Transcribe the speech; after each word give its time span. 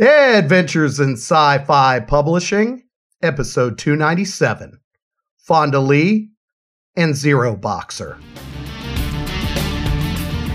Adventures 0.00 1.00
in 1.00 1.12
Sci 1.12 1.58
Fi 1.64 2.00
Publishing, 2.00 2.84
Episode 3.22 3.76
297 3.76 4.78
Fonda 5.36 5.80
Lee 5.80 6.30
and 6.96 7.12
Zeroboxer. 7.12 8.18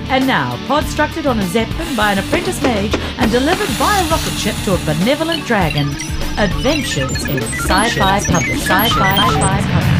And 0.10 0.26
now, 0.26 0.56
podstructed 0.68 1.30
on 1.30 1.38
a 1.38 1.46
zeppelin 1.48 1.96
by 1.96 2.14
an 2.14 2.20
apprentice 2.20 2.62
mage 2.64 2.96
and 2.96 3.32
delivered 3.32 3.78
by 3.78 4.00
a 4.00 4.10
rocket 4.10 4.34
ship 4.34 4.56
to 4.64 4.74
a 4.74 4.78
benevolent 4.86 5.46
dragon. 5.46 5.90
Adventures 6.40 7.26
in 7.26 7.44
sci-fi 7.44 8.20
Publishing. 8.22 8.58
Sci-fi, 8.58 8.88
sci-fi 8.88 9.62
public. 9.62 9.97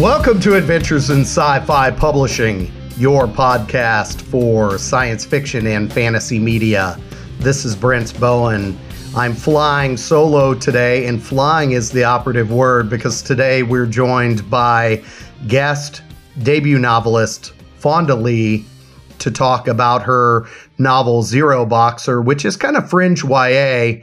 Welcome 0.00 0.40
to 0.40 0.56
Adventures 0.56 1.08
in 1.08 1.22
Sci 1.22 1.60
Fi 1.60 1.90
Publishing, 1.90 2.70
your 2.98 3.26
podcast 3.26 4.20
for 4.20 4.76
science 4.76 5.24
fiction 5.24 5.66
and 5.66 5.90
fantasy 5.90 6.38
media. 6.38 7.00
This 7.38 7.64
is 7.64 7.74
Brent 7.74 8.20
Bowen. 8.20 8.78
I'm 9.16 9.32
flying 9.32 9.96
solo 9.96 10.52
today, 10.52 11.06
and 11.06 11.22
flying 11.22 11.72
is 11.72 11.90
the 11.90 12.04
operative 12.04 12.52
word 12.52 12.90
because 12.90 13.22
today 13.22 13.62
we're 13.62 13.86
joined 13.86 14.50
by 14.50 15.02
guest 15.48 16.02
debut 16.42 16.78
novelist 16.78 17.54
Fonda 17.78 18.14
Lee 18.14 18.66
to 19.20 19.30
talk 19.30 19.66
about 19.66 20.02
her 20.02 20.46
novel 20.76 21.22
Zeroboxer, 21.22 22.22
which 22.22 22.44
is 22.44 22.54
kind 22.58 22.76
of 22.76 22.90
fringe 22.90 23.24
YA. 23.24 24.02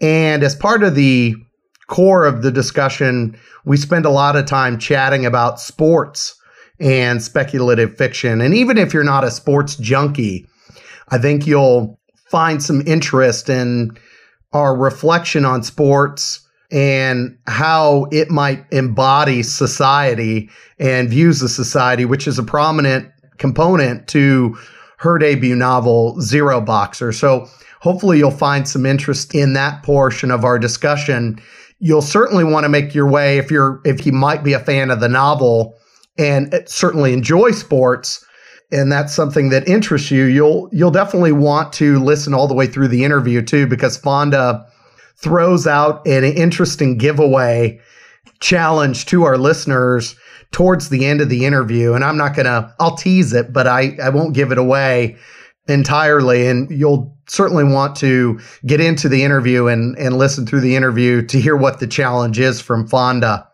And 0.00 0.44
as 0.44 0.54
part 0.54 0.84
of 0.84 0.94
the 0.94 1.34
core 1.86 2.24
of 2.24 2.42
the 2.42 2.50
discussion, 2.50 3.36
we 3.64 3.76
spend 3.76 4.06
a 4.06 4.10
lot 4.10 4.36
of 4.36 4.46
time 4.46 4.78
chatting 4.78 5.26
about 5.26 5.60
sports 5.60 6.40
and 6.80 7.22
speculative 7.22 7.96
fiction. 7.96 8.40
And 8.40 8.54
even 8.54 8.78
if 8.78 8.92
you're 8.92 9.04
not 9.04 9.24
a 9.24 9.30
sports 9.30 9.76
junkie, 9.76 10.46
I 11.08 11.18
think 11.18 11.46
you'll 11.46 11.98
find 12.30 12.62
some 12.62 12.82
interest 12.86 13.48
in 13.48 13.96
our 14.52 14.76
reflection 14.76 15.44
on 15.44 15.62
sports 15.62 16.40
and 16.70 17.36
how 17.46 18.06
it 18.10 18.30
might 18.30 18.64
embody 18.72 19.42
society 19.42 20.50
and 20.78 21.08
views 21.08 21.42
of 21.42 21.50
society, 21.50 22.04
which 22.04 22.26
is 22.26 22.38
a 22.38 22.42
prominent 22.42 23.08
component 23.38 24.08
to 24.08 24.56
her 24.98 25.18
debut 25.18 25.54
novel, 25.54 26.16
Zeroboxer. 26.16 27.14
So 27.14 27.48
hopefully 27.80 28.18
you'll 28.18 28.30
find 28.30 28.66
some 28.66 28.86
interest 28.86 29.34
in 29.34 29.52
that 29.52 29.82
portion 29.82 30.30
of 30.30 30.44
our 30.44 30.58
discussion 30.58 31.40
you'll 31.84 32.00
certainly 32.00 32.44
want 32.44 32.64
to 32.64 32.68
make 32.70 32.94
your 32.94 33.06
way 33.06 33.36
if 33.36 33.50
you're 33.50 33.82
if 33.84 34.06
you 34.06 34.12
might 34.12 34.42
be 34.42 34.54
a 34.54 34.58
fan 34.58 34.90
of 34.90 35.00
the 35.00 35.08
novel 35.08 35.78
and 36.16 36.52
uh, 36.54 36.60
certainly 36.64 37.12
enjoy 37.12 37.50
sports. 37.50 38.24
And 38.72 38.90
that's 38.90 39.14
something 39.14 39.50
that 39.50 39.68
interests 39.68 40.10
you. 40.10 40.24
You'll 40.24 40.70
you'll 40.72 40.90
definitely 40.90 41.32
want 41.32 41.74
to 41.74 42.02
listen 42.02 42.32
all 42.32 42.48
the 42.48 42.54
way 42.54 42.66
through 42.66 42.88
the 42.88 43.04
interview 43.04 43.42
too 43.42 43.66
because 43.66 43.98
Fonda 43.98 44.66
throws 45.18 45.66
out 45.66 46.04
an 46.06 46.24
interesting 46.24 46.96
giveaway 46.96 47.78
challenge 48.40 49.04
to 49.06 49.24
our 49.24 49.36
listeners 49.36 50.16
towards 50.52 50.88
the 50.88 51.04
end 51.04 51.20
of 51.20 51.28
the 51.28 51.44
interview. 51.44 51.92
And 51.92 52.02
I'm 52.02 52.16
not 52.16 52.34
going 52.34 52.46
to 52.46 52.74
I'll 52.80 52.96
tease 52.96 53.34
it 53.34 53.52
but 53.52 53.66
I 53.66 53.94
I 54.02 54.08
won't 54.08 54.34
give 54.34 54.52
it 54.52 54.58
away 54.58 55.18
entirely. 55.68 56.46
And 56.46 56.70
you'll 56.70 57.13
certainly 57.26 57.64
want 57.64 57.96
to 57.96 58.38
get 58.66 58.80
into 58.80 59.08
the 59.08 59.22
interview 59.22 59.66
and, 59.66 59.96
and 59.98 60.18
listen 60.18 60.46
through 60.46 60.60
the 60.60 60.76
interview 60.76 61.24
to 61.26 61.40
hear 61.40 61.56
what 61.56 61.80
the 61.80 61.86
challenge 61.86 62.38
is 62.38 62.60
from 62.60 62.86
Fonda. 62.86 63.48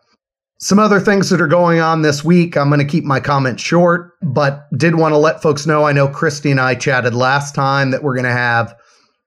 Some 0.59 0.77
other 0.77 0.99
things 0.99 1.29
that 1.29 1.41
are 1.41 1.47
going 1.47 1.79
on 1.79 2.03
this 2.03 2.23
week. 2.23 2.55
I'm 2.55 2.69
going 2.69 2.79
to 2.79 2.85
keep 2.85 3.03
my 3.03 3.19
comments 3.19 3.63
short, 3.63 4.11
but 4.21 4.67
did 4.77 4.95
want 4.95 5.13
to 5.13 5.17
let 5.17 5.41
folks 5.41 5.65
know. 5.65 5.85
I 5.85 5.91
know 5.91 6.07
Kristi 6.07 6.51
and 6.51 6.59
I 6.59 6.75
chatted 6.75 7.15
last 7.15 7.55
time 7.55 7.89
that 7.91 8.03
we're 8.03 8.13
going 8.13 8.25
to 8.25 8.31
have 8.31 8.75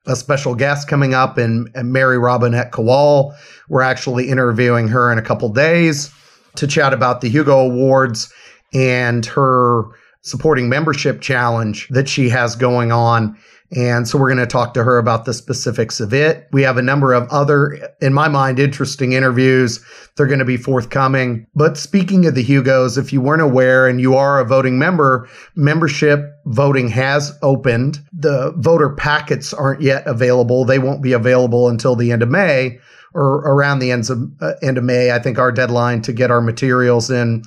a 0.06 0.14
special 0.14 0.54
guest 0.54 0.86
coming 0.86 1.14
up 1.14 1.38
in 1.38 1.68
Mary 1.74 2.18
Robinette 2.18 2.70
Kowal. 2.70 3.34
We're 3.68 3.82
actually 3.82 4.28
interviewing 4.28 4.86
her 4.88 5.10
in 5.10 5.18
a 5.18 5.22
couple 5.22 5.48
days 5.48 6.12
to 6.56 6.66
chat 6.66 6.92
about 6.92 7.20
the 7.20 7.28
Hugo 7.28 7.58
Awards 7.58 8.32
and 8.72 9.24
her 9.26 9.84
supporting 10.22 10.68
membership 10.68 11.20
challenge 11.20 11.88
that 11.88 12.08
she 12.08 12.28
has 12.28 12.56
going 12.56 12.92
on. 12.92 13.36
And 13.74 14.06
so 14.06 14.18
we're 14.18 14.28
going 14.28 14.38
to 14.38 14.46
talk 14.46 14.74
to 14.74 14.84
her 14.84 14.98
about 14.98 15.24
the 15.24 15.34
specifics 15.34 15.98
of 15.98 16.12
it. 16.12 16.46
We 16.52 16.62
have 16.62 16.76
a 16.76 16.82
number 16.82 17.12
of 17.12 17.28
other, 17.30 17.78
in 18.00 18.12
my 18.12 18.28
mind, 18.28 18.58
interesting 18.58 19.12
interviews. 19.12 19.84
They're 20.16 20.26
going 20.26 20.38
to 20.38 20.44
be 20.44 20.56
forthcoming. 20.56 21.46
But 21.54 21.76
speaking 21.76 22.26
of 22.26 22.34
the 22.34 22.42
Hugos, 22.42 22.98
if 22.98 23.12
you 23.12 23.20
weren't 23.20 23.42
aware 23.42 23.88
and 23.88 24.00
you 24.00 24.16
are 24.16 24.38
a 24.38 24.44
voting 24.44 24.78
member, 24.78 25.28
membership 25.56 26.20
voting 26.46 26.88
has 26.88 27.36
opened. 27.42 28.00
The 28.12 28.52
voter 28.58 28.90
packets 28.90 29.52
aren't 29.52 29.80
yet 29.80 30.06
available. 30.06 30.64
They 30.64 30.78
won't 30.78 31.02
be 31.02 31.12
available 31.12 31.68
until 31.68 31.96
the 31.96 32.12
end 32.12 32.22
of 32.22 32.28
May 32.28 32.78
or 33.14 33.36
around 33.38 33.78
the 33.78 33.90
ends 33.90 34.10
of, 34.10 34.30
uh, 34.40 34.52
end 34.62 34.76
of 34.76 34.84
May. 34.84 35.10
I 35.10 35.18
think 35.18 35.38
our 35.38 35.50
deadline 35.50 36.02
to 36.02 36.12
get 36.12 36.30
our 36.30 36.40
materials 36.40 37.10
in 37.10 37.42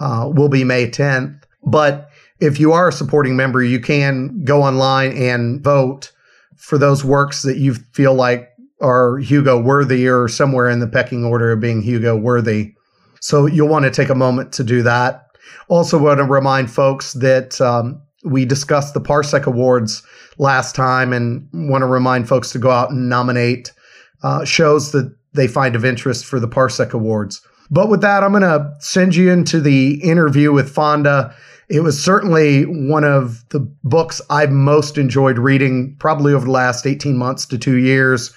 uh, 0.00 0.30
will 0.34 0.48
be 0.48 0.64
May 0.64 0.88
10th. 0.88 1.44
But 1.64 2.10
if 2.42 2.58
you 2.58 2.72
are 2.72 2.88
a 2.88 2.92
supporting 2.92 3.36
member, 3.36 3.62
you 3.62 3.78
can 3.78 4.42
go 4.44 4.64
online 4.64 5.16
and 5.16 5.62
vote 5.62 6.10
for 6.56 6.76
those 6.76 7.04
works 7.04 7.42
that 7.42 7.56
you 7.56 7.74
feel 7.74 8.14
like 8.14 8.48
are 8.80 9.18
Hugo 9.18 9.60
worthy 9.60 10.08
or 10.08 10.26
somewhere 10.26 10.68
in 10.68 10.80
the 10.80 10.88
pecking 10.88 11.24
order 11.24 11.52
of 11.52 11.60
being 11.60 11.82
Hugo 11.82 12.16
worthy. 12.16 12.74
So 13.20 13.46
you'll 13.46 13.68
want 13.68 13.84
to 13.84 13.92
take 13.92 14.08
a 14.08 14.16
moment 14.16 14.52
to 14.54 14.64
do 14.64 14.82
that. 14.82 15.26
Also, 15.68 15.96
want 15.96 16.18
to 16.18 16.24
remind 16.24 16.68
folks 16.68 17.12
that 17.12 17.60
um, 17.60 18.02
we 18.24 18.44
discussed 18.44 18.92
the 18.92 19.00
Parsec 19.00 19.44
Awards 19.46 20.02
last 20.38 20.74
time 20.74 21.12
and 21.12 21.48
want 21.52 21.82
to 21.82 21.86
remind 21.86 22.28
folks 22.28 22.50
to 22.50 22.58
go 22.58 22.70
out 22.70 22.90
and 22.90 23.08
nominate 23.08 23.72
uh, 24.24 24.44
shows 24.44 24.90
that 24.90 25.14
they 25.32 25.46
find 25.46 25.76
of 25.76 25.84
interest 25.84 26.24
for 26.24 26.40
the 26.40 26.48
Parsec 26.48 26.92
Awards. 26.92 27.40
But 27.70 27.88
with 27.88 28.00
that, 28.00 28.24
I'm 28.24 28.32
going 28.32 28.42
to 28.42 28.68
send 28.80 29.14
you 29.14 29.30
into 29.30 29.60
the 29.60 29.94
interview 30.02 30.52
with 30.52 30.68
Fonda 30.68 31.34
it 31.72 31.80
was 31.80 32.02
certainly 32.02 32.64
one 32.64 33.02
of 33.02 33.48
the 33.48 33.60
books 33.82 34.20
I've 34.28 34.50
most 34.50 34.98
enjoyed 34.98 35.38
reading, 35.38 35.96
probably 35.98 36.34
over 36.34 36.44
the 36.44 36.50
last 36.50 36.86
18 36.86 37.16
months 37.16 37.46
to 37.46 37.56
two 37.56 37.78
years. 37.78 38.30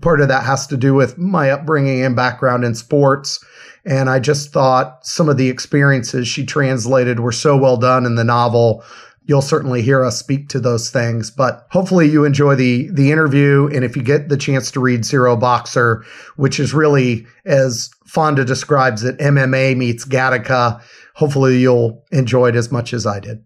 Part 0.00 0.20
of 0.20 0.26
that 0.26 0.42
has 0.42 0.66
to 0.66 0.76
do 0.76 0.92
with 0.92 1.16
my 1.16 1.48
upbringing 1.48 2.02
and 2.02 2.16
background 2.16 2.64
in 2.64 2.74
sports. 2.74 3.38
And 3.84 4.10
I 4.10 4.18
just 4.18 4.52
thought 4.52 5.06
some 5.06 5.28
of 5.28 5.36
the 5.36 5.48
experiences 5.48 6.26
she 6.26 6.44
translated 6.44 7.20
were 7.20 7.30
so 7.30 7.56
well 7.56 7.76
done 7.76 8.04
in 8.04 8.16
the 8.16 8.24
novel. 8.24 8.82
You'll 9.26 9.42
certainly 9.42 9.80
hear 9.80 10.04
us 10.04 10.18
speak 10.18 10.48
to 10.48 10.58
those 10.58 10.90
things, 10.90 11.30
but 11.30 11.68
hopefully 11.70 12.08
you 12.08 12.24
enjoy 12.24 12.56
the 12.56 12.90
the 12.90 13.12
interview. 13.12 13.68
And 13.72 13.84
if 13.84 13.96
you 13.96 14.02
get 14.02 14.28
the 14.28 14.36
chance 14.36 14.72
to 14.72 14.80
read 14.80 15.02
Zeroboxer, 15.02 16.04
which 16.34 16.58
is 16.58 16.74
really, 16.74 17.28
as 17.44 17.90
Fonda 18.06 18.44
describes 18.44 19.04
it, 19.04 19.16
MMA 19.18 19.76
meets 19.76 20.04
Gattaca, 20.04 20.82
hopefully 21.14 21.58
you'll 21.58 22.04
enjoy 22.10 22.48
it 22.48 22.56
as 22.56 22.70
much 22.72 22.92
as 22.92 23.06
I 23.06 23.20
did. 23.20 23.44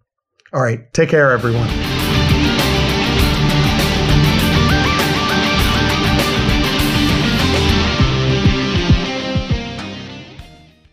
All 0.53 0.62
right, 0.62 0.93
take 0.93 1.09
care, 1.09 1.32
everyone. 1.32 1.69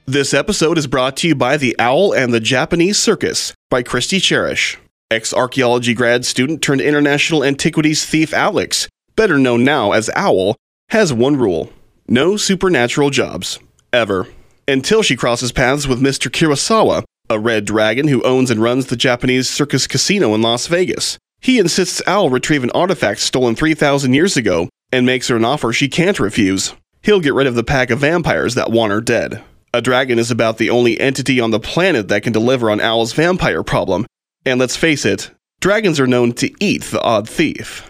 This 0.05 0.33
episode 0.33 0.77
is 0.77 0.85
brought 0.85 1.17
to 1.17 1.27
you 1.27 1.33
by 1.33 1.57
The 1.57 1.75
Owl 1.79 2.13
and 2.13 2.31
the 2.31 2.39
Japanese 2.39 2.99
Circus 2.99 3.53
by 3.71 3.81
Kristi 3.81 4.19
Charish. 4.19 4.77
Ex 5.09 5.33
archaeology 5.33 5.93
grad 5.93 6.23
student 6.25 6.61
turned 6.61 6.81
international 6.81 7.43
antiquities 7.43 8.05
thief 8.05 8.33
Alex, 8.33 8.87
better 9.15 9.39
known 9.39 9.63
now 9.63 9.91
as 9.91 10.11
Owl, 10.15 10.55
has 10.89 11.11
one 11.11 11.35
rule 11.35 11.71
no 12.07 12.37
supernatural 12.37 13.09
jobs. 13.09 13.59
Ever 13.91 14.27
until 14.67 15.01
she 15.01 15.15
crosses 15.15 15.51
paths 15.51 15.87
with 15.87 16.01
Mr. 16.01 16.29
Kurosawa, 16.29 17.03
a 17.29 17.39
red 17.39 17.65
dragon 17.65 18.07
who 18.07 18.21
owns 18.23 18.51
and 18.51 18.61
runs 18.61 18.87
the 18.87 18.95
Japanese 18.95 19.49
Circus 19.49 19.87
Casino 19.87 20.33
in 20.33 20.41
Las 20.41 20.67
Vegas. 20.67 21.17
He 21.41 21.59
insists 21.59 22.01
Owl 22.07 22.29
retrieve 22.29 22.63
an 22.63 22.71
artifact 22.71 23.19
stolen 23.19 23.55
3,000 23.55 24.13
years 24.13 24.37
ago 24.37 24.69
and 24.91 25.05
makes 25.05 25.27
her 25.27 25.35
an 25.35 25.45
offer 25.45 25.73
she 25.73 25.89
can't 25.89 26.19
refuse. 26.19 26.73
He'll 27.01 27.19
get 27.19 27.33
rid 27.33 27.47
of 27.47 27.55
the 27.55 27.63
pack 27.63 27.89
of 27.89 27.99
vampires 27.99 28.55
that 28.55 28.71
want 28.71 28.93
her 28.93 29.01
dead. 29.01 29.43
A 29.73 29.81
dragon 29.81 30.19
is 30.19 30.31
about 30.31 30.57
the 30.57 30.69
only 30.69 30.99
entity 30.99 31.39
on 31.39 31.51
the 31.51 31.59
planet 31.59 32.07
that 32.07 32.23
can 32.23 32.31
deliver 32.31 32.69
on 32.69 32.79
Owl's 32.79 33.13
vampire 33.13 33.63
problem, 33.63 34.05
and 34.45 34.59
let's 34.59 34.77
face 34.77 35.03
it, 35.03 35.31
dragons 35.59 35.99
are 35.99 36.07
known 36.07 36.31
to 36.33 36.53
eat 36.63 36.83
the 36.83 37.01
odd 37.01 37.27
thief. 37.27 37.89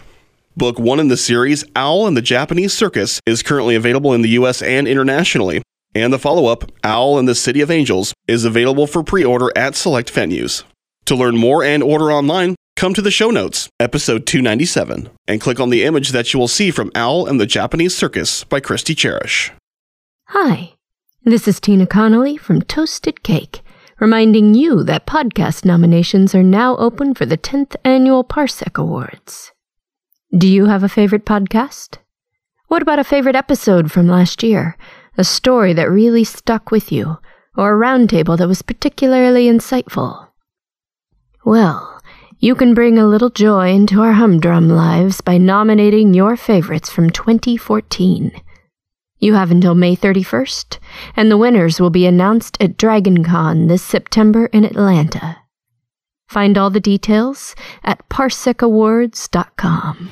Book 0.56 0.78
1 0.78 0.98
in 0.98 1.08
the 1.08 1.16
series, 1.16 1.64
Owl 1.76 2.06
and 2.06 2.16
the 2.16 2.22
Japanese 2.22 2.72
Circus, 2.72 3.20
is 3.26 3.42
currently 3.42 3.74
available 3.74 4.14
in 4.14 4.22
the 4.22 4.30
US 4.30 4.62
and 4.62 4.88
internationally, 4.88 5.62
and 5.94 6.12
the 6.12 6.18
follow 6.18 6.46
up, 6.46 6.70
Owl 6.82 7.18
and 7.18 7.28
the 7.28 7.34
City 7.34 7.60
of 7.60 7.70
Angels, 7.70 8.12
is 8.26 8.44
available 8.44 8.86
for 8.86 9.02
pre 9.02 9.24
order 9.24 9.50
at 9.56 9.74
select 9.74 10.12
venues. 10.12 10.64
To 11.06 11.14
learn 11.14 11.36
more 11.36 11.62
and 11.62 11.82
order 11.82 12.10
online, 12.10 12.54
come 12.76 12.94
to 12.94 13.02
the 13.02 13.10
show 13.10 13.30
notes, 13.30 13.68
episode 13.78 14.26
297, 14.26 15.10
and 15.28 15.40
click 15.40 15.60
on 15.60 15.70
the 15.70 15.84
image 15.84 16.10
that 16.10 16.32
you 16.32 16.40
will 16.40 16.48
see 16.48 16.70
from 16.70 16.90
Owl 16.94 17.26
and 17.26 17.40
the 17.40 17.46
Japanese 17.46 17.96
Circus 17.96 18.44
by 18.44 18.60
Kristi 18.60 18.96
Charish. 18.96 19.50
Hi, 20.28 20.74
this 21.24 21.46
is 21.46 21.60
Tina 21.60 21.86
Connolly 21.86 22.36
from 22.36 22.62
Toasted 22.62 23.22
Cake, 23.22 23.62
reminding 24.00 24.54
you 24.54 24.82
that 24.84 25.06
podcast 25.06 25.64
nominations 25.64 26.34
are 26.34 26.42
now 26.42 26.76
open 26.78 27.14
for 27.14 27.26
the 27.26 27.38
10th 27.38 27.76
annual 27.84 28.24
Parsec 28.24 28.78
Awards. 28.78 29.52
Do 30.36 30.48
you 30.48 30.66
have 30.66 30.82
a 30.82 30.88
favorite 30.88 31.24
podcast? 31.24 31.98
What 32.68 32.82
about 32.82 32.98
a 32.98 33.04
favorite 33.04 33.36
episode 33.36 33.92
from 33.92 34.08
last 34.08 34.42
year? 34.42 34.76
A 35.16 35.24
story 35.24 35.72
that 35.74 35.90
really 35.90 36.24
stuck 36.24 36.70
with 36.70 36.90
you? 36.90 37.18
Or 37.56 37.74
a 37.74 37.78
roundtable 37.78 38.36
that 38.38 38.48
was 38.48 38.62
particularly 38.62 39.46
insightful? 39.46 40.28
Well, 41.44 42.00
you 42.40 42.56
can 42.56 42.74
bring 42.74 42.98
a 42.98 43.06
little 43.06 43.30
joy 43.30 43.70
into 43.70 44.02
our 44.02 44.14
humdrum 44.14 44.68
lives 44.68 45.20
by 45.20 45.38
nominating 45.38 46.14
your 46.14 46.36
favorites 46.36 46.90
from 46.90 47.10
2014. 47.10 48.32
You 49.18 49.34
have 49.34 49.50
until 49.50 49.74
May 49.74 49.94
31st, 49.94 50.78
and 51.16 51.30
the 51.30 51.38
winners 51.38 51.80
will 51.80 51.90
be 51.90 52.06
announced 52.06 52.56
at 52.60 52.76
DragonCon 52.76 53.68
this 53.68 53.82
September 53.82 54.46
in 54.46 54.64
Atlanta. 54.64 55.38
Find 56.28 56.58
all 56.58 56.70
the 56.70 56.80
details 56.80 57.54
at 57.84 58.08
parsecawards.com. 58.08 60.10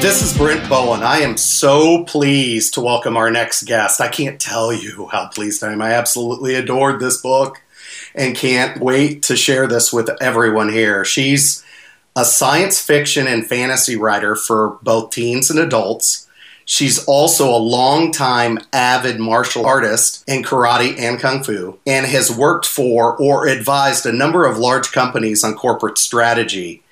This 0.00 0.22
is 0.22 0.38
Brent 0.38 0.68
Bowen. 0.68 1.02
I 1.02 1.18
am 1.18 1.36
so 1.36 2.04
pleased 2.04 2.74
to 2.74 2.80
welcome 2.80 3.16
our 3.16 3.32
next 3.32 3.64
guest. 3.64 4.00
I 4.00 4.06
can't 4.06 4.40
tell 4.40 4.72
you 4.72 5.08
how 5.08 5.26
pleased 5.26 5.64
I 5.64 5.72
am. 5.72 5.82
I 5.82 5.90
absolutely 5.90 6.54
adored 6.54 7.00
this 7.00 7.20
book 7.20 7.60
and 8.14 8.36
can't 8.36 8.80
wait 8.80 9.24
to 9.24 9.34
share 9.36 9.66
this 9.66 9.92
with 9.92 10.08
everyone 10.20 10.72
here. 10.72 11.04
She's 11.04 11.64
a 12.14 12.24
science 12.24 12.80
fiction 12.80 13.26
and 13.26 13.44
fantasy 13.44 13.96
writer 13.96 14.36
for 14.36 14.78
both 14.82 15.10
teens 15.10 15.50
and 15.50 15.58
adults. 15.58 16.28
She's 16.64 17.04
also 17.06 17.50
a 17.50 17.58
longtime 17.58 18.60
avid 18.72 19.18
martial 19.18 19.66
artist 19.66 20.22
in 20.28 20.44
karate 20.44 20.96
and 20.96 21.18
kung 21.18 21.42
fu 21.42 21.76
and 21.84 22.06
has 22.06 22.30
worked 22.30 22.66
for 22.66 23.16
or 23.16 23.48
advised 23.48 24.06
a 24.06 24.12
number 24.12 24.46
of 24.46 24.58
large 24.58 24.92
companies 24.92 25.42
on 25.42 25.54
corporate 25.54 25.98
strategy 25.98 26.84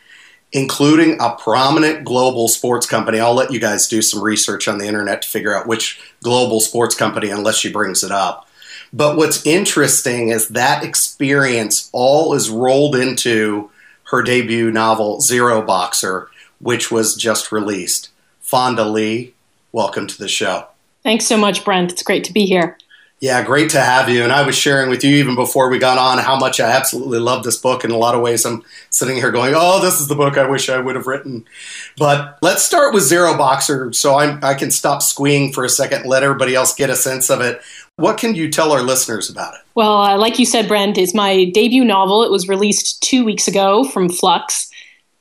including 0.57 1.21
a 1.21 1.37
prominent 1.37 2.03
global 2.03 2.49
sports 2.49 2.87
company. 2.87 3.21
I'll 3.21 3.35
let 3.35 3.53
you 3.53 3.61
guys 3.61 3.87
do 3.87 4.01
some 4.01 4.23
research 4.23 4.67
on 4.67 4.79
the 4.79 4.87
internet 4.87 5.21
to 5.21 5.29
figure 5.29 5.55
out 5.55 5.67
which 5.67 6.01
global 6.23 6.61
sports 6.61 6.95
company, 6.95 7.29
unless 7.29 7.57
she 7.57 7.71
brings 7.71 8.03
it 8.03 8.11
up. 8.11 8.49
But 8.91 9.19
what's 9.19 9.45
interesting 9.45 10.31
is 10.31 10.49
that 10.49 10.83
experience 10.83 11.91
all 11.93 12.33
is 12.33 12.49
rolled 12.49 12.97
into 12.97 13.71
her 14.05 14.23
debut 14.23 14.71
novel, 14.71 15.19
Zeroboxer, 15.19 16.29
which 16.59 16.91
was 16.91 17.17
just 17.17 17.53
released. 17.53 18.09
Fonda 18.41 18.85
Lee, 18.85 19.35
welcome 19.73 20.07
to 20.07 20.17
the 20.17 20.29
show. 20.29 20.69
Thanks 21.03 21.27
so 21.27 21.37
much, 21.37 21.67
Brent. 21.67 21.93
It's 21.93 22.03
great 22.03 22.25
to 22.25 22.33
be 22.33 22.47
here. 22.47 22.79
Yeah, 23.19 23.43
great 23.43 23.71
to 23.71 23.81
have 23.81 24.11
you. 24.11 24.23
And 24.23 24.33
I 24.33 24.43
was 24.43 24.55
sharing 24.55 24.91
with 24.91 25.03
you 25.03 25.17
even 25.17 25.37
before 25.37 25.71
we 25.71 25.79
got 25.79 25.97
on 25.97 26.19
how 26.19 26.39
much 26.39 26.61
I 26.61 26.71
absolutely 26.71 27.19
love 27.19 27.45
this 27.45 27.57
book. 27.57 27.83
In 27.83 27.91
a 27.91 27.97
lot 27.97 28.15
of 28.15 28.21
ways, 28.21 28.45
I'm 28.45 28.63
sitting 28.91 29.17
here 29.17 29.31
going, 29.31 29.55
oh, 29.57 29.81
this 29.81 30.01
is 30.01 30.09
the 30.09 30.15
book 30.15 30.37
I 30.37 30.47
wish 30.47 30.69
I 30.69 30.79
would 30.79 30.97
have 30.97 31.07
written. 31.07 31.47
But 31.97 32.39
let's 32.43 32.63
start 32.63 32.93
with 32.93 33.05
Zeroboxer 33.05 33.95
so 33.95 34.19
I'm, 34.19 34.39
i 34.45 34.53
can 34.53 34.71
stop 34.71 35.03
squeeing 35.03 35.51
for 35.51 35.65
a 35.65 35.69
second, 35.71 36.05
let 36.05 36.23
everybody 36.23 36.55
else 36.55 36.75
get 36.75 36.91
a 36.91 36.97
sense 36.97 37.31
of 37.31 37.41
it. 37.41 37.63
What 37.97 38.19
can 38.19 38.35
you 38.35 38.51
tell 38.51 38.71
our 38.73 38.83
listeners 38.83 39.31
about 39.31 39.55
it? 39.55 39.61
Well, 39.75 39.97
uh, 39.97 40.19
like 40.19 40.39
you 40.39 40.45
said, 40.45 40.69
Brent, 40.69 40.99
it's 40.99 41.15
my 41.15 41.47
debut 41.47 41.85
novel. 41.85 42.23
It 42.23 42.31
was 42.31 42.49
released 42.49 43.03
two 43.03 43.25
weeks 43.25 43.49
ago 43.49 43.85
from 43.85 44.11
Flux. 44.11 44.71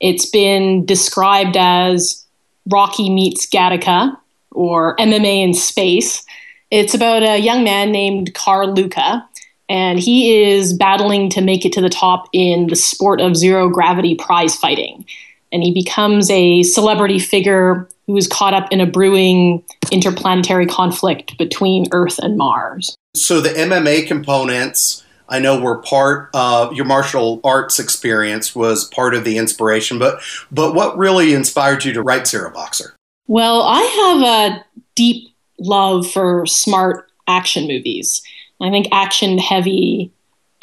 It's 0.01 0.29
been 0.29 0.85
described 0.85 1.55
as 1.55 2.25
Rocky 2.69 3.09
meets 3.09 3.47
Gattaca 3.49 4.17
or 4.51 4.97
MMA 4.97 5.43
in 5.43 5.53
space. 5.53 6.25
It's 6.71 6.93
about 6.93 7.23
a 7.23 7.37
young 7.37 7.63
man 7.63 7.91
named 7.91 8.33
Carr 8.33 8.67
Luka, 8.67 9.27
and 9.69 9.99
he 9.99 10.43
is 10.43 10.73
battling 10.73 11.29
to 11.31 11.41
make 11.41 11.65
it 11.65 11.73
to 11.73 11.81
the 11.81 11.89
top 11.89 12.27
in 12.33 12.67
the 12.67 12.75
sport 12.75 13.21
of 13.21 13.35
zero 13.35 13.69
gravity 13.69 14.15
prize 14.15 14.55
fighting. 14.55 15.05
And 15.51 15.63
he 15.63 15.73
becomes 15.73 16.29
a 16.29 16.63
celebrity 16.63 17.19
figure 17.19 17.87
who 18.07 18.17
is 18.17 18.27
caught 18.27 18.53
up 18.53 18.71
in 18.71 18.81
a 18.81 18.85
brewing 18.85 19.63
interplanetary 19.91 20.65
conflict 20.65 21.37
between 21.37 21.87
Earth 21.91 22.19
and 22.19 22.37
Mars. 22.37 22.95
So 23.15 23.41
the 23.41 23.49
MMA 23.49 24.07
components. 24.07 25.01
I 25.27 25.39
know 25.39 25.59
were 25.59 25.81
part 25.81 26.29
of 26.35 26.73
your 26.73 26.85
martial 26.85 27.41
arts 27.43 27.79
experience 27.79 28.55
was 28.55 28.85
part 28.85 29.15
of 29.15 29.23
the 29.23 29.39
inspiration, 29.39 29.97
but 29.97 30.21
but 30.51 30.75
what 30.75 30.95
really 30.99 31.33
inspired 31.33 31.83
you 31.83 31.93
to 31.93 32.03
write 32.03 32.25
Zeroboxer? 32.25 32.91
Well, 33.25 33.63
I 33.63 33.81
have 33.81 34.21
a 34.21 34.65
deep 34.93 35.34
love 35.59 36.09
for 36.09 36.45
smart 36.45 37.09
action 37.27 37.67
movies. 37.67 38.21
I 38.61 38.69
think 38.69 38.87
action 38.91 39.37
heavy 39.37 40.11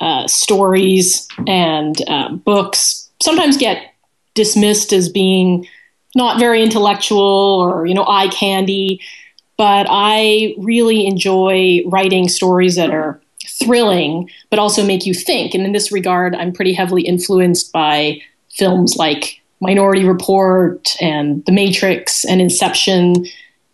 uh, 0.00 0.27
stories 0.27 1.29
and 1.47 1.97
uh, 2.09 2.31
books 2.33 3.11
sometimes 3.23 3.56
get 3.56 3.94
dismissed 4.35 4.93
as 4.93 5.09
being 5.09 5.67
not 6.15 6.39
very 6.39 6.62
intellectual 6.62 7.21
or 7.21 7.87
you 7.87 7.94
know 7.94 8.05
eye 8.06 8.29
candy 8.29 9.00
but 9.56 9.87
i 9.91 10.55
really 10.59 11.06
enjoy 11.06 11.81
writing 11.87 12.29
stories 12.29 12.77
that 12.77 12.91
are 12.91 13.21
thrilling 13.47 14.29
but 14.50 14.59
also 14.59 14.85
make 14.85 15.06
you 15.06 15.15
think 15.15 15.55
and 15.55 15.65
in 15.65 15.73
this 15.73 15.93
regard 15.93 16.35
i'm 16.35 16.53
pretty 16.53 16.73
heavily 16.73 17.03
influenced 17.03 17.73
by 17.73 18.21
films 18.50 18.97
like 18.97 19.41
minority 19.61 20.05
report 20.05 20.97
and 21.00 21.44
the 21.44 21.53
matrix 21.53 22.25
and 22.25 22.41
inception 22.41 23.25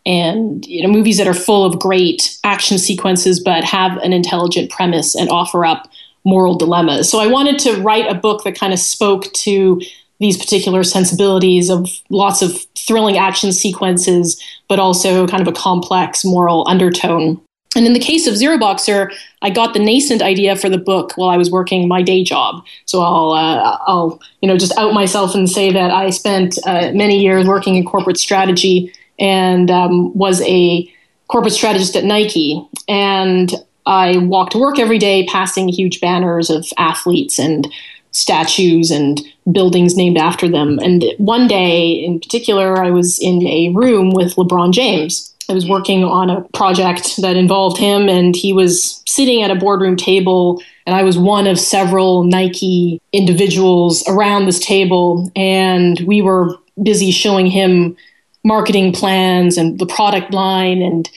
and 0.09 0.65
you 0.67 0.83
know 0.83 0.89
movies 0.89 1.19
that 1.19 1.29
are 1.29 1.35
full 1.35 1.65
of 1.65 1.79
great 1.79 2.37
action 2.43 2.79
sequences 2.79 3.39
but 3.39 3.63
have 3.63 3.99
an 3.99 4.13
intelligent 4.13 4.71
premise 4.71 5.15
and 5.15 5.29
offer 5.29 5.65
up 5.65 5.89
moral 6.25 6.57
dilemmas. 6.57 7.09
So 7.09 7.21
I 7.21 7.27
wanted 7.27 7.59
to 7.61 7.81
write 7.81 8.11
a 8.11 8.15
book 8.15 8.43
that 8.45 8.59
kind 8.59 8.73
of 8.73 8.79
spoke 8.81 9.33
to 9.35 9.81
these 10.19 10.37
particular 10.37 10.83
sensibilities 10.83 11.71
of 11.71 11.89
lots 12.11 12.43
of 12.43 12.59
thrilling 12.75 13.17
action 13.17 13.53
sequences 13.53 14.43
but 14.69 14.79
also 14.79 15.27
kind 15.29 15.41
of 15.41 15.49
a 15.49 15.53
complex 15.53 16.25
moral 16.25 16.67
undertone. 16.69 17.41
And 17.77 17.87
in 17.87 17.93
the 17.93 18.01
case 18.01 18.27
of 18.27 18.35
Zeroboxer, 18.35 19.13
I 19.43 19.51
got 19.51 19.75
the 19.75 19.79
nascent 19.79 20.23
idea 20.23 20.57
for 20.57 20.69
the 20.71 20.79
book 20.79 21.13
while 21.17 21.29
I 21.29 21.37
was 21.37 21.51
working 21.51 21.87
my 21.87 22.03
day 22.03 22.25
job. 22.25 22.65
So 22.87 23.03
I'll, 23.03 23.33
uh, 23.33 23.79
I'll, 23.87 24.21
you 24.41 24.49
know, 24.49 24.57
just 24.57 24.77
out 24.79 24.95
myself 24.95 25.35
and 25.35 25.49
say 25.49 25.71
that 25.73 25.91
I 25.91 26.11
spent 26.11 26.59
uh, 26.67 26.93
many 26.93 27.23
years 27.23 27.47
working 27.47 27.77
in 27.77 27.85
corporate 27.85 28.17
strategy 28.17 28.93
and 29.19 29.71
um, 29.71 30.17
was 30.17 30.41
a 30.43 30.93
corporate 31.29 31.53
strategist 31.53 31.97
at 31.97 32.05
Nike. 32.05 32.67
And 32.89 33.53
I 33.87 34.19
walked 34.19 34.53
to 34.53 34.59
work 34.59 34.79
every 34.79 34.99
day 34.99 35.27
passing 35.27 35.69
huge 35.69 36.01
banners 36.01 36.51
of 36.51 36.67
athletes 36.77 37.39
and 37.39 37.67
statues 38.11 38.91
and 38.91 39.21
buildings 39.51 39.97
named 39.97 40.19
after 40.19 40.49
them. 40.49 40.79
And 40.79 41.05
one 41.19 41.47
day 41.47 41.91
in 41.91 42.21
particular, 42.21 42.83
I 42.83 42.91
was 42.91 43.19
in 43.19 43.47
a 43.47 43.71
room 43.71 44.11
with 44.11 44.35
LeBron 44.37 44.73
James. 44.73 45.35
I 45.49 45.55
was 45.55 45.69
working 45.69 46.05
on 46.05 46.29
a 46.29 46.43
project 46.53 47.17
that 47.23 47.37
involved 47.37 47.79
him, 47.79 48.09
and 48.09 48.37
he 48.37 48.53
was 48.53 49.03
sitting 49.07 49.43
at 49.43 49.51
a 49.51 49.55
boardroom 49.55 49.97
table. 49.97 50.61
And 50.87 50.95
I 50.95 51.03
was 51.03 51.17
one 51.17 51.47
of 51.47 51.59
several 51.59 52.25
Nike 52.25 53.01
individuals 53.13 54.07
around 54.09 54.45
this 54.45 54.59
table, 54.59 55.31
and 55.35 56.01
we 56.01 56.21
were 56.21 56.55
busy 56.83 57.11
showing 57.11 57.47
him 57.47 57.97
marketing 58.45 58.93
plans 58.93 59.57
and 59.57 59.79
the 59.79 59.87
product 59.87 60.33
line. 60.33 60.83
And 60.83 61.09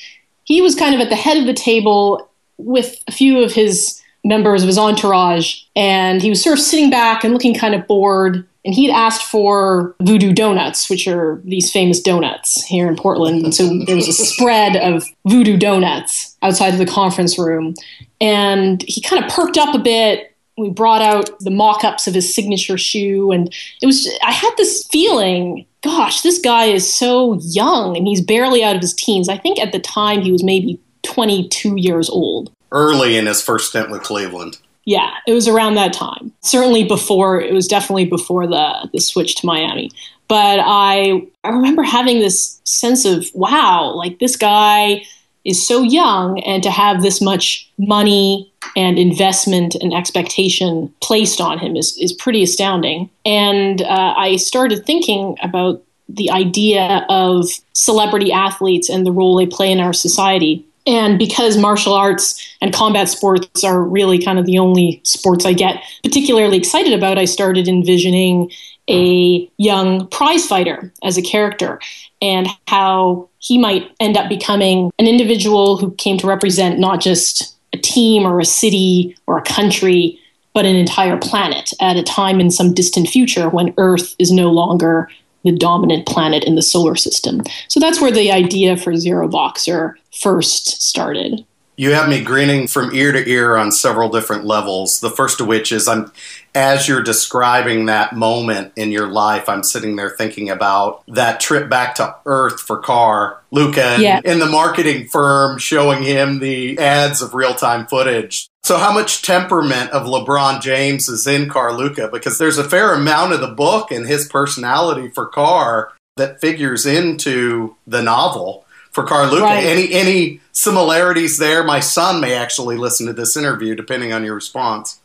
he 0.43 0.61
was 0.61 0.75
kind 0.75 0.95
of 0.95 1.01
at 1.01 1.09
the 1.09 1.15
head 1.15 1.37
of 1.37 1.45
the 1.45 1.53
table 1.53 2.29
with 2.57 3.01
a 3.07 3.11
few 3.11 3.43
of 3.43 3.53
his 3.53 4.01
members 4.23 4.61
of 4.61 4.67
his 4.67 4.77
entourage. 4.77 5.61
And 5.75 6.21
he 6.21 6.29
was 6.29 6.43
sort 6.43 6.57
of 6.57 6.63
sitting 6.63 6.89
back 6.89 7.23
and 7.23 7.33
looking 7.33 7.55
kind 7.55 7.73
of 7.73 7.87
bored. 7.87 8.47
And 8.63 8.75
he'd 8.75 8.91
asked 8.91 9.23
for 9.23 9.95
voodoo 10.01 10.33
donuts, 10.33 10.87
which 10.87 11.07
are 11.07 11.41
these 11.43 11.71
famous 11.71 11.99
donuts 11.99 12.63
here 12.65 12.87
in 12.87 12.95
Portland. 12.95 13.43
And 13.43 13.55
so 13.55 13.67
there 13.85 13.95
was 13.95 14.07
a 14.07 14.13
spread 14.13 14.75
of 14.75 15.03
voodoo 15.25 15.57
donuts 15.57 16.37
outside 16.43 16.73
of 16.73 16.77
the 16.77 16.85
conference 16.85 17.39
room. 17.39 17.73
And 18.19 18.83
he 18.87 19.01
kind 19.01 19.23
of 19.23 19.31
perked 19.31 19.57
up 19.57 19.73
a 19.73 19.79
bit 19.79 20.27
we 20.57 20.69
brought 20.69 21.01
out 21.01 21.39
the 21.39 21.49
mock-ups 21.49 22.07
of 22.07 22.13
his 22.13 22.33
signature 22.33 22.77
shoe 22.77 23.31
and 23.31 23.53
it 23.81 23.85
was 23.85 24.09
i 24.23 24.31
had 24.31 24.51
this 24.57 24.85
feeling 24.91 25.65
gosh 25.81 26.21
this 26.21 26.39
guy 26.39 26.65
is 26.65 26.91
so 26.91 27.39
young 27.41 27.97
and 27.97 28.07
he's 28.07 28.21
barely 28.21 28.63
out 28.63 28.75
of 28.75 28.81
his 28.81 28.93
teens. 28.93 29.29
I 29.29 29.38
think 29.38 29.59
at 29.59 29.71
the 29.71 29.79
time 29.79 30.21
he 30.21 30.31
was 30.31 30.43
maybe 30.43 30.79
22 31.03 31.75
years 31.77 32.09
old. 32.09 32.51
Early 32.71 33.17
in 33.17 33.25
his 33.25 33.41
first 33.41 33.69
stint 33.69 33.89
with 33.89 34.03
cleveland. 34.03 34.57
Yeah 34.85 35.11
it 35.27 35.33
was 35.33 35.47
around 35.47 35.75
that 35.75 35.93
time. 35.93 36.31
Certainly 36.41 36.85
before 36.85 37.39
it 37.41 37.53
was 37.53 37.67
definitely 37.67 38.05
before 38.05 38.47
the 38.47 38.89
the 38.93 39.00
switch 39.00 39.35
to 39.35 39.45
miami. 39.45 39.91
But 40.27 40.59
i 40.63 41.27
i 41.43 41.50
remember 41.50 41.83
having 41.83 42.19
this 42.19 42.61
sense 42.63 43.05
of 43.05 43.29
wow 43.33 43.93
like 43.93 44.19
this 44.19 44.35
guy 44.35 45.03
is 45.43 45.65
so 45.65 45.81
young 45.81 46.39
and 46.41 46.62
to 46.63 46.71
have 46.71 47.01
this 47.01 47.21
much 47.21 47.69
money 47.77 48.51
and 48.75 49.00
investment 49.00 49.75
and 49.75 49.93
expectation 49.93 50.93
placed 51.01 51.41
on 51.41 51.57
him 51.60 51.75
is, 51.75 51.98
is 51.98 52.13
pretty 52.13 52.43
astounding. 52.43 53.10
And 53.25 53.81
uh, 53.81 54.13
I 54.17 54.36
started 54.36 54.86
thinking 54.86 55.38
about 55.41 55.83
the 56.07 56.29
idea 56.29 57.05
of 57.10 57.45
celebrity 57.74 58.31
athletes 58.31 58.89
and 58.89 59.05
the 59.05 59.12
role 59.12 59.36
they 59.36 59.48
play 59.48 59.71
in 59.71 59.79
our 59.79 59.93
society. 59.93 60.65
And 60.86 61.17
because 61.17 61.57
martial 61.57 61.93
arts 61.93 62.55
and 62.62 62.74
combat 62.74 63.07
sports 63.07 63.63
are 63.63 63.81
really 63.83 64.21
kind 64.21 64.39
of 64.39 64.45
the 64.45 64.60
only 64.60 65.01
sports 65.03 65.45
I 65.45 65.53
get 65.53 65.83
particularly 66.03 66.57
excited 66.57 66.93
about, 66.93 67.17
I 67.17 67.25
started 67.25 67.67
envisioning 67.67 68.51
a 68.89 69.50
young 69.57 70.07
prize 70.07 70.45
fighter 70.45 70.91
as 71.03 71.17
a 71.17 71.21
character 71.21 71.79
and 72.21 72.47
how 72.67 73.29
he 73.39 73.57
might 73.57 73.91
end 73.99 74.17
up 74.17 74.29
becoming 74.29 74.91
an 74.99 75.07
individual 75.07 75.77
who 75.77 75.91
came 75.95 76.17
to 76.19 76.27
represent 76.27 76.79
not 76.79 77.01
just 77.01 77.55
a 77.73 77.77
team 77.77 78.23
or 78.23 78.39
a 78.39 78.45
city 78.45 79.17
or 79.27 79.37
a 79.37 79.43
country, 79.43 80.19
but 80.53 80.65
an 80.65 80.75
entire 80.75 81.17
planet 81.17 81.71
at 81.79 81.97
a 81.97 82.03
time 82.03 82.39
in 82.39 82.51
some 82.51 82.73
distant 82.73 83.07
future 83.07 83.49
when 83.49 83.73
Earth 83.77 84.15
is 84.19 84.31
no 84.31 84.51
longer 84.51 85.09
the 85.43 85.51
dominant 85.51 86.05
planet 86.05 86.43
in 86.43 86.55
the 86.55 86.61
solar 86.61 86.95
system. 86.95 87.41
So 87.67 87.79
that's 87.79 87.99
where 87.99 88.11
the 88.11 88.31
idea 88.31 88.77
for 88.77 88.93
Zeroboxer 88.93 89.95
first 90.11 90.81
started. 90.81 91.43
You 91.81 91.93
have 91.93 92.07
me 92.07 92.23
grinning 92.23 92.67
from 92.67 92.93
ear 92.93 93.11
to 93.11 93.27
ear 93.27 93.57
on 93.57 93.71
several 93.71 94.09
different 94.09 94.45
levels. 94.45 95.00
The 95.00 95.09
first 95.09 95.41
of 95.41 95.47
which 95.47 95.71
is 95.71 95.88
I'm 95.88 96.11
as 96.53 96.88
you're 96.88 97.01
describing 97.01 97.88
that 97.88 98.13
moment 98.15 98.73
in 98.75 98.91
your 98.91 99.07
life, 99.07 99.50
I'm 99.50 99.63
sitting 99.63 99.95
there 99.95 100.11
thinking 100.11 100.51
about 100.51 101.01
that 101.07 101.39
trip 101.39 101.71
back 101.71 101.95
to 101.95 102.15
Earth 102.27 102.59
for 102.59 102.77
Carr, 102.77 103.41
Luka, 103.50 103.97
yeah. 104.00 104.21
in 104.23 104.38
the 104.38 104.45
marketing 104.45 105.07
firm 105.07 105.57
showing 105.57 106.03
him 106.03 106.38
the 106.38 106.77
ads 106.77 107.19
of 107.19 107.33
real 107.33 107.55
time 107.55 107.88
footage. 107.88 108.47
So, 108.61 108.77
how 108.77 108.93
much 108.93 109.23
temperament 109.23 109.89
of 109.89 110.05
LeBron 110.05 110.61
James 110.61 111.09
is 111.09 111.25
in 111.25 111.50
Carr 111.50 111.73
Luka? 111.73 112.09
Because 112.13 112.38
there's 112.38 112.59
a 112.59 112.69
fair 112.69 112.93
amount 112.93 113.33
of 113.33 113.41
the 113.41 113.47
book 113.47 113.89
and 113.89 114.05
his 114.05 114.27
personality 114.27 115.09
for 115.09 115.25
Carr 115.25 115.93
that 116.15 116.41
figures 116.41 116.85
into 116.85 117.75
the 117.88 118.03
novel 118.03 118.67
for 118.91 119.03
Carr 119.03 119.27
Luka. 119.27 119.43
Right. 119.43 119.63
Any 119.63 119.91
any 119.93 120.39
similarities 120.51 121.38
there? 121.38 121.63
My 121.63 121.79
son 121.79 122.21
may 122.21 122.33
actually 122.33 122.77
listen 122.77 123.07
to 123.07 123.13
this 123.13 123.36
interview, 123.36 123.75
depending 123.75 124.13
on 124.13 124.24
your 124.24 124.36
response. 124.36 125.00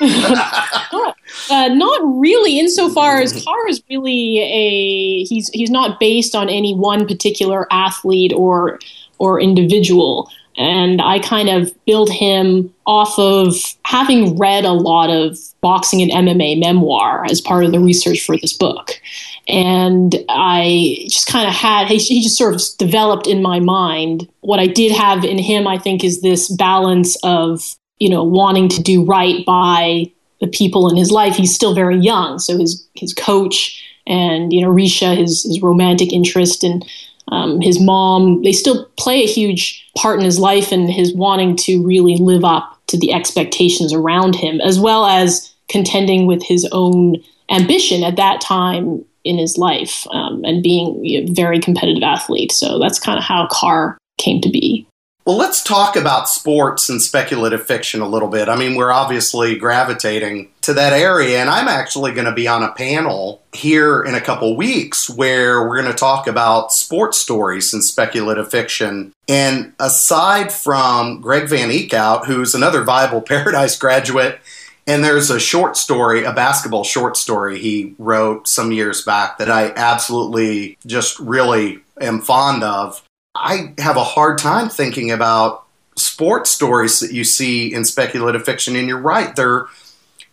not, 0.00 1.16
uh, 1.50 1.68
not 1.68 2.00
really, 2.18 2.58
insofar 2.58 3.18
as 3.18 3.44
Carr 3.44 3.68
is 3.68 3.82
really 3.88 4.40
a 4.40 5.24
he's 5.24 5.48
he's 5.50 5.70
not 5.70 6.00
based 6.00 6.34
on 6.34 6.48
any 6.48 6.74
one 6.74 7.06
particular 7.06 7.66
athlete 7.72 8.32
or 8.34 8.80
or 9.18 9.40
individual. 9.40 10.30
And 10.56 11.00
I 11.00 11.20
kind 11.20 11.48
of 11.48 11.72
build 11.86 12.10
him 12.10 12.74
off 12.84 13.16
of 13.18 13.54
having 13.84 14.36
read 14.36 14.64
a 14.64 14.72
lot 14.72 15.08
of 15.08 15.38
boxing 15.60 16.02
and 16.02 16.10
MMA 16.10 16.58
memoir 16.58 17.24
as 17.30 17.40
part 17.40 17.64
of 17.64 17.70
the 17.70 17.78
research 17.78 18.24
for 18.24 18.36
this 18.36 18.52
book. 18.52 19.00
And 19.48 20.14
I 20.28 21.06
just 21.08 21.26
kind 21.26 21.48
of 21.48 21.54
had, 21.54 21.88
he, 21.88 21.98
he 21.98 22.22
just 22.22 22.36
sort 22.36 22.54
of 22.54 22.62
developed 22.78 23.26
in 23.26 23.42
my 23.42 23.60
mind. 23.60 24.28
What 24.40 24.60
I 24.60 24.66
did 24.66 24.92
have 24.92 25.24
in 25.24 25.38
him, 25.38 25.66
I 25.66 25.78
think, 25.78 26.04
is 26.04 26.20
this 26.20 26.48
balance 26.48 27.16
of 27.24 27.76
you 28.00 28.08
know, 28.08 28.24
wanting 28.24 28.68
to 28.70 28.82
do 28.82 29.04
right 29.04 29.44
by 29.46 30.10
the 30.40 30.48
people 30.48 30.88
in 30.88 30.96
his 30.96 31.12
life. 31.12 31.36
He's 31.36 31.54
still 31.54 31.74
very 31.74 31.98
young, 31.98 32.40
so 32.40 32.58
his 32.58 32.84
his 32.94 33.14
coach 33.14 33.80
and 34.06 34.52
you 34.52 34.62
know 34.62 34.70
Risha, 34.70 35.16
his 35.16 35.44
his 35.44 35.62
romantic 35.62 36.12
interest, 36.12 36.64
and 36.64 36.84
um, 37.28 37.60
his 37.60 37.78
mom, 37.78 38.42
they 38.42 38.52
still 38.52 38.86
play 38.98 39.22
a 39.22 39.26
huge 39.26 39.88
part 39.96 40.18
in 40.18 40.24
his 40.24 40.40
life 40.40 40.72
and 40.72 40.90
his 40.90 41.14
wanting 41.14 41.54
to 41.56 41.86
really 41.86 42.16
live 42.16 42.44
up 42.44 42.80
to 42.88 42.98
the 42.98 43.12
expectations 43.12 43.92
around 43.92 44.34
him, 44.34 44.60
as 44.62 44.80
well 44.80 45.06
as 45.06 45.54
contending 45.68 46.26
with 46.26 46.42
his 46.42 46.66
own 46.72 47.16
ambition 47.50 48.02
at 48.02 48.16
that 48.16 48.40
time 48.40 49.04
in 49.24 49.38
his 49.38 49.58
life 49.58 50.06
um, 50.10 50.44
and 50.44 50.62
being 50.62 51.04
a 51.06 51.32
very 51.32 51.60
competitive 51.60 52.02
athlete. 52.02 52.52
So 52.52 52.78
that's 52.78 52.98
kind 52.98 53.18
of 53.18 53.24
how 53.24 53.48
Carr 53.50 53.98
came 54.18 54.40
to 54.42 54.50
be. 54.50 54.86
Well, 55.26 55.36
let's 55.36 55.62
talk 55.62 55.96
about 55.96 56.28
sports 56.30 56.88
and 56.88 57.00
speculative 57.00 57.64
fiction 57.64 58.00
a 58.00 58.08
little 58.08 58.28
bit. 58.28 58.48
I 58.48 58.56
mean, 58.56 58.74
we're 58.74 58.90
obviously 58.90 59.54
gravitating 59.54 60.50
to 60.62 60.72
that 60.74 60.94
area, 60.94 61.38
and 61.40 61.50
I'm 61.50 61.68
actually 61.68 62.12
going 62.12 62.24
to 62.24 62.32
be 62.32 62.48
on 62.48 62.62
a 62.62 62.72
panel 62.72 63.42
here 63.52 64.02
in 64.02 64.14
a 64.14 64.20
couple 64.20 64.56
weeks 64.56 65.10
where 65.10 65.62
we're 65.62 65.80
going 65.80 65.92
to 65.92 65.98
talk 65.98 66.26
about 66.26 66.72
sports 66.72 67.18
stories 67.18 67.72
and 67.74 67.84
speculative 67.84 68.50
fiction. 68.50 69.12
And 69.28 69.74
aside 69.78 70.52
from 70.52 71.20
Greg 71.20 71.48
Van 71.48 71.68
Eekhout, 71.68 72.24
who's 72.24 72.54
another 72.54 72.82
Viable 72.82 73.20
Paradise 73.20 73.76
graduate, 73.76 74.40
and 74.86 75.04
there's 75.04 75.30
a 75.30 75.40
short 75.40 75.76
story, 75.76 76.24
a 76.24 76.32
basketball 76.32 76.84
short 76.84 77.16
story 77.16 77.58
he 77.58 77.94
wrote 77.98 78.48
some 78.48 78.72
years 78.72 79.02
back 79.02 79.38
that 79.38 79.50
I 79.50 79.72
absolutely 79.76 80.78
just 80.86 81.18
really 81.18 81.80
am 82.00 82.20
fond 82.20 82.64
of 82.64 83.02
I 83.34 83.74
have 83.78 83.96
a 83.96 84.04
hard 84.04 84.38
time 84.38 84.68
thinking 84.68 85.10
about 85.10 85.64
sports 85.96 86.50
stories 86.50 87.00
that 87.00 87.12
you 87.12 87.24
see 87.24 87.72
in 87.72 87.84
speculative 87.84 88.44
fiction. 88.44 88.76
And 88.76 88.88
you're 88.88 88.98
right, 88.98 89.34
they're 89.36 89.66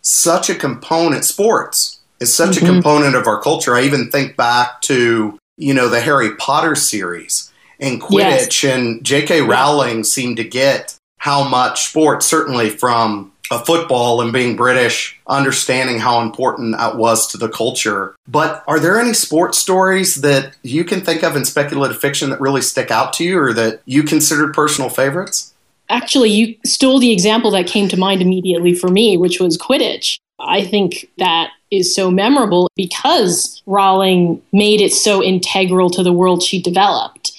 such 0.01 0.49
a 0.49 0.55
component, 0.55 1.25
sports 1.25 1.99
is 2.19 2.33
such 2.33 2.55
mm-hmm. 2.55 2.65
a 2.65 2.69
component 2.69 3.15
of 3.15 3.27
our 3.27 3.41
culture. 3.41 3.75
I 3.75 3.83
even 3.83 4.09
think 4.09 4.35
back 4.35 4.81
to, 4.83 5.37
you 5.57 5.73
know, 5.73 5.89
the 5.89 6.01
Harry 6.01 6.35
Potter 6.35 6.75
series 6.75 7.51
and 7.79 8.01
Quidditch, 8.01 8.63
yes. 8.63 8.75
and 8.75 9.03
J.K. 9.03 9.41
Rowling 9.41 10.03
seemed 10.03 10.37
to 10.37 10.43
get 10.43 10.95
how 11.19 11.47
much 11.47 11.89
sports, 11.89 12.25
certainly 12.25 12.69
from 12.69 13.31
of 13.51 13.65
football 13.65 14.21
and 14.21 14.33
being 14.33 14.55
British, 14.55 15.19
understanding 15.27 15.99
how 15.99 16.21
important 16.21 16.77
that 16.77 16.97
was 16.97 17.27
to 17.31 17.37
the 17.37 17.49
culture. 17.49 18.15
But 18.27 18.63
are 18.67 18.79
there 18.79 18.99
any 18.99 19.13
sports 19.13 19.57
stories 19.57 20.15
that 20.21 20.55
you 20.63 20.83
can 20.83 21.01
think 21.01 21.23
of 21.23 21.35
in 21.35 21.45
speculative 21.45 21.99
fiction 21.99 22.29
that 22.29 22.41
really 22.41 22.61
stick 22.61 22.91
out 22.91 23.13
to 23.13 23.23
you 23.23 23.39
or 23.39 23.53
that 23.53 23.81
you 23.85 24.03
considered 24.03 24.53
personal 24.53 24.89
favorites? 24.89 25.53
Actually, 25.89 26.29
you 26.29 26.55
stole 26.65 26.99
the 26.99 27.11
example 27.11 27.51
that 27.51 27.67
came 27.67 27.87
to 27.87 27.97
mind 27.97 28.21
immediately 28.21 28.73
for 28.73 28.89
me, 28.89 29.15
which 29.17 29.39
was 29.39 29.57
Quidditch. 29.57 30.19
I 30.39 30.63
think 30.63 31.09
that 31.17 31.51
is 31.71 31.93
so 31.95 32.11
memorable 32.11 32.69
because 32.75 33.61
Rowling 33.65 34.41
made 34.51 34.81
it 34.81 34.93
so 34.93 35.23
integral 35.23 35.89
to 35.91 36.03
the 36.03 36.13
world 36.13 36.43
she 36.43 36.61
developed. 36.61 37.31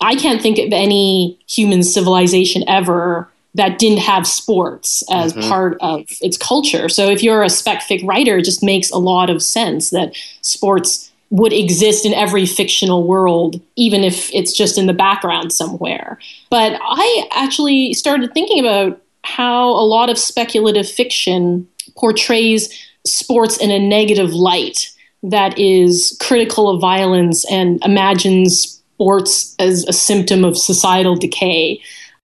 I 0.00 0.14
can't 0.14 0.40
think 0.40 0.58
of 0.58 0.72
any 0.72 1.38
human 1.48 1.82
civilization 1.82 2.62
ever 2.68 3.28
that 3.54 3.78
didn't 3.78 3.98
have 3.98 4.26
sports 4.26 5.02
as 5.10 5.32
mm-hmm. 5.32 5.48
part 5.48 5.78
of 5.80 6.04
its 6.20 6.36
culture. 6.36 6.88
So 6.88 7.08
if 7.08 7.22
you're 7.22 7.42
a 7.42 7.50
spec 7.50 7.82
fic 7.82 8.06
writer, 8.06 8.38
it 8.38 8.44
just 8.44 8.62
makes 8.62 8.90
a 8.90 8.98
lot 8.98 9.30
of 9.30 9.42
sense 9.42 9.90
that 9.90 10.14
sports 10.42 11.10
would 11.30 11.52
exist 11.52 12.06
in 12.06 12.14
every 12.14 12.46
fictional 12.46 13.06
world, 13.06 13.60
even 13.76 14.02
if 14.02 14.32
it's 14.32 14.56
just 14.56 14.78
in 14.78 14.86
the 14.86 14.94
background 14.94 15.52
somewhere. 15.52 16.18
But 16.50 16.78
I 16.82 17.28
actually 17.32 17.92
started 17.94 18.32
thinking 18.32 18.60
about 18.60 19.00
how 19.24 19.70
a 19.70 19.84
lot 19.84 20.08
of 20.08 20.18
speculative 20.18 20.88
fiction 20.88 21.68
portrays 21.96 22.72
sports 23.06 23.58
in 23.58 23.70
a 23.70 23.78
negative 23.78 24.32
light 24.32 24.90
that 25.22 25.58
is 25.58 26.16
critical 26.20 26.70
of 26.70 26.80
violence 26.80 27.44
and 27.50 27.82
imagines 27.84 28.80
sports 28.94 29.54
as 29.58 29.84
a 29.84 29.92
symptom 29.92 30.44
of 30.44 30.56
societal 30.56 31.16
decay. 31.16 31.80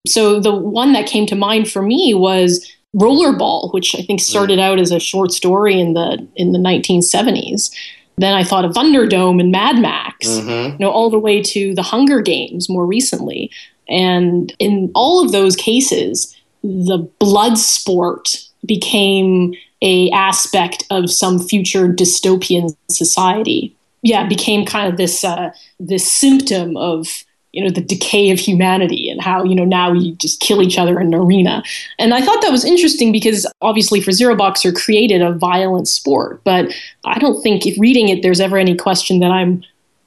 So 0.07 0.41
the 0.41 0.55
one 0.55 0.93
that 0.93 1.07
came 1.07 1.27
to 1.27 1.35
mind 1.35 1.71
for 1.71 1.83
me 1.83 2.15
was 2.15 2.71
Rollerball, 2.95 3.73
which 3.73 3.95
I 3.95 4.03
think 4.03 4.21
started 4.21 4.59
out 4.59 4.79
as 4.79 4.91
a 4.91 5.01
short 5.01 5.33
story 5.33 5.81
in 5.81 5.95
the 5.95 6.27
in 6.37 6.53
the 6.53 6.59
1970s. 6.59 7.75
Then 8.17 8.35
I 8.35 8.45
thought 8.45 8.65
of 8.65 8.73
Thunderdome 8.73 9.41
and 9.41 9.51
Mad 9.51 9.79
Max, 9.81 10.29
mm-hmm. 10.29 10.73
you 10.73 10.79
know, 10.79 10.91
all 10.91 11.11
the 11.11 11.19
way 11.19 11.43
to 11.43 11.75
the 11.75 11.83
Hunger 11.83 12.21
Games 12.21 12.71
more 12.71 12.87
recently. 12.87 13.51
And 13.89 14.55
in 14.61 14.93
all 14.95 15.25
of 15.25 15.33
those 15.33 15.57
cases, 15.57 16.35
the 16.63 16.99
blood 17.19 17.59
sport 17.59 18.37
became 18.65 19.55
a 19.83 20.11
aspect 20.11 20.85
of 20.91 21.11
some 21.11 21.39
future 21.39 21.89
dystopian 21.89 22.75
society. 22.89 23.75
Yeah, 24.03 24.27
became 24.27 24.65
kind 24.65 24.91
of 24.91 24.97
this 24.97 25.25
uh, 25.25 25.51
this 25.81 26.11
symptom 26.11 26.77
of 26.77 27.25
you 27.55 27.63
know 27.63 27.71
the 27.71 27.81
decay 27.81 28.31
of 28.31 28.39
humanity 28.39 29.09
and 29.09 29.23
how 29.23 29.45
you 29.45 29.55
know 29.55 29.65
now 29.65 29.93
we 29.93 30.13
just 30.17 30.41
kill 30.41 30.61
each 30.61 30.77
other 30.77 31.01
in 31.01 31.09
an 31.09 31.15
arena. 31.15 31.63
And 31.99 32.13
i 32.13 32.21
thought 32.21 32.43
that 32.43 32.51
was 32.51 32.65
interesting 32.65 33.13
because 33.13 33.47
obviously 33.61 34.01
for 34.01 34.11
zeroboxer 34.11 34.75
created 34.75 35.23
a 35.23 35.33
violent 35.33 35.89
sport 35.89 36.43
but 36.45 36.73
i 37.05 37.19
don't 37.19 37.41
think 37.43 37.67
if 37.67 37.79
reading 37.79 38.09
it 38.09 38.23
there's 38.23 38.41
ever 38.41 38.59
any 38.59 38.77
question 38.77 39.21
that 39.21 39.31
i'm 39.31 39.63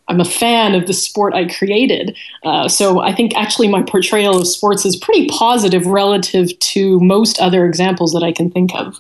i'm 0.10 0.20
a 0.20 0.26
fan 0.26 0.76
of 0.76 0.88
the 0.88 0.94
sport 0.94 1.34
i 1.34 1.46
created. 1.46 2.18
Uh, 2.44 2.68
so 2.68 3.00
i 3.00 3.14
think 3.14 3.36
actually 3.36 3.68
my 3.68 3.82
portrayal 3.82 4.38
of 4.38 4.48
sports 4.48 4.86
is 4.86 4.96
pretty 4.96 5.28
positive 5.28 5.86
relative 5.86 6.58
to 6.60 7.00
most 7.00 7.40
other 7.40 7.66
examples 7.66 8.12
that 8.14 8.24
i 8.24 8.32
can 8.32 8.52
think 8.52 8.76
of. 8.76 9.00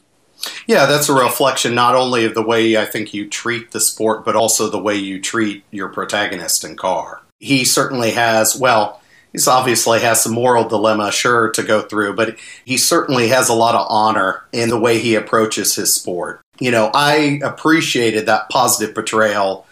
Yeah, 0.68 0.86
that's 0.86 1.10
a 1.10 1.13
reflection 1.13 1.74
not 1.74 1.96
only 1.96 2.24
of 2.24 2.36
the 2.36 2.44
way 2.44 2.77
I 2.77 2.86
think 2.86 3.12
you 3.12 3.27
treat 3.27 3.72
the 3.72 3.80
sport, 3.80 4.24
but 4.24 4.36
also 4.36 4.70
the 4.70 4.80
way 4.80 4.96
you 4.96 5.20
treat 5.20 5.63
your 5.72 5.89
protagonist 5.89 6.63
and 6.63 6.77
Carr 6.77 7.22
he 7.39 7.63
certainly 7.65 8.12
has, 8.12 8.56
well, 8.56 9.01
he's 9.32 9.48
obviously 9.48 10.00
has 10.00 10.24
some 10.24 10.34
moral 10.34 10.67
dilemma, 10.67 11.12
sure, 11.12 11.50
to 11.51 11.63
go 11.63 11.82
through, 11.82 12.15
but 12.15 12.38
he 12.65 12.77
certainly 12.77 13.29
has 13.29 13.50
a 13.50 13.53
lot 13.53 13.75
of 13.75 13.88
honor 13.89 14.44
in 14.51 14.70
the 14.70 14.79
way 14.79 15.00
he 15.00 15.15
approaches 15.15 15.75
his 15.75 15.94
sport. 15.94 16.41
You 16.60 16.72
know, 16.72 16.89
I 16.94 17.39
appreciated 17.44 18.25
that 18.25 18.50
positive 18.50 18.96
portrayal 18.96 19.65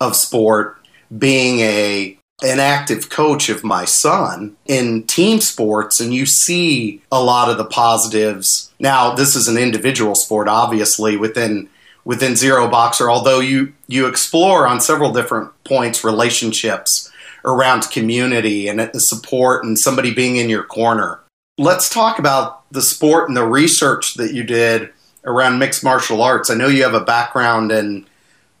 of 0.00 0.16
sport 0.16 0.78
being 1.16 1.60
a 1.60 2.18
an 2.42 2.58
active 2.58 3.08
coach 3.08 3.48
of 3.48 3.62
my 3.62 3.84
son 3.84 4.56
in 4.66 5.04
team 5.04 5.40
sports 5.40 6.00
and 6.00 6.12
you 6.12 6.26
see 6.26 7.00
a 7.12 7.22
lot 7.22 7.48
of 7.48 7.56
the 7.56 7.64
positives. 7.64 8.72
Now, 8.80 9.14
this 9.14 9.36
is 9.36 9.46
an 9.46 9.56
individual 9.56 10.16
sport 10.16 10.48
obviously 10.48 11.16
within 11.16 11.68
within 12.04 12.32
Zeroboxer, 12.32 13.08
although 13.08 13.38
you 13.38 13.72
you 13.86 14.06
explore 14.06 14.66
on 14.66 14.80
several 14.80 15.12
different 15.12 15.52
points 15.62 16.02
relationships 16.02 17.11
around 17.44 17.90
community 17.90 18.68
and 18.68 18.80
the 18.80 19.00
support 19.00 19.64
and 19.64 19.78
somebody 19.78 20.12
being 20.12 20.36
in 20.36 20.48
your 20.48 20.62
corner. 20.62 21.20
Let's 21.58 21.88
talk 21.88 22.18
about 22.18 22.70
the 22.72 22.82
sport 22.82 23.28
and 23.28 23.36
the 23.36 23.46
research 23.46 24.14
that 24.14 24.32
you 24.32 24.42
did 24.42 24.90
around 25.24 25.58
mixed 25.58 25.84
martial 25.84 26.22
arts. 26.22 26.50
I 26.50 26.54
know 26.54 26.68
you 26.68 26.82
have 26.82 26.94
a 26.94 27.04
background 27.04 27.70
in 27.70 28.06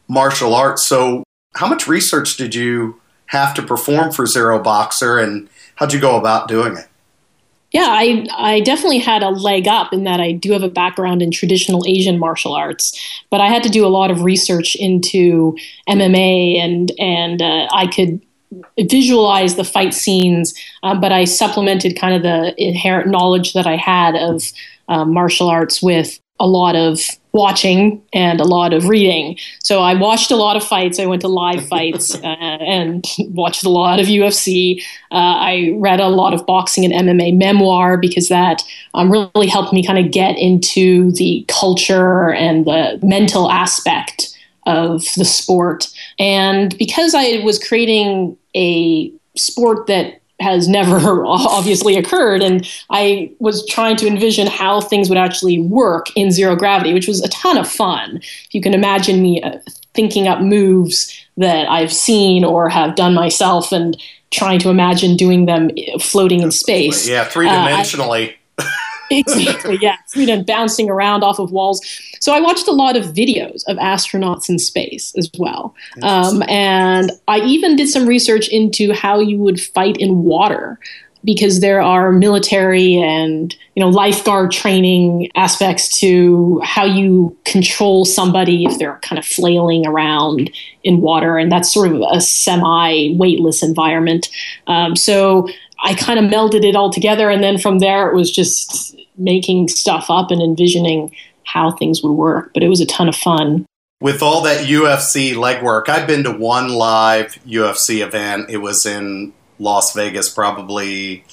martial 0.08 0.54
arts, 0.54 0.84
so 0.86 1.24
how 1.54 1.68
much 1.68 1.86
research 1.86 2.36
did 2.36 2.54
you 2.54 3.00
have 3.26 3.54
to 3.54 3.62
perform 3.62 4.12
for 4.12 4.24
Zeroboxer 4.24 5.22
and 5.22 5.48
how'd 5.76 5.92
you 5.92 6.00
go 6.00 6.18
about 6.18 6.48
doing 6.48 6.76
it? 6.76 6.86
Yeah, 7.72 7.86
I 7.88 8.26
I 8.36 8.60
definitely 8.60 8.98
had 8.98 9.22
a 9.22 9.30
leg 9.30 9.66
up 9.66 9.94
in 9.94 10.04
that 10.04 10.20
I 10.20 10.32
do 10.32 10.52
have 10.52 10.62
a 10.62 10.68
background 10.68 11.22
in 11.22 11.30
traditional 11.30 11.86
Asian 11.86 12.18
martial 12.18 12.52
arts, 12.52 12.98
but 13.30 13.40
I 13.40 13.48
had 13.48 13.62
to 13.62 13.70
do 13.70 13.86
a 13.86 13.88
lot 13.88 14.10
of 14.10 14.22
research 14.22 14.76
into 14.76 15.56
MMA 15.88 16.58
and 16.58 16.92
and 16.98 17.40
uh, 17.40 17.68
I 17.72 17.86
could 17.86 18.20
visualize 18.78 19.56
the 19.56 19.64
fight 19.64 19.94
scenes, 19.94 20.54
um, 20.82 21.00
but 21.00 21.12
I 21.12 21.24
supplemented 21.24 21.98
kind 21.98 22.14
of 22.14 22.22
the 22.22 22.54
inherent 22.62 23.08
knowledge 23.08 23.52
that 23.52 23.66
I 23.66 23.76
had 23.76 24.14
of 24.14 24.42
um, 24.88 25.12
martial 25.12 25.48
arts 25.48 25.82
with 25.82 26.18
a 26.40 26.46
lot 26.46 26.74
of 26.74 27.00
watching 27.30 28.02
and 28.12 28.40
a 28.40 28.44
lot 28.44 28.72
of 28.72 28.88
reading. 28.88 29.38
So 29.62 29.80
I 29.80 29.94
watched 29.94 30.30
a 30.30 30.36
lot 30.36 30.56
of 30.56 30.64
fights. 30.64 30.98
I 30.98 31.06
went 31.06 31.22
to 31.22 31.28
live 31.28 31.66
fights 31.66 32.14
uh, 32.22 32.26
and 32.26 33.06
watched 33.28 33.64
a 33.64 33.70
lot 33.70 34.00
of 34.00 34.06
UFC. 34.06 34.82
Uh, 35.10 35.14
I 35.14 35.72
read 35.76 36.00
a 36.00 36.08
lot 36.08 36.34
of 36.34 36.44
boxing 36.44 36.84
and 36.84 37.08
MMA 37.08 37.36
memoir 37.36 37.96
because 37.96 38.28
that 38.28 38.62
um, 38.94 39.10
really 39.10 39.46
helped 39.46 39.72
me 39.72 39.86
kind 39.86 40.04
of 40.04 40.10
get 40.12 40.36
into 40.36 41.12
the 41.12 41.44
culture 41.48 42.32
and 42.32 42.66
the 42.66 42.98
mental 43.02 43.50
aspect 43.50 44.31
of 44.66 45.04
the 45.16 45.24
sport. 45.24 45.88
And 46.18 46.76
because 46.78 47.14
I 47.14 47.40
was 47.44 47.62
creating 47.62 48.36
a 48.54 49.12
sport 49.36 49.86
that 49.86 50.22
has 50.42 50.68
never 50.68 51.24
obviously 51.26 51.96
occurred. 51.96 52.42
And 52.42 52.68
I 52.90 53.32
was 53.38 53.66
trying 53.66 53.96
to 53.96 54.06
envision 54.06 54.46
how 54.46 54.80
things 54.80 55.08
would 55.08 55.18
actually 55.18 55.60
work 55.60 56.06
in 56.16 56.30
zero 56.30 56.56
gravity, 56.56 56.92
which 56.92 57.08
was 57.08 57.22
a 57.22 57.28
ton 57.28 57.56
of 57.56 57.68
fun. 57.68 58.16
If 58.16 58.48
you 58.54 58.60
can 58.60 58.74
imagine 58.74 59.22
me 59.22 59.42
uh, 59.42 59.58
thinking 59.94 60.28
up 60.28 60.40
moves 60.40 61.16
that 61.36 61.68
I've 61.68 61.92
seen 61.92 62.44
or 62.44 62.68
have 62.68 62.96
done 62.96 63.14
myself 63.14 63.72
and 63.72 63.96
trying 64.30 64.58
to 64.60 64.70
imagine 64.70 65.16
doing 65.16 65.46
them 65.46 65.70
uh, 65.70 65.98
floating 65.98 66.40
in 66.40 66.50
space. 66.50 67.08
Yeah, 67.08 67.24
three 67.24 67.46
dimensionally. 67.46 68.34
Uh, 68.58 68.64
exactly, 69.26 69.78
yeah. 69.80 69.96
Three 70.10 70.42
bouncing 70.42 70.90
around 70.90 71.22
off 71.22 71.38
of 71.38 71.52
walls. 71.52 71.80
So 72.20 72.32
I 72.32 72.40
watched 72.40 72.68
a 72.68 72.72
lot 72.72 72.96
of 72.96 73.06
videos 73.06 73.62
of 73.66 73.76
astronauts 73.78 74.48
in 74.48 74.58
space 74.58 75.14
as 75.16 75.30
well. 75.38 75.74
Um, 76.02 76.42
and 76.48 77.10
I 77.28 77.40
even 77.40 77.76
did 77.76 77.88
some 77.88 78.06
research 78.06 78.48
into 78.48 78.92
how 78.92 79.20
you 79.20 79.38
would 79.38 79.60
fight 79.60 79.96
in 79.98 80.22
water 80.22 80.78
because 81.24 81.60
there 81.60 81.80
are 81.80 82.12
military 82.12 82.96
and 82.96 83.54
you 83.74 83.82
know 83.82 83.88
lifeguard 83.88 84.50
training 84.50 85.30
aspects 85.34 85.98
to 86.00 86.60
how 86.64 86.84
you 86.84 87.36
control 87.44 88.04
somebody 88.04 88.64
if 88.64 88.78
they're 88.78 88.98
kind 89.02 89.18
of 89.18 89.24
flailing 89.24 89.86
around 89.86 90.50
in 90.82 91.00
water 91.00 91.38
and 91.38 91.50
that's 91.50 91.72
sort 91.72 91.92
of 91.92 92.02
a 92.10 92.20
semi 92.20 93.14
weightless 93.16 93.62
environment 93.62 94.28
um, 94.66 94.96
so 94.96 95.48
i 95.84 95.94
kind 95.94 96.18
of 96.18 96.30
melded 96.30 96.64
it 96.64 96.74
all 96.74 96.90
together 96.90 97.30
and 97.30 97.42
then 97.42 97.58
from 97.58 97.78
there 97.78 98.08
it 98.10 98.14
was 98.14 98.30
just 98.30 98.96
making 99.16 99.68
stuff 99.68 100.06
up 100.08 100.30
and 100.30 100.42
envisioning 100.42 101.14
how 101.44 101.70
things 101.70 102.02
would 102.02 102.12
work, 102.12 102.52
but 102.54 102.62
it 102.62 102.68
was 102.68 102.80
a 102.80 102.86
ton 102.86 103.08
of 103.08 103.16
fun. 103.16 103.66
With 104.00 104.22
all 104.22 104.42
that 104.42 104.66
UFC 104.66 105.34
legwork, 105.34 105.88
I've 105.88 106.06
been 106.06 106.24
to 106.24 106.32
one 106.32 106.68
live 106.70 107.38
UFC 107.46 108.04
event. 108.04 108.50
It 108.50 108.56
was 108.58 108.84
in 108.84 109.32
Las 109.58 109.94
Vegas, 109.94 110.28
probably, 110.28 111.24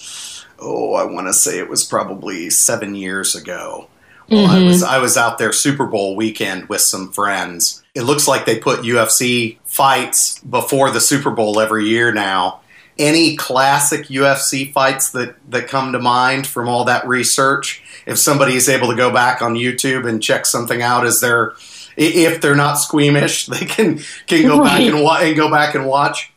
oh, 0.59 0.93
I 0.93 1.03
want 1.05 1.27
to 1.27 1.33
say 1.33 1.57
it 1.57 1.69
was 1.69 1.83
probably 1.83 2.49
seven 2.49 2.95
years 2.95 3.33
ago. 3.33 3.87
Well, 4.29 4.47
mm-hmm. 4.47 4.63
I 4.63 4.67
was 4.67 4.83
I 4.83 4.97
was 4.99 5.17
out 5.17 5.39
there 5.39 5.51
Super 5.51 5.87
Bowl 5.87 6.15
weekend 6.15 6.69
with 6.69 6.81
some 6.81 7.11
friends. 7.11 7.83
It 7.95 8.03
looks 8.03 8.27
like 8.27 8.45
they 8.45 8.59
put 8.59 8.81
UFC 8.81 9.57
fights 9.65 10.39
before 10.39 10.91
the 10.91 11.01
Super 11.01 11.31
Bowl 11.31 11.59
every 11.59 11.87
year 11.87 12.11
now. 12.11 12.61
Any 12.99 13.35
classic 13.35 14.07
UFC 14.07 14.71
fights 14.71 15.11
that 15.11 15.35
that 15.49 15.67
come 15.67 15.93
to 15.93 15.99
mind 15.99 16.45
from 16.45 16.69
all 16.69 16.83
that 16.83 17.07
research? 17.07 17.81
if 18.09 18.17
somebody 18.17 18.55
is 18.55 18.67
able 18.67 18.89
to 18.89 18.95
go 18.95 19.11
back 19.11 19.41
on 19.41 19.53
YouTube 19.53 20.07
and 20.07 20.21
check 20.21 20.45
something 20.45 20.81
out, 20.81 21.05
is 21.05 21.21
there 21.21 21.53
if 21.95 22.41
they're 22.41 22.55
not 22.55 22.75
squeamish, 22.75 23.45
they 23.47 23.65
can 23.65 23.99
can 24.27 24.47
go 24.47 24.59
right. 24.59 24.79
back 24.79 24.81
and, 24.81 25.03
wa- 25.03 25.19
and 25.19 25.35
go 25.35 25.49
back 25.49 25.75
and 25.75 25.85
watch. 25.85 26.31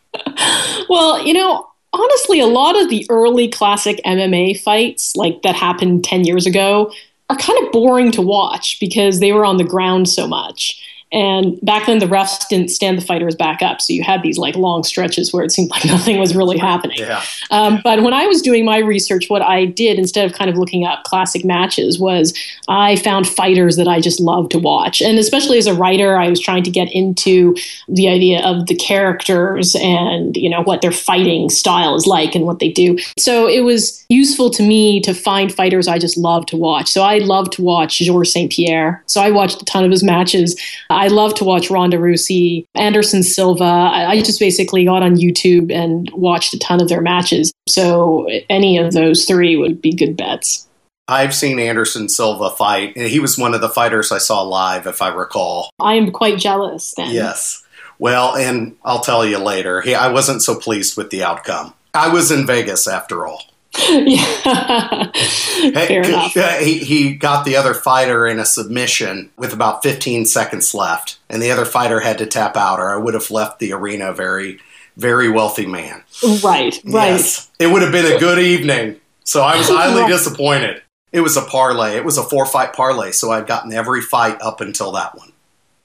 Well, 0.88 1.24
you 1.24 1.32
know, 1.32 1.66
honestly, 1.92 2.40
a 2.40 2.46
lot 2.46 2.80
of 2.80 2.90
the 2.90 3.06
early 3.08 3.48
classic 3.48 4.00
MMA 4.04 4.60
fights, 4.60 5.16
like 5.16 5.42
that 5.42 5.54
happened 5.54 6.04
ten 6.04 6.24
years 6.24 6.46
ago, 6.46 6.92
are 7.30 7.36
kind 7.36 7.64
of 7.64 7.72
boring 7.72 8.12
to 8.12 8.22
watch 8.22 8.78
because 8.78 9.20
they 9.20 9.32
were 9.32 9.46
on 9.46 9.56
the 9.56 9.64
ground 9.64 10.08
so 10.08 10.26
much. 10.26 10.78
And 11.12 11.58
back 11.60 11.86
then, 11.86 11.98
the 11.98 12.06
refs 12.06 12.48
didn't 12.48 12.70
stand 12.70 12.98
the 12.98 13.04
fighters 13.04 13.34
back 13.34 13.62
up, 13.62 13.80
so 13.80 13.92
you 13.92 14.02
had 14.02 14.22
these 14.22 14.38
like 14.38 14.56
long 14.56 14.82
stretches 14.82 15.32
where 15.32 15.44
it 15.44 15.52
seemed 15.52 15.70
like 15.70 15.84
nothing 15.86 16.18
was 16.18 16.34
really 16.34 16.58
happening. 16.58 16.98
Yeah. 16.98 17.22
Um, 17.50 17.80
but 17.84 18.02
when 18.02 18.14
I 18.14 18.26
was 18.26 18.40
doing 18.40 18.64
my 18.64 18.78
research, 18.78 19.28
what 19.28 19.42
I 19.42 19.66
did 19.66 19.98
instead 19.98 20.24
of 20.24 20.36
kind 20.36 20.50
of 20.50 20.56
looking 20.56 20.84
up 20.84 21.04
classic 21.04 21.44
matches 21.44 21.98
was 21.98 22.32
I 22.68 22.96
found 22.96 23.28
fighters 23.28 23.76
that 23.76 23.88
I 23.88 24.00
just 24.00 24.20
love 24.20 24.48
to 24.50 24.58
watch, 24.58 25.02
and 25.02 25.18
especially 25.18 25.58
as 25.58 25.66
a 25.66 25.74
writer, 25.74 26.16
I 26.16 26.28
was 26.28 26.40
trying 26.40 26.62
to 26.64 26.70
get 26.70 26.90
into 26.92 27.54
the 27.88 28.08
idea 28.08 28.44
of 28.44 28.66
the 28.66 28.74
characters 28.74 29.76
and 29.76 30.36
you 30.36 30.48
know 30.48 30.62
what 30.62 30.82
their 30.82 30.92
fighting 30.92 31.50
style 31.50 31.94
is 31.94 32.06
like 32.06 32.34
and 32.34 32.46
what 32.46 32.58
they 32.58 32.70
do. 32.70 32.98
So 33.18 33.46
it 33.46 33.60
was 33.60 34.04
useful 34.08 34.50
to 34.50 34.62
me 34.62 35.00
to 35.00 35.14
find 35.14 35.52
fighters 35.52 35.88
I 35.88 35.98
just 35.98 36.16
love 36.16 36.46
to 36.46 36.56
watch. 36.56 36.90
So 36.90 37.02
I 37.02 37.18
love 37.18 37.50
to 37.50 37.62
watch 37.62 37.98
Georges 37.98 38.32
St. 38.32 38.50
Pierre. 38.52 39.02
So 39.06 39.20
I 39.20 39.30
watched 39.30 39.62
a 39.62 39.64
ton 39.64 39.84
of 39.84 39.90
his 39.90 40.02
matches. 40.02 40.60
I 40.90 41.01
love 41.08 41.34
to 41.36 41.44
watch 41.44 41.70
Ronda 41.70 41.96
Rousey, 41.96 42.66
Anderson 42.74 43.22
Silva. 43.22 43.64
I, 43.64 44.10
I 44.10 44.22
just 44.22 44.38
basically 44.40 44.84
got 44.84 45.02
on 45.02 45.16
YouTube 45.16 45.72
and 45.72 46.10
watched 46.14 46.54
a 46.54 46.58
ton 46.58 46.80
of 46.80 46.88
their 46.88 47.00
matches. 47.00 47.52
So 47.68 48.28
any 48.48 48.78
of 48.78 48.92
those 48.92 49.24
three 49.24 49.56
would 49.56 49.80
be 49.80 49.92
good 49.92 50.16
bets. 50.16 50.68
I've 51.08 51.34
seen 51.34 51.58
Anderson 51.58 52.08
Silva 52.08 52.50
fight. 52.50 52.96
And 52.96 53.06
he 53.06 53.18
was 53.18 53.36
one 53.36 53.54
of 53.54 53.60
the 53.60 53.68
fighters 53.68 54.12
I 54.12 54.18
saw 54.18 54.42
live, 54.42 54.86
if 54.86 55.02
I 55.02 55.08
recall. 55.08 55.70
I 55.78 55.94
am 55.94 56.10
quite 56.10 56.38
jealous 56.38 56.94
then. 56.96 57.10
Yes. 57.10 57.62
Well, 57.98 58.36
and 58.36 58.76
I'll 58.84 59.00
tell 59.00 59.24
you 59.24 59.38
later. 59.38 59.80
He, 59.80 59.94
I 59.94 60.08
wasn't 60.08 60.42
so 60.42 60.54
pleased 60.54 60.96
with 60.96 61.10
the 61.10 61.22
outcome. 61.22 61.74
I 61.94 62.12
was 62.12 62.30
in 62.30 62.46
Vegas 62.46 62.88
after 62.88 63.26
all. 63.26 63.42
Yeah. 63.78 65.10
Fair 65.72 66.02
enough. 66.02 66.32
He, 66.60 66.78
he 66.78 67.14
got 67.14 67.44
the 67.44 67.56
other 67.56 67.74
fighter 67.74 68.26
in 68.26 68.38
a 68.38 68.44
submission 68.44 69.30
with 69.36 69.52
about 69.52 69.82
15 69.82 70.26
seconds 70.26 70.74
left, 70.74 71.18
and 71.28 71.42
the 71.42 71.50
other 71.50 71.64
fighter 71.64 72.00
had 72.00 72.18
to 72.18 72.26
tap 72.26 72.56
out, 72.56 72.80
or 72.80 72.90
I 72.90 72.96
would 72.96 73.14
have 73.14 73.30
left 73.30 73.58
the 73.58 73.72
arena 73.72 74.12
very, 74.12 74.58
very 74.96 75.28
wealthy 75.30 75.66
man. 75.66 76.02
Right, 76.42 76.78
right. 76.84 77.12
Yes. 77.12 77.50
It 77.58 77.68
would 77.68 77.82
have 77.82 77.92
been 77.92 78.12
a 78.12 78.18
good 78.18 78.38
evening. 78.38 79.00
So 79.24 79.42
I 79.42 79.56
was 79.56 79.68
highly 79.68 80.06
disappointed. 80.10 80.82
It 81.12 81.20
was 81.20 81.36
a 81.36 81.42
parlay. 81.42 81.96
It 81.96 82.04
was 82.04 82.18
a 82.18 82.22
four 82.22 82.46
fight 82.46 82.72
parlay, 82.72 83.12
so 83.12 83.30
I'd 83.30 83.46
gotten 83.46 83.72
every 83.72 84.00
fight 84.00 84.40
up 84.40 84.60
until 84.60 84.92
that 84.92 85.16
one. 85.16 85.32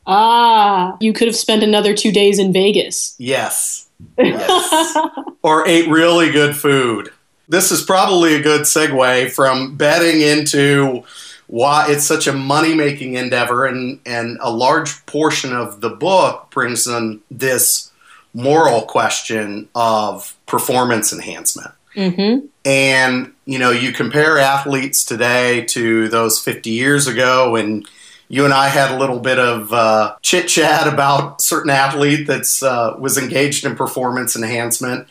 Ah, 0.06 0.96
you 1.02 1.12
could 1.12 1.28
have 1.28 1.36
spent 1.36 1.64
another 1.64 1.94
two 1.94 2.14
days 2.14 2.40
in 2.40 2.54
Vegas. 2.54 3.16
Yes. 3.18 3.84
Yes. 4.20 5.08
or 5.42 5.68
ate 5.68 5.90
really 5.90 6.32
good 6.32 6.56
food 6.56 7.12
this 7.48 7.72
is 7.72 7.84
probably 7.84 8.36
a 8.36 8.42
good 8.42 8.62
segue 8.62 9.32
from 9.32 9.76
betting 9.76 10.22
into 10.22 11.04
why 11.48 11.86
it's 11.90 12.06
such 12.06 12.28
a 12.28 12.34
money 12.34 12.76
making 12.76 13.16
endeavor 13.16 13.66
and 13.66 14.00
and 14.06 14.38
a 14.42 14.52
large 14.52 15.06
portion 15.06 15.56
of 15.56 15.82
the 15.82 15.90
book 15.90 16.50
brings 16.52 16.88
in 16.88 17.22
this 17.32 17.92
moral 18.34 18.82
question 18.82 19.68
of 19.74 20.36
performance 20.46 21.14
enhancement 21.14 21.72
mm-hmm. 21.96 22.46
and 22.66 23.34
you 23.46 23.58
know 23.58 23.72
you 23.72 23.94
compare 23.94 24.38
athletes 24.38 25.06
today 25.06 25.64
to 25.66 26.10
those 26.10 26.40
50 26.40 26.70
years 26.70 27.08
ago 27.08 27.56
and 27.56 27.88
you 28.30 28.44
and 28.44 28.54
I 28.54 28.68
had 28.68 28.92
a 28.92 29.00
little 29.00 29.20
bit 29.20 29.40
of 29.40 29.72
uh, 29.72 30.18
chit 30.22 30.50
chat 30.50 30.86
about 30.86 31.42
certain 31.42 31.70
athlete 31.70 32.28
that's 32.28 32.62
uh, 32.62 32.94
was 33.00 33.18
engaged 33.18 33.66
in 33.66 33.78
performance 33.78 34.36
enhancement 34.36 35.08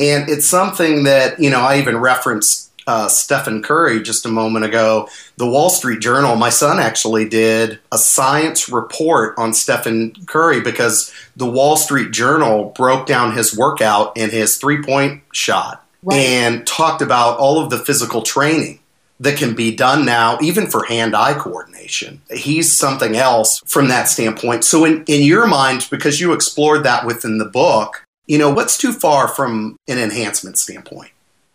And 0.00 0.30
it's 0.30 0.46
something 0.46 1.04
that, 1.04 1.38
you 1.38 1.50
know, 1.50 1.60
I 1.60 1.78
even 1.78 1.98
referenced 1.98 2.70
uh, 2.86 3.06
Stephen 3.06 3.62
Curry 3.62 4.02
just 4.02 4.24
a 4.24 4.28
moment 4.28 4.64
ago. 4.64 5.08
The 5.36 5.48
Wall 5.48 5.68
Street 5.68 6.00
Journal, 6.00 6.36
my 6.36 6.48
son 6.48 6.78
actually 6.78 7.28
did 7.28 7.78
a 7.92 7.98
science 7.98 8.68
report 8.70 9.34
on 9.36 9.52
Stephen 9.52 10.14
Curry 10.26 10.62
because 10.62 11.12
the 11.36 11.48
Wall 11.48 11.76
Street 11.76 12.12
Journal 12.12 12.72
broke 12.74 13.06
down 13.06 13.36
his 13.36 13.56
workout 13.56 14.16
and 14.16 14.32
his 14.32 14.56
three 14.56 14.82
point 14.82 15.22
shot 15.32 15.86
right. 16.02 16.18
and 16.18 16.66
talked 16.66 17.02
about 17.02 17.38
all 17.38 17.62
of 17.62 17.68
the 17.68 17.78
physical 17.78 18.22
training 18.22 18.80
that 19.20 19.36
can 19.36 19.54
be 19.54 19.76
done 19.76 20.06
now, 20.06 20.38
even 20.40 20.66
for 20.66 20.84
hand 20.84 21.14
eye 21.14 21.34
coordination. 21.34 22.22
He's 22.32 22.74
something 22.74 23.14
else 23.16 23.60
from 23.66 23.88
that 23.88 24.08
standpoint. 24.08 24.64
So, 24.64 24.86
in, 24.86 25.04
in 25.04 25.22
your 25.22 25.46
mind, 25.46 25.86
because 25.90 26.20
you 26.20 26.32
explored 26.32 26.84
that 26.84 27.04
within 27.04 27.36
the 27.36 27.44
book, 27.44 28.06
you 28.30 28.38
know, 28.38 28.48
what's 28.48 28.78
too 28.78 28.92
far 28.92 29.26
from 29.26 29.76
an 29.88 29.98
enhancement 29.98 30.56
standpoint? 30.56 31.10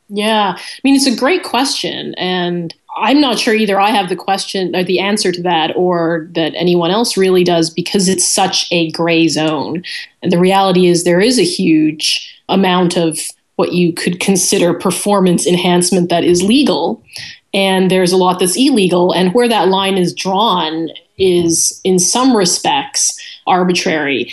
Yeah, 0.09 0.55
I 0.57 0.79
mean, 0.83 0.93
it's 0.97 1.07
a 1.07 1.15
great 1.15 1.41
question. 1.41 2.13
And 2.15 2.75
I'm 2.97 3.21
not 3.21 3.39
sure 3.39 3.53
either 3.53 3.79
I 3.79 3.91
have 3.91 4.09
the 4.09 4.15
question 4.17 4.75
or 4.75 4.83
the 4.83 4.99
answer 4.99 5.31
to 5.31 5.41
that 5.43 5.71
or 5.77 6.27
that 6.33 6.53
anyone 6.53 6.91
else 6.91 7.15
really 7.15 7.45
does 7.45 7.69
because 7.69 8.09
it's 8.09 8.27
such 8.27 8.67
a 8.73 8.91
gray 8.91 9.29
zone. 9.29 9.85
And 10.21 10.33
the 10.33 10.37
reality 10.37 10.87
is, 10.87 11.05
there 11.05 11.21
is 11.21 11.39
a 11.39 11.45
huge 11.45 12.43
amount 12.49 12.97
of 12.97 13.19
what 13.55 13.71
you 13.71 13.93
could 13.93 14.19
consider 14.19 14.73
performance 14.73 15.47
enhancement 15.47 16.09
that 16.09 16.25
is 16.25 16.43
legal 16.43 17.01
and 17.53 17.89
there's 17.89 18.11
a 18.11 18.17
lot 18.17 18.39
that's 18.39 18.57
illegal. 18.57 19.13
And 19.13 19.33
where 19.33 19.47
that 19.47 19.69
line 19.69 19.97
is 19.97 20.13
drawn 20.13 20.89
is, 21.17 21.79
in 21.85 21.99
some 21.99 22.35
respects, 22.35 23.17
arbitrary. 23.47 24.29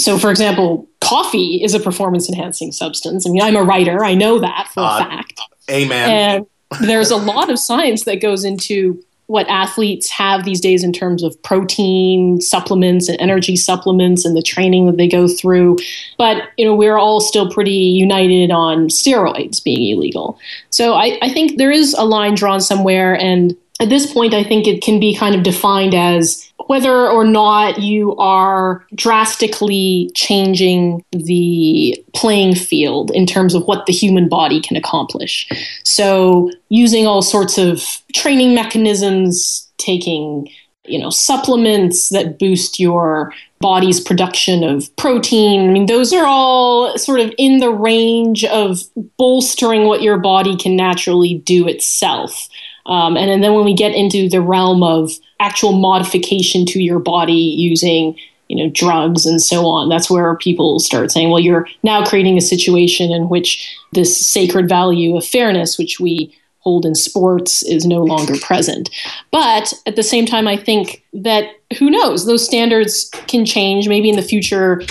So, 0.00 0.18
for 0.18 0.30
example, 0.30 0.88
coffee 1.00 1.62
is 1.62 1.74
a 1.74 1.80
performance 1.80 2.28
enhancing 2.28 2.72
substance. 2.72 3.26
I 3.26 3.30
mean, 3.30 3.42
I'm 3.42 3.56
a 3.56 3.62
writer, 3.62 4.04
I 4.04 4.14
know 4.14 4.38
that 4.38 4.68
for 4.72 4.80
uh, 4.80 4.96
a 4.96 5.04
fact. 5.04 5.40
Amen. 5.70 6.10
And 6.10 6.88
there's 6.88 7.10
a 7.10 7.16
lot 7.16 7.50
of 7.50 7.58
science 7.58 8.04
that 8.04 8.20
goes 8.20 8.44
into 8.44 9.02
what 9.30 9.48
athletes 9.48 10.10
have 10.10 10.44
these 10.44 10.60
days 10.60 10.82
in 10.82 10.92
terms 10.92 11.22
of 11.22 11.40
protein 11.44 12.40
supplements 12.40 13.08
and 13.08 13.16
energy 13.20 13.54
supplements 13.54 14.24
and 14.24 14.36
the 14.36 14.42
training 14.42 14.86
that 14.86 14.96
they 14.96 15.06
go 15.06 15.28
through. 15.28 15.78
But 16.18 16.48
you 16.56 16.64
know, 16.64 16.74
we're 16.74 16.98
all 16.98 17.20
still 17.20 17.48
pretty 17.48 17.70
united 17.70 18.50
on 18.50 18.88
steroids 18.88 19.62
being 19.62 19.96
illegal. 19.96 20.36
So 20.70 20.94
I, 20.94 21.16
I 21.22 21.32
think 21.32 21.58
there 21.58 21.70
is 21.70 21.94
a 21.94 22.04
line 22.04 22.34
drawn 22.34 22.60
somewhere 22.60 23.14
and 23.14 23.56
at 23.80 23.88
this 23.88 24.12
point, 24.12 24.34
I 24.34 24.44
think 24.44 24.66
it 24.66 24.82
can 24.82 25.00
be 25.00 25.14
kind 25.14 25.34
of 25.34 25.42
defined 25.42 25.94
as 25.94 26.46
whether 26.66 27.08
or 27.08 27.24
not 27.24 27.80
you 27.80 28.14
are 28.16 28.86
drastically 28.94 30.10
changing 30.14 31.04
the 31.12 32.00
playing 32.14 32.54
field 32.54 33.10
in 33.12 33.26
terms 33.26 33.54
of 33.54 33.64
what 33.64 33.86
the 33.86 33.92
human 33.92 34.28
body 34.28 34.60
can 34.60 34.76
accomplish. 34.76 35.48
So, 35.82 36.50
using 36.68 37.06
all 37.06 37.22
sorts 37.22 37.58
of 37.58 37.82
training 38.14 38.54
mechanisms, 38.54 39.68
taking 39.78 40.48
you 40.84 40.98
know 40.98 41.10
supplements 41.10 42.10
that 42.10 42.38
boost 42.38 42.78
your 42.78 43.32
body's 43.60 44.00
production 44.00 44.62
of 44.62 44.94
protein. 44.96 45.68
I 45.68 45.72
mean, 45.72 45.86
those 45.86 46.12
are 46.12 46.26
all 46.26 46.96
sort 46.98 47.20
of 47.20 47.32
in 47.38 47.58
the 47.58 47.70
range 47.70 48.44
of 48.44 48.80
bolstering 49.16 49.84
what 49.86 50.02
your 50.02 50.18
body 50.18 50.56
can 50.56 50.76
naturally 50.76 51.34
do 51.34 51.68
itself. 51.68 52.48
Um, 52.86 53.16
and, 53.16 53.30
and 53.30 53.42
then 53.42 53.54
when 53.54 53.64
we 53.64 53.74
get 53.74 53.94
into 53.94 54.28
the 54.28 54.40
realm 54.40 54.82
of 54.82 55.12
actual 55.38 55.72
modification 55.72 56.66
to 56.66 56.82
your 56.82 56.98
body 56.98 57.32
using 57.32 58.16
you 58.48 58.56
know 58.56 58.70
drugs 58.74 59.26
and 59.26 59.40
so 59.40 59.64
on 59.66 59.88
that's 59.88 60.10
where 60.10 60.36
people 60.36 60.80
start 60.80 61.12
saying 61.12 61.30
well 61.30 61.38
you're 61.38 61.68
now 61.84 62.04
creating 62.04 62.36
a 62.36 62.40
situation 62.40 63.12
in 63.12 63.28
which 63.28 63.72
this 63.92 64.26
sacred 64.26 64.68
value 64.68 65.16
of 65.16 65.24
fairness 65.24 65.78
which 65.78 66.00
we 66.00 66.36
hold 66.60 66.86
in 66.86 66.94
sports 66.94 67.62
is 67.62 67.84
no 67.84 68.02
longer 68.02 68.36
present 68.38 68.90
but 69.30 69.72
at 69.86 69.96
the 69.96 70.02
same 70.02 70.26
time 70.26 70.46
i 70.46 70.56
think 70.56 71.02
that 71.12 71.44
who 71.78 71.90
knows 71.90 72.26
those 72.26 72.44
standards 72.44 73.10
can 73.26 73.44
change 73.44 73.88
maybe 73.88 74.08
in 74.08 74.16
the 74.16 74.22
future 74.22 74.82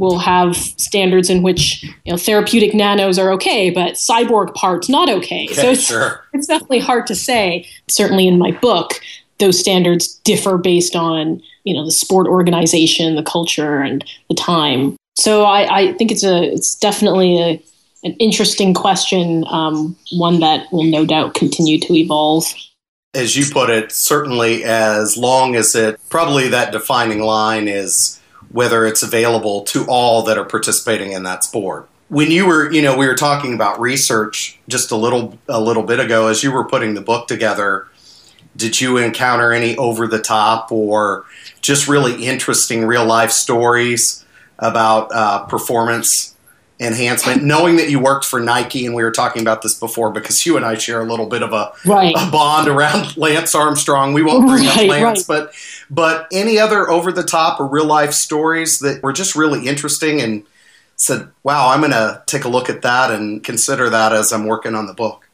we'll 0.00 0.18
have 0.18 0.56
standards 0.56 1.30
in 1.30 1.42
which 1.42 1.82
you 1.82 2.12
know 2.12 2.16
therapeutic 2.16 2.74
nanos 2.74 3.18
are 3.18 3.30
okay, 3.30 3.70
but 3.70 3.92
cyborg 3.92 4.52
parts 4.54 4.88
not 4.88 5.08
okay. 5.08 5.44
okay 5.44 5.54
so 5.54 5.70
it's, 5.70 5.86
sure. 5.86 6.24
it's 6.32 6.46
definitely 6.46 6.80
hard 6.80 7.06
to 7.06 7.14
say. 7.14 7.68
Certainly 7.88 8.26
in 8.26 8.38
my 8.38 8.50
book, 8.50 9.00
those 9.38 9.60
standards 9.60 10.14
differ 10.24 10.58
based 10.58 10.96
on 10.96 11.40
you 11.64 11.74
know 11.74 11.84
the 11.84 11.92
sport 11.92 12.26
organization, 12.26 13.14
the 13.14 13.22
culture, 13.22 13.80
and 13.80 14.04
the 14.28 14.34
time. 14.34 14.96
So 15.16 15.44
I, 15.44 15.80
I 15.80 15.92
think 15.92 16.10
it's 16.10 16.24
a 16.24 16.42
it's 16.42 16.74
definitely 16.74 17.38
a, 17.38 17.62
an 18.02 18.12
interesting 18.12 18.74
question, 18.74 19.44
um, 19.48 19.96
one 20.12 20.40
that 20.40 20.72
will 20.72 20.84
no 20.84 21.04
doubt 21.04 21.34
continue 21.34 21.78
to 21.80 21.94
evolve 21.94 22.44
as 23.14 23.36
you 23.36 23.44
put 23.52 23.70
it, 23.70 23.90
certainly 23.92 24.64
as 24.64 25.16
long 25.16 25.56
as 25.56 25.74
it 25.74 26.00
probably 26.08 26.48
that 26.48 26.72
defining 26.72 27.20
line 27.20 27.66
is 27.66 28.20
whether 28.50 28.84
it's 28.84 29.02
available 29.02 29.62
to 29.62 29.84
all 29.86 30.22
that 30.22 30.38
are 30.38 30.44
participating 30.44 31.12
in 31.12 31.22
that 31.24 31.44
sport. 31.44 31.88
When 32.08 32.30
you 32.30 32.46
were, 32.46 32.72
you 32.72 32.82
know, 32.82 32.96
we 32.96 33.06
were 33.06 33.14
talking 33.14 33.54
about 33.54 33.80
research 33.80 34.58
just 34.68 34.90
a 34.90 34.96
little 34.96 35.38
a 35.48 35.60
little 35.60 35.84
bit 35.84 36.00
ago 36.00 36.26
as 36.26 36.42
you 36.42 36.50
were 36.50 36.64
putting 36.64 36.94
the 36.94 37.00
book 37.00 37.28
together, 37.28 37.86
did 38.56 38.80
you 38.80 38.96
encounter 38.96 39.52
any 39.52 39.76
over 39.76 40.08
the 40.08 40.20
top 40.20 40.72
or 40.72 41.24
just 41.60 41.88
really 41.88 42.24
interesting 42.24 42.84
real 42.84 43.04
life 43.04 43.30
stories 43.30 44.24
about 44.58 45.12
uh, 45.12 45.44
performance 45.46 46.34
enhancement, 46.80 47.44
knowing 47.44 47.76
that 47.76 47.90
you 47.90 48.00
worked 48.00 48.24
for 48.24 48.40
Nike, 48.40 48.86
and 48.86 48.94
we 48.94 49.04
were 49.04 49.10
talking 49.10 49.42
about 49.42 49.62
this 49.62 49.74
before 49.74 50.10
because 50.10 50.44
you 50.44 50.56
and 50.56 50.64
I 50.64 50.76
share 50.76 51.00
a 51.00 51.04
little 51.04 51.26
bit 51.26 51.42
of 51.42 51.52
a, 51.52 51.72
right. 51.84 52.14
a 52.16 52.30
bond 52.30 52.68
around 52.68 53.16
Lance 53.16 53.54
Armstrong. 53.54 54.14
We 54.14 54.22
won't 54.22 54.48
bring 54.48 54.64
right, 54.64 54.80
up 54.80 54.88
Lance, 54.88 55.28
right. 55.28 55.44
but 55.44 55.54
but 55.90 56.26
any 56.32 56.58
other 56.58 56.88
over 56.88 57.12
the 57.12 57.22
top 57.22 57.60
or 57.60 57.66
real 57.66 57.84
life 57.84 58.12
stories 58.12 58.78
that 58.80 59.02
were 59.02 59.12
just 59.12 59.36
really 59.36 59.68
interesting 59.68 60.20
and 60.20 60.44
said, 60.96 61.28
"Wow, 61.42 61.68
I'm 61.68 61.80
going 61.80 61.92
to 61.92 62.22
take 62.26 62.44
a 62.44 62.48
look 62.48 62.70
at 62.70 62.82
that 62.82 63.10
and 63.10 63.44
consider 63.44 63.90
that 63.90 64.12
as 64.12 64.32
I'm 64.32 64.46
working 64.46 64.74
on 64.74 64.86
the 64.86 64.94
book." 64.94 65.28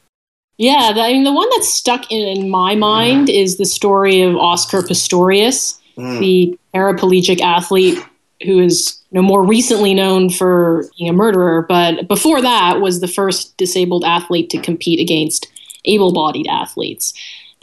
Yeah, 0.57 0.93
I 0.95 1.13
mean, 1.13 1.23
the 1.23 1.33
one 1.33 1.47
that's 1.51 1.71
stuck 1.71 2.11
in, 2.11 2.27
in 2.27 2.49
my 2.49 2.73
mind 2.73 3.29
yeah. 3.29 3.41
is 3.41 3.57
the 3.57 3.65
story 3.65 4.21
of 4.21 4.35
Oscar 4.35 4.81
Pistorius, 4.81 5.79
mm. 5.95 6.19
the 6.19 6.57
paraplegic 6.73 7.41
athlete 7.41 8.03
who 8.45 8.59
is 8.59 9.01
you 9.11 9.15
know, 9.15 9.21
more 9.21 9.43
recently 9.43 9.93
known 9.93 10.29
for 10.29 10.85
being 10.97 11.09
a 11.09 11.13
murderer, 11.13 11.65
but 11.67 12.07
before 12.07 12.41
that 12.41 12.81
was 12.81 12.99
the 12.99 13.07
first 13.07 13.55
disabled 13.57 14.03
athlete 14.03 14.49
to 14.51 14.61
compete 14.61 14.99
against 14.99 15.47
able-bodied 15.85 16.47
athletes. 16.47 17.13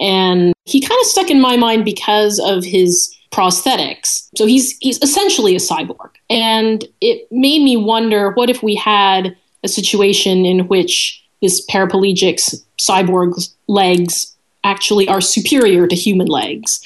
And 0.00 0.54
he 0.64 0.80
kind 0.80 0.98
of 1.00 1.06
stuck 1.06 1.30
in 1.30 1.40
my 1.40 1.56
mind 1.56 1.84
because 1.84 2.40
of 2.40 2.64
his 2.64 3.14
prosthetics. 3.30 4.28
So 4.36 4.46
he's 4.46 4.76
he's 4.78 5.00
essentially 5.02 5.54
a 5.54 5.58
cyborg. 5.58 6.10
And 6.30 6.84
it 7.00 7.30
made 7.30 7.62
me 7.62 7.76
wonder 7.76 8.30
what 8.30 8.50
if 8.50 8.62
we 8.62 8.74
had 8.74 9.36
a 9.62 9.68
situation 9.68 10.44
in 10.44 10.66
which 10.68 11.22
this 11.42 11.64
paraplegic's 11.66 12.54
cyborg's 12.80 13.54
legs 13.68 14.34
actually 14.62 15.08
are 15.08 15.20
superior 15.20 15.86
to 15.86 15.94
human 15.94 16.26
legs? 16.26 16.80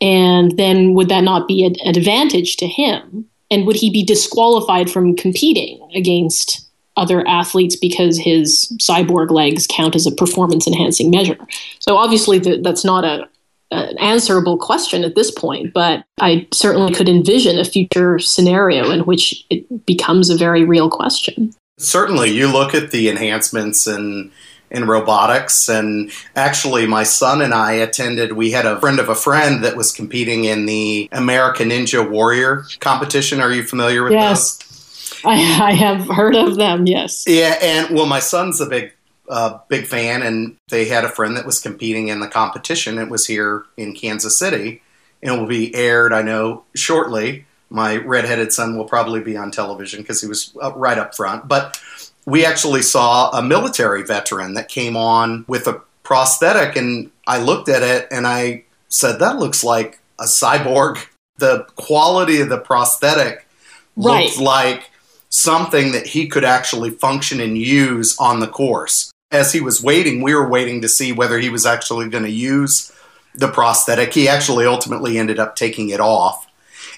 And 0.00 0.56
then 0.58 0.94
would 0.94 1.08
that 1.08 1.22
not 1.22 1.48
be 1.48 1.64
an 1.64 1.76
advantage 1.84 2.56
to 2.56 2.66
him? 2.66 3.26
And 3.52 3.66
would 3.66 3.76
he 3.76 3.90
be 3.90 4.02
disqualified 4.02 4.90
from 4.90 5.14
competing 5.14 5.86
against 5.94 6.66
other 6.96 7.26
athletes 7.28 7.76
because 7.76 8.16
his 8.18 8.74
cyborg 8.80 9.30
legs 9.30 9.66
count 9.66 9.94
as 9.94 10.06
a 10.06 10.10
performance 10.10 10.66
enhancing 10.66 11.10
measure? 11.10 11.36
So 11.78 11.98
obviously, 11.98 12.38
the, 12.38 12.62
that's 12.62 12.82
not 12.82 13.04
a, 13.04 13.28
an 13.70 13.98
answerable 13.98 14.56
question 14.56 15.04
at 15.04 15.16
this 15.16 15.30
point, 15.30 15.74
but 15.74 16.02
I 16.18 16.48
certainly 16.50 16.94
could 16.94 17.10
envision 17.10 17.58
a 17.58 17.64
future 17.66 18.18
scenario 18.18 18.90
in 18.90 19.00
which 19.00 19.44
it 19.50 19.84
becomes 19.84 20.30
a 20.30 20.36
very 20.36 20.64
real 20.64 20.88
question. 20.88 21.52
Certainly, 21.78 22.30
you 22.30 22.50
look 22.50 22.74
at 22.74 22.90
the 22.90 23.10
enhancements 23.10 23.86
and 23.86 24.32
in 24.72 24.86
robotics. 24.86 25.68
And 25.68 26.10
actually, 26.34 26.86
my 26.86 27.04
son 27.04 27.42
and 27.42 27.54
I 27.54 27.72
attended, 27.72 28.32
we 28.32 28.50
had 28.50 28.66
a 28.66 28.80
friend 28.80 28.98
of 28.98 29.08
a 29.08 29.14
friend 29.14 29.62
that 29.62 29.76
was 29.76 29.92
competing 29.92 30.44
in 30.44 30.66
the 30.66 31.08
American 31.12 31.68
Ninja 31.68 32.08
Warrior 32.08 32.64
competition. 32.80 33.40
Are 33.40 33.52
you 33.52 33.62
familiar 33.62 34.02
with 34.02 34.12
yes. 34.12 34.56
those? 34.58 35.22
I, 35.24 35.34
I 35.34 35.72
have 35.74 36.08
heard 36.08 36.34
of 36.34 36.56
them, 36.56 36.86
yes. 36.86 37.24
Yeah, 37.28 37.56
and 37.62 37.94
well, 37.94 38.06
my 38.06 38.18
son's 38.18 38.60
a 38.60 38.66
big 38.66 38.92
uh, 39.28 39.58
big 39.68 39.86
fan, 39.86 40.22
and 40.22 40.56
they 40.68 40.86
had 40.86 41.04
a 41.04 41.08
friend 41.08 41.36
that 41.36 41.46
was 41.46 41.60
competing 41.60 42.08
in 42.08 42.20
the 42.20 42.26
competition. 42.26 42.98
It 42.98 43.08
was 43.08 43.26
here 43.26 43.64
in 43.76 43.94
Kansas 43.94 44.38
City, 44.38 44.82
and 45.22 45.34
it 45.34 45.38
will 45.38 45.46
be 45.46 45.74
aired, 45.74 46.12
I 46.12 46.22
know, 46.22 46.64
shortly. 46.74 47.46
My 47.70 47.96
redheaded 47.96 48.52
son 48.52 48.76
will 48.76 48.84
probably 48.84 49.20
be 49.20 49.36
on 49.36 49.50
television 49.50 50.02
because 50.02 50.20
he 50.20 50.26
was 50.26 50.52
uh, 50.60 50.72
right 50.72 50.98
up 50.98 51.14
front. 51.14 51.48
But 51.48 51.80
we 52.26 52.44
actually 52.44 52.82
saw 52.82 53.30
a 53.30 53.42
military 53.42 54.02
veteran 54.02 54.54
that 54.54 54.68
came 54.68 54.96
on 54.96 55.44
with 55.48 55.66
a 55.66 55.80
prosthetic, 56.02 56.76
and 56.76 57.10
I 57.26 57.42
looked 57.42 57.68
at 57.68 57.82
it 57.82 58.08
and 58.10 58.26
I 58.26 58.64
said, 58.88 59.18
That 59.18 59.38
looks 59.38 59.64
like 59.64 60.00
a 60.18 60.24
cyborg. 60.24 61.04
The 61.38 61.66
quality 61.76 62.40
of 62.40 62.48
the 62.48 62.58
prosthetic 62.58 63.46
right. 63.96 64.24
looked 64.24 64.38
like 64.38 64.90
something 65.30 65.92
that 65.92 66.06
he 66.06 66.28
could 66.28 66.44
actually 66.44 66.90
function 66.90 67.40
and 67.40 67.56
use 67.56 68.16
on 68.18 68.40
the 68.40 68.46
course. 68.46 69.10
As 69.30 69.52
he 69.52 69.60
was 69.60 69.82
waiting, 69.82 70.20
we 70.20 70.34
were 70.34 70.48
waiting 70.48 70.82
to 70.82 70.88
see 70.88 71.10
whether 71.10 71.38
he 71.38 71.48
was 71.48 71.64
actually 71.64 72.08
going 72.10 72.24
to 72.24 72.30
use 72.30 72.92
the 73.34 73.48
prosthetic. 73.48 74.12
He 74.12 74.28
actually 74.28 74.66
ultimately 74.66 75.18
ended 75.18 75.38
up 75.38 75.56
taking 75.56 75.88
it 75.88 76.00
off 76.00 76.46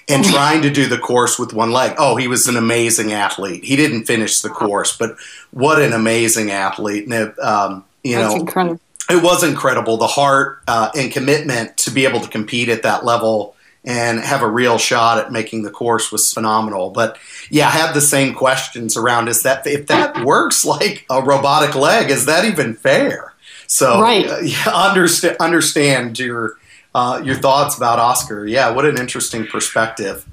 and 0.09 0.23
trying 0.33 0.61
to 0.63 0.69
do 0.69 0.87
the 0.87 0.97
course 0.97 1.37
with 1.39 1.53
one 1.53 1.71
leg. 1.71 1.95
Oh, 1.97 2.15
he 2.15 2.27
was 2.27 2.47
an 2.47 2.57
amazing 2.57 3.11
athlete. 3.13 3.63
He 3.63 3.75
didn't 3.75 4.05
finish 4.05 4.41
the 4.41 4.49
course, 4.49 4.95
but 4.97 5.15
what 5.51 5.81
an 5.81 5.93
amazing 5.93 6.51
athlete! 6.51 7.05
And 7.05 7.13
it, 7.13 7.39
um, 7.39 7.83
you 8.03 8.15
That's 8.15 8.33
know, 8.33 8.39
incredible. 8.41 8.79
it 9.09 9.23
was 9.23 9.43
incredible. 9.43 9.97
The 9.97 10.07
heart 10.07 10.59
uh, 10.67 10.89
and 10.95 11.11
commitment 11.11 11.77
to 11.77 11.91
be 11.91 12.05
able 12.05 12.19
to 12.21 12.29
compete 12.29 12.69
at 12.69 12.83
that 12.83 13.03
level 13.05 13.55
and 13.87 14.19
have 14.19 14.41
a 14.41 14.47
real 14.49 14.79
shot 14.79 15.19
at 15.19 15.31
making 15.31 15.61
the 15.61 15.69
course 15.69 16.11
was 16.11 16.33
phenomenal. 16.33 16.89
But 16.89 17.17
yeah, 17.51 17.67
I 17.67 17.71
have 17.71 17.93
the 17.93 18.01
same 18.01 18.33
questions 18.33 18.97
around 18.97 19.27
is 19.27 19.43
that 19.43 19.65
if 19.67 19.85
that 19.87 20.25
works 20.25 20.65
like 20.65 21.05
a 21.09 21.21
robotic 21.21 21.75
leg, 21.75 22.09
is 22.09 22.25
that 22.25 22.45
even 22.45 22.73
fair? 22.73 23.33
So 23.67 24.01
Right. 24.01 24.27
uh, 24.27 24.37
yeah, 24.43 24.69
understand 24.69 25.37
understand 25.39 26.17
your 26.19 26.57
uh, 26.95 27.21
your 27.23 27.35
thoughts 27.35 27.75
about 27.77 27.99
Oscar. 27.99 28.47
Yeah, 28.47 28.69
what 28.71 28.85
an 28.85 28.97
interesting 28.97 29.45
perspective. 29.45 30.25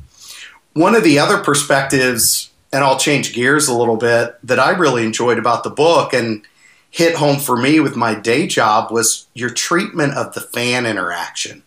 One 0.74 0.94
of 0.94 1.02
the 1.02 1.18
other 1.18 1.38
perspectives, 1.38 2.50
and 2.72 2.84
I'll 2.84 2.98
change 2.98 3.34
gears 3.34 3.68
a 3.68 3.74
little 3.76 3.96
bit, 3.96 4.36
that 4.44 4.58
I 4.60 4.70
really 4.70 5.04
enjoyed 5.04 5.38
about 5.38 5.64
the 5.64 5.70
book 5.70 6.14
and 6.14 6.42
hit 6.90 7.16
home 7.16 7.38
for 7.40 7.56
me 7.56 7.80
with 7.80 7.96
my 7.96 8.14
day 8.14 8.46
job 8.46 8.92
was 8.92 9.26
your 9.34 9.50
treatment 9.50 10.14
of 10.14 10.34
the 10.34 10.40
fan 10.40 10.86
interaction. 10.86 11.62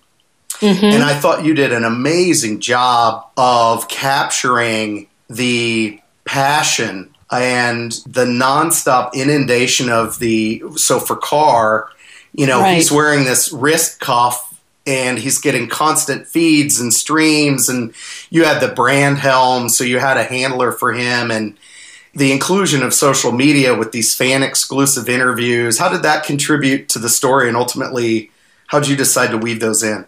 And 0.62 1.04
I 1.04 1.14
thought 1.14 1.44
you 1.44 1.54
did 1.54 1.74
an 1.74 1.84
amazing 1.84 2.62
job 2.62 3.28
of 3.36 3.90
capturing 3.90 5.08
the 5.30 6.00
passion 6.24 7.14
and 7.30 7.92
the 8.08 8.24
nonstop 8.24 9.14
inundation 9.14 9.90
of 9.90 10.20
the. 10.20 10.64
So 10.78 11.00
for 11.00 11.18
Carr, 11.18 11.90
you 12.34 12.48
know, 12.48 12.62
Right. 12.62 12.76
he's 12.76 12.92
wearing 12.92 13.26
this 13.26 13.52
wrist 13.52 14.00
cuff 14.00 14.55
and 14.86 15.18
he's 15.18 15.40
getting 15.40 15.68
constant 15.68 16.28
feeds 16.28 16.80
and 16.80 16.94
streams. 16.94 17.70
And 17.70 17.94
you 18.30 18.46
had 18.46 18.60
the 18.60 18.74
brand 18.74 19.18
helm, 19.18 19.70
so 19.70 19.84
you 19.84 20.00
had 20.00 20.18
a 20.18 20.24
handler 20.24 20.72
for 20.72 20.94
him. 20.94 21.32
And 21.32 21.58
the 22.14 22.32
inclusion 22.32 22.84
of 22.84 22.94
social 22.94 23.32
media 23.32 23.76
with 23.76 23.92
these 23.92 24.16
fan 24.16 24.44
exclusive 24.44 25.10
interviews, 25.10 25.80
how 25.80 25.90
did 25.90 26.04
that 26.04 26.24
contribute 26.24 26.88
to 26.90 27.00
the 27.00 27.10
story? 27.10 27.48
And 27.48 27.58
ultimately, 27.58 28.32
how 28.68 28.80
did 28.80 28.90
you 28.90 28.96
decide 28.96 29.32
to 29.32 29.38
weave 29.38 29.60
those 29.60 29.84
in? 29.84 30.06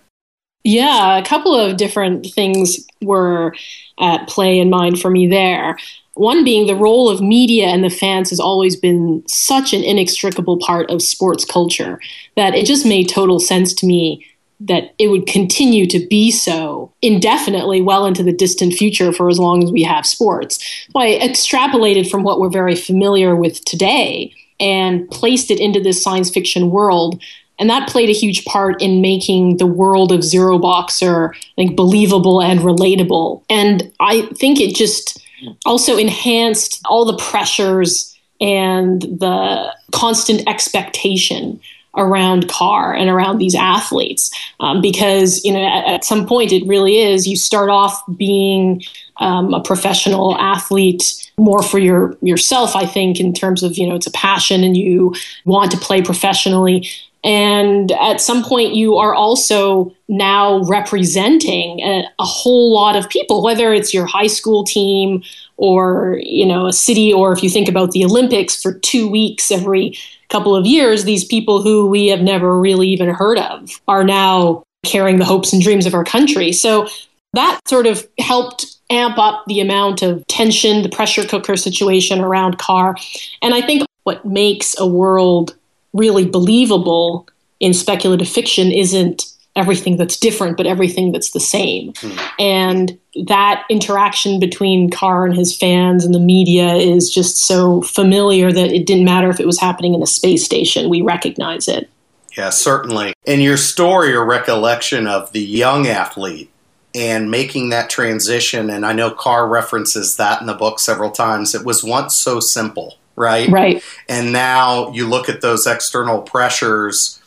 Yeah, 0.63 1.17
a 1.17 1.25
couple 1.25 1.55
of 1.55 1.77
different 1.77 2.25
things 2.25 2.85
were 3.01 3.55
at 3.99 4.27
play 4.27 4.59
in 4.59 4.69
mind 4.69 4.99
for 4.99 5.09
me 5.09 5.27
there. 5.27 5.77
One 6.15 6.43
being 6.43 6.65
the 6.65 6.75
role 6.75 7.09
of 7.09 7.21
media 7.21 7.67
and 7.67 7.83
the 7.83 7.89
fans 7.89 8.31
has 8.31 8.39
always 8.39 8.75
been 8.75 9.23
such 9.27 9.71
an 9.73 9.83
inextricable 9.83 10.57
part 10.57 10.89
of 10.89 11.01
sports 11.01 11.45
culture 11.45 12.01
that 12.35 12.55
it 12.55 12.65
just 12.65 12.85
made 12.85 13.07
total 13.07 13.39
sense 13.39 13.73
to 13.75 13.85
me 13.85 14.25
that 14.59 14.93
it 14.97 15.07
would 15.09 15.27
continue 15.27 15.85
to 15.87 16.05
be 16.07 16.31
so 16.31 16.91
indefinitely 17.01 17.81
well 17.81 18.05
into 18.05 18.23
the 18.23 18.33
distant 18.33 18.73
future 18.73 19.13
for 19.13 19.29
as 19.29 19.39
long 19.39 19.63
as 19.63 19.71
we 19.71 19.83
have 19.83 20.05
sports. 20.05 20.59
I 20.95 21.19
extrapolated 21.21 22.09
from 22.09 22.23
what 22.23 22.39
we're 22.39 22.49
very 22.49 22.75
familiar 22.75 23.35
with 23.35 23.63
today 23.65 24.33
and 24.59 25.07
placed 25.11 25.51
it 25.51 25.59
into 25.59 25.79
this 25.79 26.01
science 26.01 26.31
fiction 26.31 26.71
world 26.71 27.21
and 27.59 27.69
that 27.69 27.89
played 27.89 28.09
a 28.09 28.13
huge 28.13 28.45
part 28.45 28.81
in 28.81 29.01
making 29.01 29.57
the 29.57 29.65
world 29.65 30.11
of 30.11 30.19
Zeroboxer 30.21 31.31
like 31.57 31.75
believable 31.75 32.41
and 32.41 32.59
relatable. 32.59 33.43
And 33.49 33.91
I 33.99 34.27
think 34.35 34.59
it 34.59 34.75
just 34.75 35.23
also 35.65 35.97
enhanced 35.97 36.81
all 36.85 37.05
the 37.05 37.17
pressures 37.17 38.15
and 38.39 39.01
the 39.01 39.73
constant 39.91 40.47
expectation 40.47 41.59
around 41.97 42.47
Carr 42.47 42.93
and 42.93 43.09
around 43.09 43.39
these 43.39 43.55
athletes 43.55 44.31
um, 44.59 44.81
because 44.81 45.43
you 45.43 45.51
know 45.51 45.65
at, 45.65 45.85
at, 45.85 46.05
some 46.05 46.25
point 46.25 46.51
it 46.51 46.65
really 46.67 46.97
is 46.99 47.27
you 47.27 47.35
start 47.35 47.69
off 47.69 48.01
being 48.15 48.83
um, 49.17 49.53
a 49.53 49.61
professional 49.61 50.37
athlete 50.37 51.29
more 51.37 51.61
for 51.61 51.79
your 51.79 52.15
yourself 52.21 52.75
i 52.75 52.85
think 52.85 53.19
in 53.19 53.33
terms 53.33 53.63
of 53.63 53.77
you 53.77 53.87
know 53.87 53.95
it's 53.95 54.07
a 54.07 54.11
passion 54.11 54.63
and 54.63 54.77
you 54.77 55.13
want 55.45 55.71
to 55.71 55.77
play 55.77 56.01
professionally. 56.01 56.87
And 57.23 57.91
at 57.93 58.21
some 58.21 58.43
point, 58.43 58.75
you 58.75 58.95
are 58.95 59.13
also 59.13 59.93
now 60.07 60.63
representing 60.65 61.79
a, 61.81 62.05
a, 62.19 62.23
whole 62.23 62.73
lot 62.73 62.95
of 62.95 63.09
people, 63.09 63.43
whether 63.43 63.73
it's 63.73 63.93
your 63.93 64.05
high 64.05 64.27
school 64.27 64.63
team 64.63 65.23
or 65.57 66.19
you 66.21 66.45
know 66.45 66.67
a 66.67 66.73
city, 66.73 67.11
or 67.11 67.33
if 67.33 67.43
you 67.43 67.49
think 67.49 67.67
about 67.67 67.91
the 67.91 68.05
Olympics 68.05 68.61
for 68.61 68.79
two 68.79 69.09
weeks 69.09 69.51
every 69.51 69.97
couple 70.29 70.55
of 70.55 70.65
years, 70.65 71.03
these 71.03 71.23
people 71.23 71.61
who 71.61 71.87
we 71.87 72.07
have 72.07 72.21
never 72.21 72.59
really 72.59 72.87
even 72.89 73.09
heard 73.09 73.37
of 73.37 73.81
are 73.87 74.03
now 74.03 74.63
carrying 74.85 75.17
the 75.17 75.25
hopes 75.25 75.53
and 75.53 75.61
dreams 75.61 75.85
of 75.85 75.93
our 75.93 76.03
country. 76.03 76.51
So 76.51 76.87
that 77.33 77.59
sort 77.67 77.87
of 77.87 78.07
helped 78.19 78.77
amp 78.89 79.17
up 79.17 79.43
the 79.47 79.59
amount 79.59 80.01
of 80.01 80.25
tension, 80.27 80.81
the 80.81 80.89
pressure 80.89 81.25
cooker 81.25 81.55
situation 81.55 82.21
around 82.21 82.57
Carr. 82.57 82.95
And 83.41 83.53
I 83.53 83.61
think 83.61 83.83
what 84.03 84.25
makes 84.25 84.77
a 84.79 84.87
world 84.87 85.55
really 85.93 86.25
believable 86.25 87.27
in 87.59 87.73
speculative 87.73 88.29
fiction 88.29 88.71
isn't 88.71 89.25
everything 89.57 89.97
that's 89.97 90.17
different, 90.17 90.57
but 90.57 90.65
everything 90.65 91.11
that's 91.11 91.31
the 91.31 91.39
same. 91.39 91.93
Mm. 91.93 92.31
And 92.39 92.99
that 93.25 93.65
interaction 93.69 94.39
between 94.39 94.89
Carr 94.89 95.25
and 95.25 95.35
his 95.35 95.55
fans 95.55 96.05
and 96.05 96.13
the 96.13 96.19
media 96.19 96.75
is 96.75 97.09
just 97.09 97.37
so 97.37 97.81
familiar 97.81 98.51
that 98.51 98.71
it 98.71 98.85
didn't 98.85 99.05
matter 99.05 99.29
if 99.29 99.39
it 99.39 99.45
was 99.45 99.59
happening 99.59 99.93
in 99.93 100.01
a 100.01 100.07
space 100.07 100.43
station. 100.43 100.89
We 100.89 101.01
recognize 101.01 101.67
it. 101.67 101.89
Yeah, 102.37 102.51
certainly. 102.51 103.13
In 103.25 103.41
your 103.41 103.57
story 103.57 104.13
or 104.13 104.23
recollection 104.23 105.07
of 105.07 105.31
the 105.31 105.41
young 105.41 105.87
athlete 105.87 106.51
and 106.93 107.31
making 107.31 107.69
that 107.69 107.89
transition, 107.89 108.69
and 108.69 108.85
I 108.85 108.93
know 108.93 109.09
Carr 109.09 109.47
references 109.47 110.17
that 110.17 110.39
in 110.39 110.47
the 110.47 110.53
book 110.53 110.79
several 110.79 111.09
times, 111.09 111.55
it 111.55 111.65
was 111.65 111.83
once 111.83 112.15
so 112.15 112.39
simple 112.39 112.97
right? 113.17 113.49
Right. 113.49 113.83
And 114.07 114.31
now 114.31 114.91
you 114.93 115.09
look 115.09 115.27
at 115.27 115.41
those 115.41 115.67
external 115.67 116.21
pressures 116.21 117.19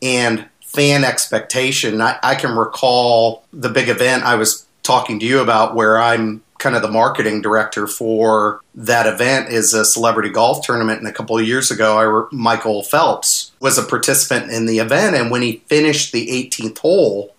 and 0.00 0.46
fan 0.78 1.02
expectation. 1.02 2.00
I, 2.00 2.20
I, 2.22 2.36
can 2.36 2.56
recall 2.56 3.42
the 3.52 3.68
big 3.68 3.88
event 3.88 4.22
I 4.22 4.36
was 4.36 4.64
talking 4.84 5.18
to 5.18 5.26
you 5.26 5.40
about 5.40 5.74
where 5.74 5.98
I'm 5.98 6.40
kind 6.58 6.76
of 6.76 6.82
the 6.82 6.90
marketing 6.90 7.42
director 7.42 7.88
for 7.88 8.60
that 8.76 9.04
event 9.06 9.48
is 9.48 9.74
a 9.74 9.84
celebrity 9.84 10.28
golf 10.28 10.64
tournament. 10.64 11.00
And 11.00 11.08
a 11.08 11.12
couple 11.12 11.36
of 11.36 11.44
years 11.44 11.72
ago, 11.72 12.28
I 12.30 12.34
Michael 12.34 12.84
Phelps 12.84 13.50
was 13.58 13.76
a 13.76 13.82
participant 13.82 14.52
in 14.52 14.66
the 14.66 14.78
event. 14.78 15.16
And 15.16 15.32
when 15.32 15.42
he 15.42 15.64
finished 15.66 16.12
the 16.12 16.28
18th 16.28 16.78
hole 16.78 17.34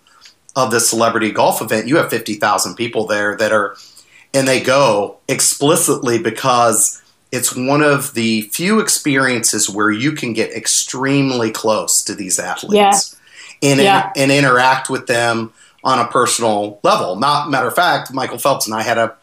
of 0.57 0.71
the 0.71 0.81
celebrity 0.81 1.31
golf 1.31 1.61
event, 1.61 1.87
you 1.87 1.95
have 1.95 2.09
50,000 2.09 2.75
people 2.75 3.07
there 3.07 3.37
that 3.37 3.53
are, 3.53 3.77
and 4.33 4.49
they 4.49 4.59
go 4.59 5.17
explicitly 5.29 6.21
because 6.21 7.01
it's 7.31 7.55
one 7.55 7.83
of 7.83 8.15
the 8.15 8.41
few 8.51 8.81
experiences 8.81 9.69
where 9.69 9.91
you 9.91 10.11
can 10.11 10.33
get 10.33 10.51
extremely 10.51 11.51
close 11.51 12.03
to 12.03 12.13
these 12.13 12.37
athletes 12.37 13.13
yeah. 13.13 13.18
And, 13.61 13.79
yeah. 13.79 14.11
and 14.15 14.31
interact 14.31 14.89
with 14.89 15.07
them 15.07 15.53
on 15.83 15.99
a 15.99 16.07
personal 16.07 16.79
level. 16.83 17.15
Not, 17.15 17.49
matter 17.49 17.67
of 17.67 17.75
fact, 17.75 18.13
Michael 18.13 18.37
Phelps 18.37 18.65
and 18.65 18.75
I 18.75 18.83
had 18.83 18.97
a 18.97 19.15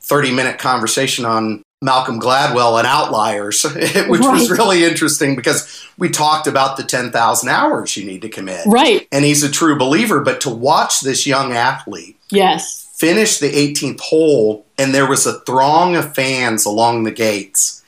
30 0.00 0.32
minute 0.32 0.58
conversation 0.58 1.24
on 1.24 1.62
Malcolm 1.80 2.20
Gladwell 2.20 2.78
and 2.78 2.86
Outliers, 2.86 3.62
which 3.64 4.20
right. 4.20 4.32
was 4.32 4.50
really 4.50 4.84
interesting 4.84 5.36
because 5.36 5.86
we 5.96 6.08
talked 6.08 6.46
about 6.46 6.76
the 6.76 6.82
10,000 6.82 7.48
hours 7.48 7.96
you 7.96 8.04
need 8.04 8.22
to 8.22 8.28
commit. 8.28 8.66
Right. 8.66 9.06
And 9.12 9.24
he's 9.24 9.42
a 9.42 9.50
true 9.50 9.78
believer, 9.78 10.20
but 10.20 10.40
to 10.42 10.50
watch 10.50 11.00
this 11.00 11.26
young 11.26 11.52
athlete 11.52 12.18
yes 12.30 12.84
finished 12.96 13.40
the 13.40 13.50
18th 13.50 14.00
hole 14.00 14.66
and 14.76 14.94
there 14.94 15.06
was 15.06 15.26
a 15.26 15.40
throng 15.40 15.96
of 15.96 16.14
fans 16.14 16.64
along 16.64 17.04
the 17.04 17.10
gates 17.10 17.84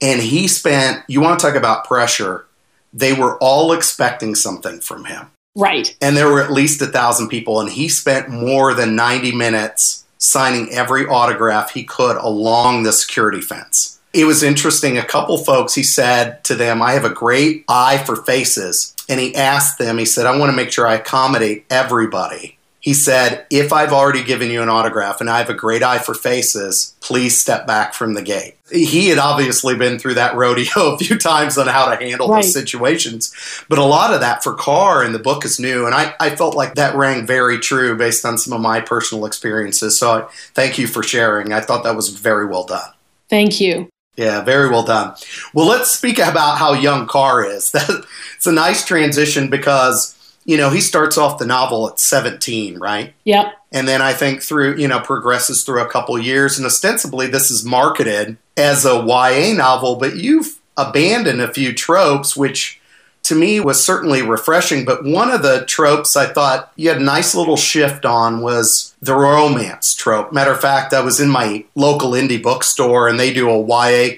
and 0.00 0.20
he 0.20 0.48
spent 0.48 1.02
you 1.08 1.20
want 1.20 1.38
to 1.38 1.46
talk 1.46 1.54
about 1.54 1.84
pressure 1.84 2.46
they 2.92 3.12
were 3.12 3.36
all 3.38 3.72
expecting 3.72 4.34
something 4.34 4.80
from 4.80 5.04
him 5.04 5.26
right. 5.54 5.94
And 6.00 6.16
there 6.16 6.28
were 6.28 6.42
at 6.42 6.52
least 6.52 6.82
a 6.82 6.86
thousand 6.86 7.28
people 7.28 7.60
and 7.60 7.70
he 7.70 7.88
spent 7.88 8.28
more 8.28 8.74
than 8.74 8.96
90 8.96 9.32
minutes 9.32 10.04
signing 10.18 10.72
every 10.72 11.06
autograph 11.06 11.72
he 11.72 11.84
could 11.84 12.16
along 12.16 12.82
the 12.82 12.92
security 12.92 13.40
fence. 13.40 14.00
It 14.12 14.26
was 14.26 14.42
interesting. 14.42 14.96
A 14.96 15.04
couple 15.04 15.36
folks 15.38 15.74
he 15.74 15.82
said 15.82 16.42
to 16.44 16.54
them 16.54 16.82
i 16.82 16.92
have 16.92 17.04
a 17.04 17.10
great 17.10 17.64
eye 17.68 17.98
for 17.98 18.16
faces 18.16 18.94
and 19.08 19.20
he 19.20 19.34
asked 19.34 19.78
them 19.78 19.98
he 19.98 20.04
said 20.04 20.26
i 20.26 20.36
want 20.36 20.50
to 20.50 20.56
make 20.56 20.70
sure 20.70 20.86
i 20.86 20.94
accommodate 20.94 21.64
everybody 21.70 22.58
he 22.84 22.92
said, 22.92 23.46
If 23.48 23.72
I've 23.72 23.94
already 23.94 24.22
given 24.22 24.50
you 24.50 24.60
an 24.60 24.68
autograph 24.68 25.22
and 25.22 25.30
I 25.30 25.38
have 25.38 25.48
a 25.48 25.54
great 25.54 25.82
eye 25.82 25.96
for 25.96 26.12
faces, 26.12 26.94
please 27.00 27.40
step 27.40 27.66
back 27.66 27.94
from 27.94 28.12
the 28.12 28.20
gate. 28.20 28.58
He 28.70 29.08
had 29.08 29.16
obviously 29.16 29.74
been 29.74 29.98
through 29.98 30.14
that 30.14 30.36
rodeo 30.36 30.70
a 30.76 30.98
few 30.98 31.16
times 31.16 31.56
on 31.56 31.66
how 31.66 31.88
to 31.88 31.96
handle 31.96 32.28
right. 32.28 32.42
those 32.42 32.52
situations. 32.52 33.34
But 33.70 33.78
a 33.78 33.84
lot 33.84 34.12
of 34.12 34.20
that 34.20 34.44
for 34.44 34.52
Carr 34.52 35.02
in 35.02 35.14
the 35.14 35.18
book 35.18 35.46
is 35.46 35.58
new. 35.58 35.86
And 35.86 35.94
I, 35.94 36.14
I 36.20 36.36
felt 36.36 36.56
like 36.56 36.74
that 36.74 36.94
rang 36.94 37.26
very 37.26 37.58
true 37.58 37.96
based 37.96 38.22
on 38.26 38.36
some 38.36 38.52
of 38.52 38.60
my 38.60 38.80
personal 38.80 39.24
experiences. 39.24 39.98
So 39.98 40.10
I, 40.10 40.28
thank 40.52 40.76
you 40.76 40.86
for 40.86 41.02
sharing. 41.02 41.54
I 41.54 41.60
thought 41.60 41.84
that 41.84 41.96
was 41.96 42.10
very 42.10 42.44
well 42.44 42.66
done. 42.66 42.90
Thank 43.30 43.62
you. 43.62 43.88
Yeah, 44.16 44.42
very 44.42 44.68
well 44.68 44.84
done. 44.84 45.14
Well, 45.54 45.66
let's 45.66 45.90
speak 45.90 46.18
about 46.18 46.58
how 46.58 46.74
young 46.74 47.06
Carr 47.06 47.46
is. 47.46 47.70
That, 47.72 48.04
it's 48.36 48.46
a 48.46 48.52
nice 48.52 48.84
transition 48.84 49.48
because, 49.48 50.13
you 50.44 50.56
know, 50.56 50.70
he 50.70 50.80
starts 50.80 51.16
off 51.16 51.38
the 51.38 51.46
novel 51.46 51.88
at 51.88 51.98
17, 51.98 52.78
right? 52.78 53.14
Yep. 53.24 53.54
And 53.72 53.88
then 53.88 54.02
I 54.02 54.12
think 54.12 54.42
through, 54.42 54.76
you 54.76 54.88
know, 54.88 55.00
progresses 55.00 55.64
through 55.64 55.80
a 55.80 55.88
couple 55.88 56.18
years. 56.18 56.58
And 56.58 56.66
ostensibly, 56.66 57.26
this 57.26 57.50
is 57.50 57.64
marketed 57.64 58.36
as 58.56 58.84
a 58.84 59.04
YA 59.04 59.54
novel, 59.54 59.96
but 59.96 60.16
you've 60.16 60.60
abandoned 60.76 61.40
a 61.40 61.52
few 61.52 61.72
tropes, 61.72 62.36
which 62.36 62.80
to 63.24 63.34
me 63.34 63.58
was 63.58 63.82
certainly 63.82 64.22
refreshing. 64.22 64.84
But 64.84 65.04
one 65.04 65.30
of 65.30 65.42
the 65.42 65.64
tropes 65.66 66.14
I 66.14 66.26
thought 66.26 66.72
you 66.76 66.90
had 66.90 67.00
a 67.00 67.04
nice 67.04 67.34
little 67.34 67.56
shift 67.56 68.04
on 68.04 68.42
was 68.42 68.94
the 69.00 69.14
romance 69.14 69.94
trope. 69.94 70.32
Matter 70.32 70.52
of 70.52 70.60
fact, 70.60 70.92
I 70.92 71.00
was 71.00 71.20
in 71.20 71.30
my 71.30 71.64
local 71.74 72.10
indie 72.10 72.42
bookstore 72.42 73.08
and 73.08 73.18
they 73.18 73.32
do 73.32 73.50
a 73.50 73.66
YA 73.66 74.16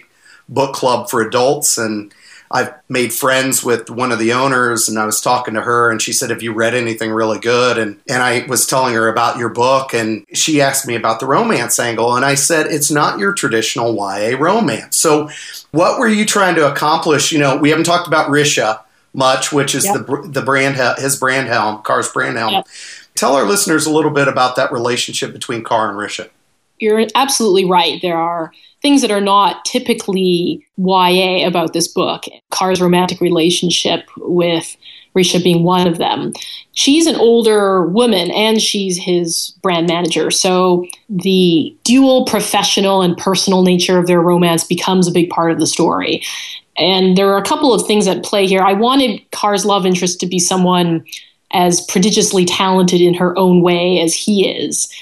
book 0.48 0.74
club 0.74 1.08
for 1.08 1.22
adults. 1.22 1.78
And 1.78 2.12
I've 2.50 2.72
made 2.88 3.12
friends 3.12 3.64
with 3.64 3.90
one 3.90 4.12
of 4.12 4.18
the 4.18 4.32
owners 4.32 4.88
and 4.88 4.98
I 4.98 5.06
was 5.06 5.20
talking 5.20 5.54
to 5.54 5.62
her 5.62 5.90
and 5.90 6.00
she 6.00 6.12
said, 6.12 6.30
Have 6.30 6.42
you 6.42 6.52
read 6.52 6.74
anything 6.74 7.10
really 7.10 7.38
good? 7.38 7.78
And, 7.78 8.00
and 8.08 8.22
I 8.22 8.46
was 8.46 8.66
telling 8.66 8.94
her 8.94 9.08
about 9.08 9.38
your 9.38 9.48
book 9.48 9.94
and 9.94 10.24
she 10.32 10.60
asked 10.60 10.86
me 10.86 10.94
about 10.94 11.20
the 11.20 11.26
romance 11.26 11.78
angle. 11.78 12.14
And 12.14 12.24
I 12.24 12.34
said, 12.34 12.66
It's 12.66 12.90
not 12.90 13.18
your 13.18 13.32
traditional 13.32 13.94
YA 13.94 14.36
romance. 14.38 14.96
So, 14.96 15.28
what 15.72 15.98
were 15.98 16.08
you 16.08 16.24
trying 16.24 16.54
to 16.56 16.70
accomplish? 16.70 17.32
You 17.32 17.38
know, 17.38 17.56
we 17.56 17.70
haven't 17.70 17.84
talked 17.84 18.06
about 18.06 18.30
Risha 18.30 18.80
much, 19.16 19.52
which 19.52 19.74
is 19.74 19.84
yep. 19.84 20.06
the 20.06 20.28
the 20.30 20.42
brand 20.42 20.76
his 20.98 21.18
brandhelm, 21.18 21.82
Carr's 21.82 22.08
brandhelm. 22.08 22.52
Yep. 22.52 22.66
Tell 23.14 23.34
our 23.34 23.44
listeners 23.44 23.86
a 23.86 23.90
little 23.90 24.10
bit 24.10 24.28
about 24.28 24.56
that 24.56 24.70
relationship 24.70 25.32
between 25.32 25.64
Carr 25.64 25.88
and 25.88 25.98
Risha. 25.98 26.28
You're 26.78 27.06
absolutely 27.14 27.64
right. 27.64 28.00
There 28.02 28.18
are 28.18 28.52
things 28.82 29.02
that 29.02 29.10
are 29.10 29.20
not 29.20 29.64
typically 29.64 30.66
YA 30.76 31.46
about 31.46 31.72
this 31.72 31.88
book. 31.88 32.24
Carr's 32.50 32.80
romantic 32.80 33.20
relationship 33.20 34.08
with 34.18 34.76
Risha 35.16 35.42
being 35.42 35.64
one 35.64 35.86
of 35.86 35.98
them. 35.98 36.32
She's 36.72 37.06
an 37.06 37.16
older 37.16 37.86
woman 37.86 38.30
and 38.30 38.60
she's 38.60 38.98
his 38.98 39.54
brand 39.62 39.88
manager. 39.88 40.30
So 40.30 40.86
the 41.08 41.74
dual 41.84 42.26
professional 42.26 43.00
and 43.00 43.16
personal 43.16 43.62
nature 43.62 43.98
of 43.98 44.06
their 44.06 44.20
romance 44.20 44.62
becomes 44.62 45.08
a 45.08 45.12
big 45.12 45.30
part 45.30 45.50
of 45.50 45.58
the 45.58 45.66
story. 45.66 46.22
And 46.76 47.16
there 47.16 47.30
are 47.32 47.38
a 47.38 47.44
couple 47.44 47.72
of 47.72 47.86
things 47.86 48.06
at 48.06 48.22
play 48.22 48.46
here. 48.46 48.60
I 48.60 48.74
wanted 48.74 49.22
Carr's 49.30 49.64
love 49.64 49.86
interest 49.86 50.20
to 50.20 50.26
be 50.26 50.38
someone 50.38 51.04
as 51.52 51.80
prodigiously 51.86 52.44
talented 52.44 53.00
in 53.00 53.14
her 53.14 53.36
own 53.38 53.62
way 53.62 54.00
as 54.00 54.14
he 54.14 54.46
is. 54.46 54.92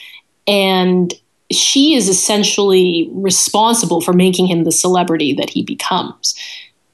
And 0.47 1.13
she 1.57 1.95
is 1.95 2.09
essentially 2.09 3.09
responsible 3.13 4.01
for 4.01 4.13
making 4.13 4.47
him 4.47 4.65
the 4.65 4.73
celebrity 4.73 5.33
that 5.35 5.51
he 5.51 5.63
becomes. 5.63 6.35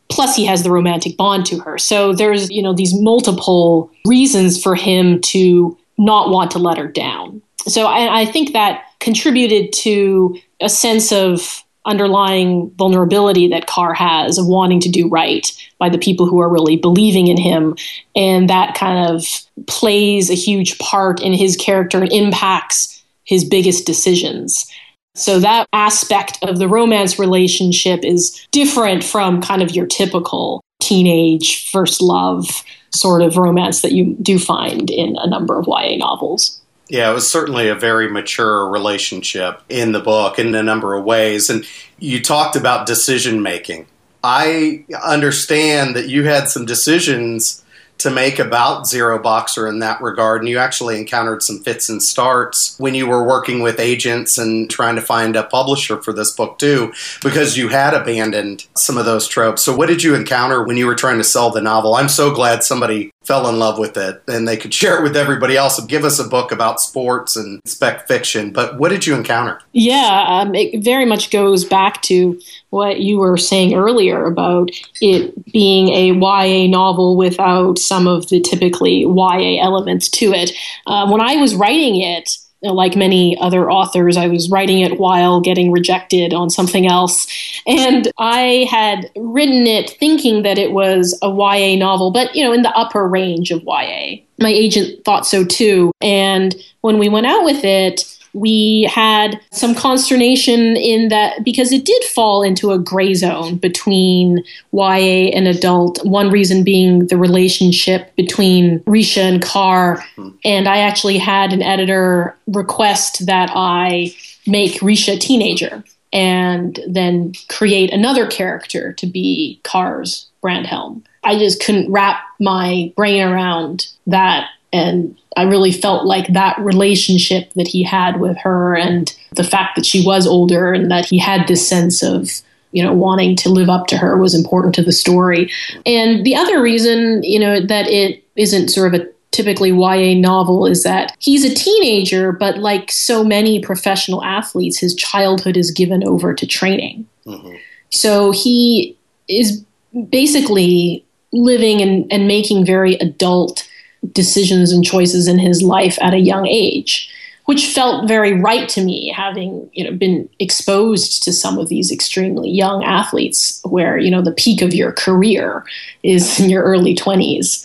Plus, 0.09 0.35
he 0.35 0.45
has 0.45 0.63
the 0.63 0.71
romantic 0.71 1.17
bond 1.17 1.47
to 1.47 1.59
her. 1.61 1.79
So 1.79 2.13
there's, 2.13 2.51
you 2.51 2.63
know, 2.63 2.75
these 2.75 2.93
multiple 2.95 3.91
reasons 4.05 4.61
for 4.61 4.75
him 4.75 5.21
to 5.23 5.79
not 5.99 6.31
want 6.31 6.51
to 6.53 6.59
let 6.59 6.79
her 6.79 6.89
down. 6.89 7.43
So 7.67 7.87
I, 7.87 8.23
I 8.23 8.25
think 8.25 8.53
that 8.53 8.85
contributed 8.99 9.73
to 9.75 10.37
a 10.61 10.69
sense 10.69 11.13
of 11.13 11.63
underlying 11.87 12.71
vulnerability 12.77 13.49
that 13.49 13.67
Carr 13.67 13.95
has 13.95 14.37
of 14.37 14.47
wanting 14.47 14.81
to 14.81 14.89
do 14.89 15.09
right 15.09 15.51
by 15.79 15.89
the 15.89 15.99
people 15.99 16.27
who 16.27 16.39
are 16.41 16.49
really 16.49 16.77
believing 16.77 17.29
in 17.29 17.39
him. 17.39 17.75
And 18.15 18.51
that 18.51 18.75
kind 18.75 19.11
of 19.11 19.25
plays 19.67 20.31
a 20.31 20.35
huge 20.35 20.79
part 20.79 21.23
in 21.23 21.33
his 21.33 21.57
character 21.57 22.03
and 22.03 22.13
impacts 22.13 23.00
his 23.31 23.45
biggest 23.45 23.87
decisions. 23.87 24.69
So 25.15 25.39
that 25.39 25.69
aspect 25.73 26.39
of 26.43 26.59
the 26.59 26.67
romance 26.67 27.17
relationship 27.17 28.05
is 28.05 28.47
different 28.51 29.05
from 29.05 29.41
kind 29.41 29.63
of 29.63 29.71
your 29.71 29.87
typical 29.87 30.61
teenage 30.81 31.71
first 31.71 32.03
love 32.03 32.65
sort 32.93 33.23
of 33.23 33.37
romance 33.37 33.83
that 33.83 33.93
you 33.93 34.17
do 34.21 34.37
find 34.37 34.91
in 34.91 35.15
a 35.17 35.31
number 35.31 35.57
of 35.57 35.69
YA 35.69 35.97
novels. 35.97 36.61
Yeah, 36.89 37.09
it 37.09 37.15
was 37.15 37.31
certainly 37.31 37.69
a 37.69 37.75
very 37.77 38.11
mature 38.11 38.69
relationship 38.69 39.63
in 39.69 39.93
the 39.93 40.01
book 40.01 40.41
in 40.41 40.53
a 40.57 40.63
number 40.63 40.97
of 40.97 41.05
ways. 41.05 41.49
And 41.49 41.65
you 42.01 42.21
talked 42.21 42.57
about 42.57 42.89
decision 42.89 43.43
making. 43.43 43.87
I 44.25 44.85
understand 45.05 45.95
that 45.95 46.09
you 46.09 46.25
had 46.25 46.49
some 46.49 46.67
decisions 46.67 47.65
to 48.01 48.11
make 48.11 48.39
about 48.39 48.85
Zeroboxer 48.85 49.69
in 49.69 49.79
that 49.81 50.01
regard. 50.01 50.41
And 50.41 50.49
you 50.49 50.59
actually 50.59 50.99
encountered 50.99 51.43
some 51.43 51.61
fits 51.61 51.89
and 51.89 52.03
starts 52.03 52.79
when 52.79 52.95
you 52.95 53.07
were 53.07 53.27
working 53.27 53.61
with 53.61 53.81
agents 53.81 54.39
and 54.39 54.69
trying 54.71 54.97
to 54.97 55.03
find 55.03 55.37
a 55.37 55.45
publisher 55.45 56.01
for 56.01 56.13
this 56.13 56.33
book, 56.33 56.59
too, 56.59 56.93
because 57.23 57.57
you 57.57 57.69
had 57.69 57.95
abandoned 57.95 58.67
some 58.77 58.97
of 58.97 59.05
those 59.05 59.29
tropes. 59.29 59.63
So, 59.63 59.77
what 59.77 59.89
did 59.89 60.03
you 60.03 60.15
encounter 60.15 60.63
when 60.63 60.77
you 60.77 60.87
were 60.87 60.95
trying 60.95 61.19
to 61.19 61.25
sell 61.25 61.51
the 61.51 61.61
novel? 61.61 61.95
I'm 61.95 62.09
so 62.09 62.35
glad 62.35 62.63
somebody 62.63 63.11
fell 63.25 63.49
in 63.49 63.59
love 63.59 63.79
with 63.79 63.97
it 63.97 64.23
and 64.29 64.49
they 64.49 64.57
could 64.57 64.73
share 64.81 64.99
it 64.99 65.03
with 65.03 65.17
everybody 65.17 65.57
else 65.57 65.79
and 65.79 65.89
give 65.89 66.05
us 66.05 66.19
a 66.19 66.29
book 66.29 66.53
about 66.53 66.81
sports 66.81 67.37
and 67.37 67.61
spec 67.65 68.07
fiction. 68.09 68.53
But 68.53 68.79
what 68.79 68.91
did 68.91 69.07
you 69.07 69.15
encounter? 69.15 69.61
Yeah, 69.73 70.25
um, 70.27 70.55
it 70.55 70.83
very 70.83 71.05
much 71.05 71.31
goes 71.31 71.65
back 71.65 72.03
to 72.03 72.41
what 72.71 73.01
you 73.01 73.19
were 73.19 73.37
saying 73.37 73.75
earlier 73.75 74.25
about 74.25 74.71
it 75.01 75.53
being 75.53 75.89
a 75.89 76.13
YA 76.13 76.69
novel 76.69 77.17
without 77.17 77.79
some 77.79 78.07
of 78.07 78.29
the 78.29 78.41
typically 78.41 79.01
YA 79.01 79.63
elements 79.63 80.09
to 80.09 80.33
it. 80.33 80.53
Uh, 80.87 81.09
when 81.11 81.21
I 81.21 81.37
was 81.37 81.55
writing 81.55 82.01
it, 82.01 82.39
like 82.63 82.97
many 82.97 83.39
other 83.41 83.71
authors, 83.71 84.17
I 84.17 84.27
was 84.27 84.51
writing 84.51 84.81
it 84.81 84.99
while 84.99 85.41
getting 85.41 85.73
rejected 85.73 86.35
on 86.35 86.51
something 86.51 86.87
else. 86.87 87.27
And 87.67 88.11
I 88.19 88.67
had 88.71 89.11
written 89.17 89.67
it 89.67 89.91
thinking 89.91 90.43
that 90.43 90.59
it 90.59 90.73
was 90.73 91.19
a 91.23 91.29
YA 91.29 91.77
novel, 91.77 92.11
but 92.11 92.35
you 92.35 92.45
know, 92.45 92.53
in 92.53 92.63
the 92.63 92.77
upper 92.77 93.09
range 93.09 93.51
of 93.51 93.63
YA. 93.63 94.17
My 94.39 94.49
agent 94.49 95.05
thought 95.05 95.27
so 95.27 95.45
too. 95.45 95.93
And 96.01 96.55
when 96.81 96.99
we 96.99 97.09
went 97.09 97.27
out 97.27 97.45
with 97.45 97.65
it, 97.65 98.05
we 98.33 98.89
had 98.93 99.41
some 99.51 99.75
consternation 99.75 100.77
in 100.77 101.09
that 101.09 101.45
because 101.45 101.73
it 101.73 101.85
did 101.85 102.05
fall 102.05 102.43
into 102.43 102.71
a 102.73 102.79
gray 102.79 103.15
zone 103.15 103.57
between 103.57 104.45
YA 104.73 105.31
and 105.35 105.49
adult. 105.49 106.05
One 106.05 106.31
reason 106.31 106.63
being 106.63 107.07
the 107.07 107.17
relationship 107.17 108.15
between 108.17 108.81
Risha 108.81 109.23
and 109.23 109.43
Carr. 109.43 110.05
Hmm. 110.17 110.29
And 110.45 110.69
I 110.69 110.79
actually 110.79 111.19
had 111.19 111.53
an 111.53 111.63
editor 111.63 112.37
request 112.47 113.27
that 113.27 113.51
I 113.55 114.15
make 114.47 114.81
Risha 114.81 115.17
a 115.17 115.19
teenager 115.19 115.85
and 116.13 116.81
then 116.89 117.33
create 117.49 117.93
another 117.93 118.27
character 118.27 118.93
to 118.95 119.07
be 119.07 119.61
Carr's 119.63 120.27
Brandhelm. 120.43 121.03
I 121.23 121.39
just 121.39 121.63
couldn't 121.63 121.91
wrap 121.91 122.23
my 122.39 122.93
brain 122.97 123.23
around 123.23 123.89
that 124.07 124.49
and 124.73 125.19
I 125.37 125.43
really 125.45 125.73
felt 125.73 126.07
like 126.07 126.33
that 126.33 126.59
relationship 126.59 127.53
that 127.55 127.69
he 127.69 127.83
had 127.83 128.21
with 128.21 128.37
her 128.39 128.77
and 128.77 129.15
the 129.33 129.45
fact 129.45 129.77
that 129.77 129.87
she 129.87 130.05
was 130.05 130.27
older 130.27 130.73
and 130.73 130.91
that 130.91 131.07
he 131.07 131.19
had 131.19 131.47
this 131.47 131.67
sense 131.67 132.03
of, 132.03 132.31
you 132.73 132.83
know, 132.83 132.93
wanting 132.93 133.37
to 133.37 133.49
live 133.49 133.69
up 133.69 133.87
to 133.89 133.97
her 133.97 134.17
was 134.17 134.35
important 134.35 134.75
to 134.77 134.83
the 134.83 134.93
story. 134.93 135.51
And 135.87 136.25
the 136.25 136.37
other 136.37 136.63
reason, 136.63 137.23
you 137.23 137.39
know, 137.39 137.61
that 137.61 137.89
it 137.89 138.25
isn't 138.37 138.69
sort 138.69 138.95
of 138.95 139.01
a 139.01 139.09
typically 139.31 139.71
YA 139.71 140.19
novel 140.19 140.67
is 140.67 140.83
that 140.83 141.17
he's 141.21 141.45
a 141.45 141.55
teenager, 141.55 142.33
but 142.33 142.59
like 142.59 142.91
so 142.91 143.23
many 143.23 143.61
professional 143.61 144.25
athletes, 144.25 144.79
his 144.79 144.95
childhood 144.95 145.57
is 145.57 145.71
given 145.71 146.07
over 146.07 146.35
to 146.35 146.47
training. 146.47 147.07
Mm-hmm. 147.27 147.55
So 147.91 148.33
he 148.33 148.97
is 149.29 149.65
basically 150.11 151.05
living 151.33 151.81
and, 151.81 152.13
and 152.13 152.27
making 152.27 152.67
very 152.67 152.95
adult 152.95 153.69
decisions 154.13 154.73
and 154.73 154.85
choices 154.85 155.29
in 155.29 155.39
his 155.39 155.63
life 155.63 155.99
at 156.01 156.15
a 156.15 156.19
young 156.19 156.47
age 156.47 157.11
which 157.47 157.67
felt 157.67 158.07
very 158.07 158.33
right 158.35 158.69
to 158.69 158.85
me 158.85 159.13
having 159.15 159.69
you 159.73 159.85
know 159.85 159.97
been 159.97 160.29
exposed 160.39 161.23
to 161.23 161.33
some 161.33 161.59
of 161.59 161.69
these 161.69 161.91
extremely 161.91 162.49
young 162.49 162.85
athletes 162.85 163.61
where 163.65 163.99
you 163.99 164.11
know 164.11 164.23
the 164.23 164.33
peak 164.33 164.63
of 164.63 164.73
your 164.73 164.93
career 164.93 165.65
is 166.03 166.39
in 166.39 166.49
your 166.49 166.63
early 166.63 166.95
20s 166.95 167.65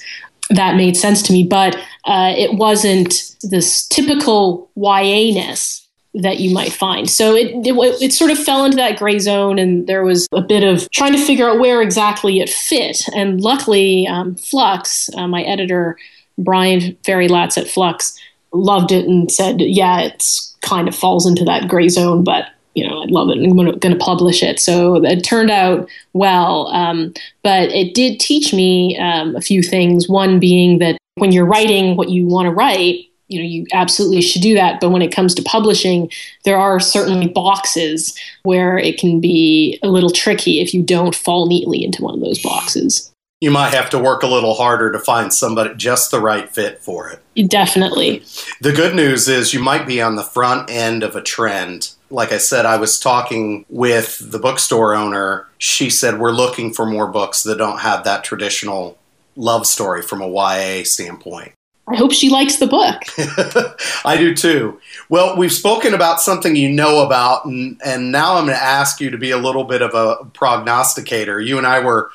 that 0.49 0.75
made 0.75 0.97
sense 0.97 1.21
to 1.21 1.31
me 1.31 1.43
but 1.43 1.75
uh, 2.05 2.33
it 2.37 2.55
wasn't 2.55 3.35
this 3.43 3.87
typical 3.87 4.69
ya-ness 4.75 5.85
that 6.15 6.39
you 6.39 6.53
might 6.53 6.71
find. 6.71 7.09
So 7.09 7.35
it, 7.35 7.51
it, 7.67 8.01
it 8.01 8.13
sort 8.13 8.31
of 8.31 8.39
fell 8.39 8.63
into 8.63 8.77
that 8.77 8.97
gray 8.97 9.19
zone 9.19 9.59
and 9.59 9.85
there 9.85 10.03
was 10.03 10.27
a 10.31 10.41
bit 10.41 10.63
of 10.63 10.89
trying 10.91 11.11
to 11.11 11.19
figure 11.19 11.49
out 11.49 11.59
where 11.59 11.81
exactly 11.81 12.39
it 12.39 12.49
fit. 12.49 13.01
And 13.13 13.41
luckily 13.41 14.07
um, 14.07 14.35
flux 14.35 15.09
uh, 15.15 15.27
my 15.27 15.41
editor 15.43 15.97
Brian 16.37 16.95
Farrey-Latz 17.03 17.57
at 17.57 17.67
Flux 17.67 18.17
loved 18.53 18.91
it 18.91 19.05
and 19.05 19.31
said, 19.31 19.61
yeah, 19.61 20.01
it's 20.01 20.55
kind 20.61 20.87
of 20.87 20.95
falls 20.95 21.25
into 21.25 21.45
that 21.45 21.67
gray 21.67 21.89
zone, 21.89 22.23
but 22.23 22.47
you 22.73 22.85
know, 22.85 23.03
I 23.03 23.05
love 23.05 23.29
it 23.29 23.37
I'm 23.37 23.55
going 23.55 23.79
to 23.79 23.95
publish 23.95 24.43
it. 24.43 24.59
So 24.59 25.03
it 25.03 25.23
turned 25.23 25.49
out 25.49 25.87
well. 26.11 26.67
Um, 26.67 27.13
but 27.41 27.69
it 27.69 27.93
did 27.93 28.19
teach 28.19 28.53
me 28.53 28.97
um, 28.99 29.33
a 29.35 29.41
few 29.41 29.63
things. 29.63 30.09
One 30.09 30.39
being 30.39 30.79
that 30.79 30.97
when 31.15 31.31
you're 31.31 31.45
writing 31.45 31.95
what 31.95 32.09
you 32.09 32.27
want 32.27 32.47
to 32.47 32.51
write, 32.51 33.05
you 33.27 33.39
know 33.39 33.45
you 33.45 33.65
absolutely 33.73 34.21
should 34.21 34.41
do 34.41 34.53
that 34.53 34.79
but 34.79 34.89
when 34.89 35.01
it 35.01 35.13
comes 35.13 35.33
to 35.33 35.41
publishing 35.43 36.11
there 36.43 36.57
are 36.57 36.79
certainly 36.79 37.27
boxes 37.27 38.17
where 38.43 38.77
it 38.77 38.99
can 38.99 39.19
be 39.19 39.79
a 39.81 39.87
little 39.87 40.09
tricky 40.09 40.61
if 40.61 40.73
you 40.73 40.83
don't 40.83 41.15
fall 41.15 41.47
neatly 41.47 41.83
into 41.83 42.03
one 42.03 42.13
of 42.13 42.19
those 42.19 42.41
boxes 42.41 43.11
you 43.41 43.51
might 43.51 43.73
have 43.73 43.89
to 43.89 43.99
work 43.99 44.23
a 44.23 44.27
little 44.27 44.53
harder 44.53 44.91
to 44.91 44.99
find 44.99 45.33
somebody 45.33 45.73
just 45.75 46.11
the 46.11 46.19
right 46.19 46.53
fit 46.53 46.81
for 46.81 47.09
it 47.09 47.47
definitely 47.47 48.23
the 48.61 48.71
good 48.71 48.95
news 48.95 49.27
is 49.27 49.53
you 49.53 49.59
might 49.59 49.85
be 49.85 50.01
on 50.01 50.15
the 50.15 50.23
front 50.23 50.69
end 50.69 51.03
of 51.03 51.15
a 51.15 51.21
trend 51.21 51.95
like 52.09 52.31
I 52.31 52.37
said, 52.37 52.65
I 52.65 52.77
was 52.77 52.99
talking 52.99 53.65
with 53.69 54.19
the 54.31 54.39
bookstore 54.39 54.95
owner. 54.95 55.47
She 55.57 55.89
said, 55.89 56.19
We're 56.19 56.31
looking 56.31 56.73
for 56.73 56.85
more 56.85 57.07
books 57.07 57.43
that 57.43 57.57
don't 57.57 57.79
have 57.79 58.03
that 58.03 58.23
traditional 58.23 58.97
love 59.35 59.65
story 59.67 60.01
from 60.01 60.21
a 60.21 60.27
YA 60.27 60.83
standpoint. 60.83 61.51
I 61.87 61.97
hope 61.97 62.11
she 62.11 62.29
likes 62.29 62.55
the 62.55 62.65
book. 62.65 63.03
I 64.05 64.17
do 64.17 64.33
too. 64.33 64.79
Well, 65.07 65.37
we've 65.37 65.53
spoken 65.53 65.93
about 65.93 66.19
something 66.19 66.55
you 66.55 66.69
know 66.69 67.05
about, 67.05 67.45
and, 67.45 67.79
and 67.85 68.11
now 68.11 68.35
I'm 68.35 68.45
going 68.45 68.57
to 68.57 68.63
ask 68.63 68.99
you 68.99 69.11
to 69.11 69.19
be 69.19 69.29
a 69.29 69.37
little 69.37 69.65
bit 69.65 69.83
of 69.83 69.93
a 69.93 70.25
prognosticator. 70.33 71.39
You 71.39 71.59
and 71.59 71.67
I 71.67 71.81
were 71.81 72.09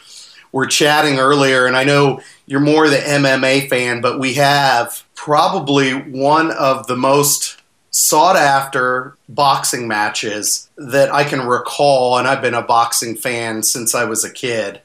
were 0.53 0.67
chatting 0.67 1.19
earlier, 1.19 1.67
and 1.67 1.77
I 1.77 1.85
know 1.85 2.21
you're 2.47 2.61
more 2.61 2.85
of 2.85 2.91
the 2.91 2.99
MMA 2.99 3.69
fan, 3.69 4.01
but 4.01 4.19
we 4.19 4.35
have 4.35 5.05
probably 5.15 5.93
one 5.93 6.51
of 6.51 6.87
the 6.87 6.97
most 6.97 7.61
sought 7.91 8.37
after 8.37 9.17
boxing 9.29 9.89
matches 9.89 10.69
that 10.77 11.13
I 11.13 11.25
can 11.25 11.47
recall, 11.47 12.19
and 12.19 12.27
I've 12.27 12.43
been 12.43 12.55
a 12.55 12.63
boxing 12.63 13.17
fan 13.17 13.63
since 13.63 13.95
I 13.95 14.05
was 14.05 14.25
a 14.25 14.33
kid 14.33 14.81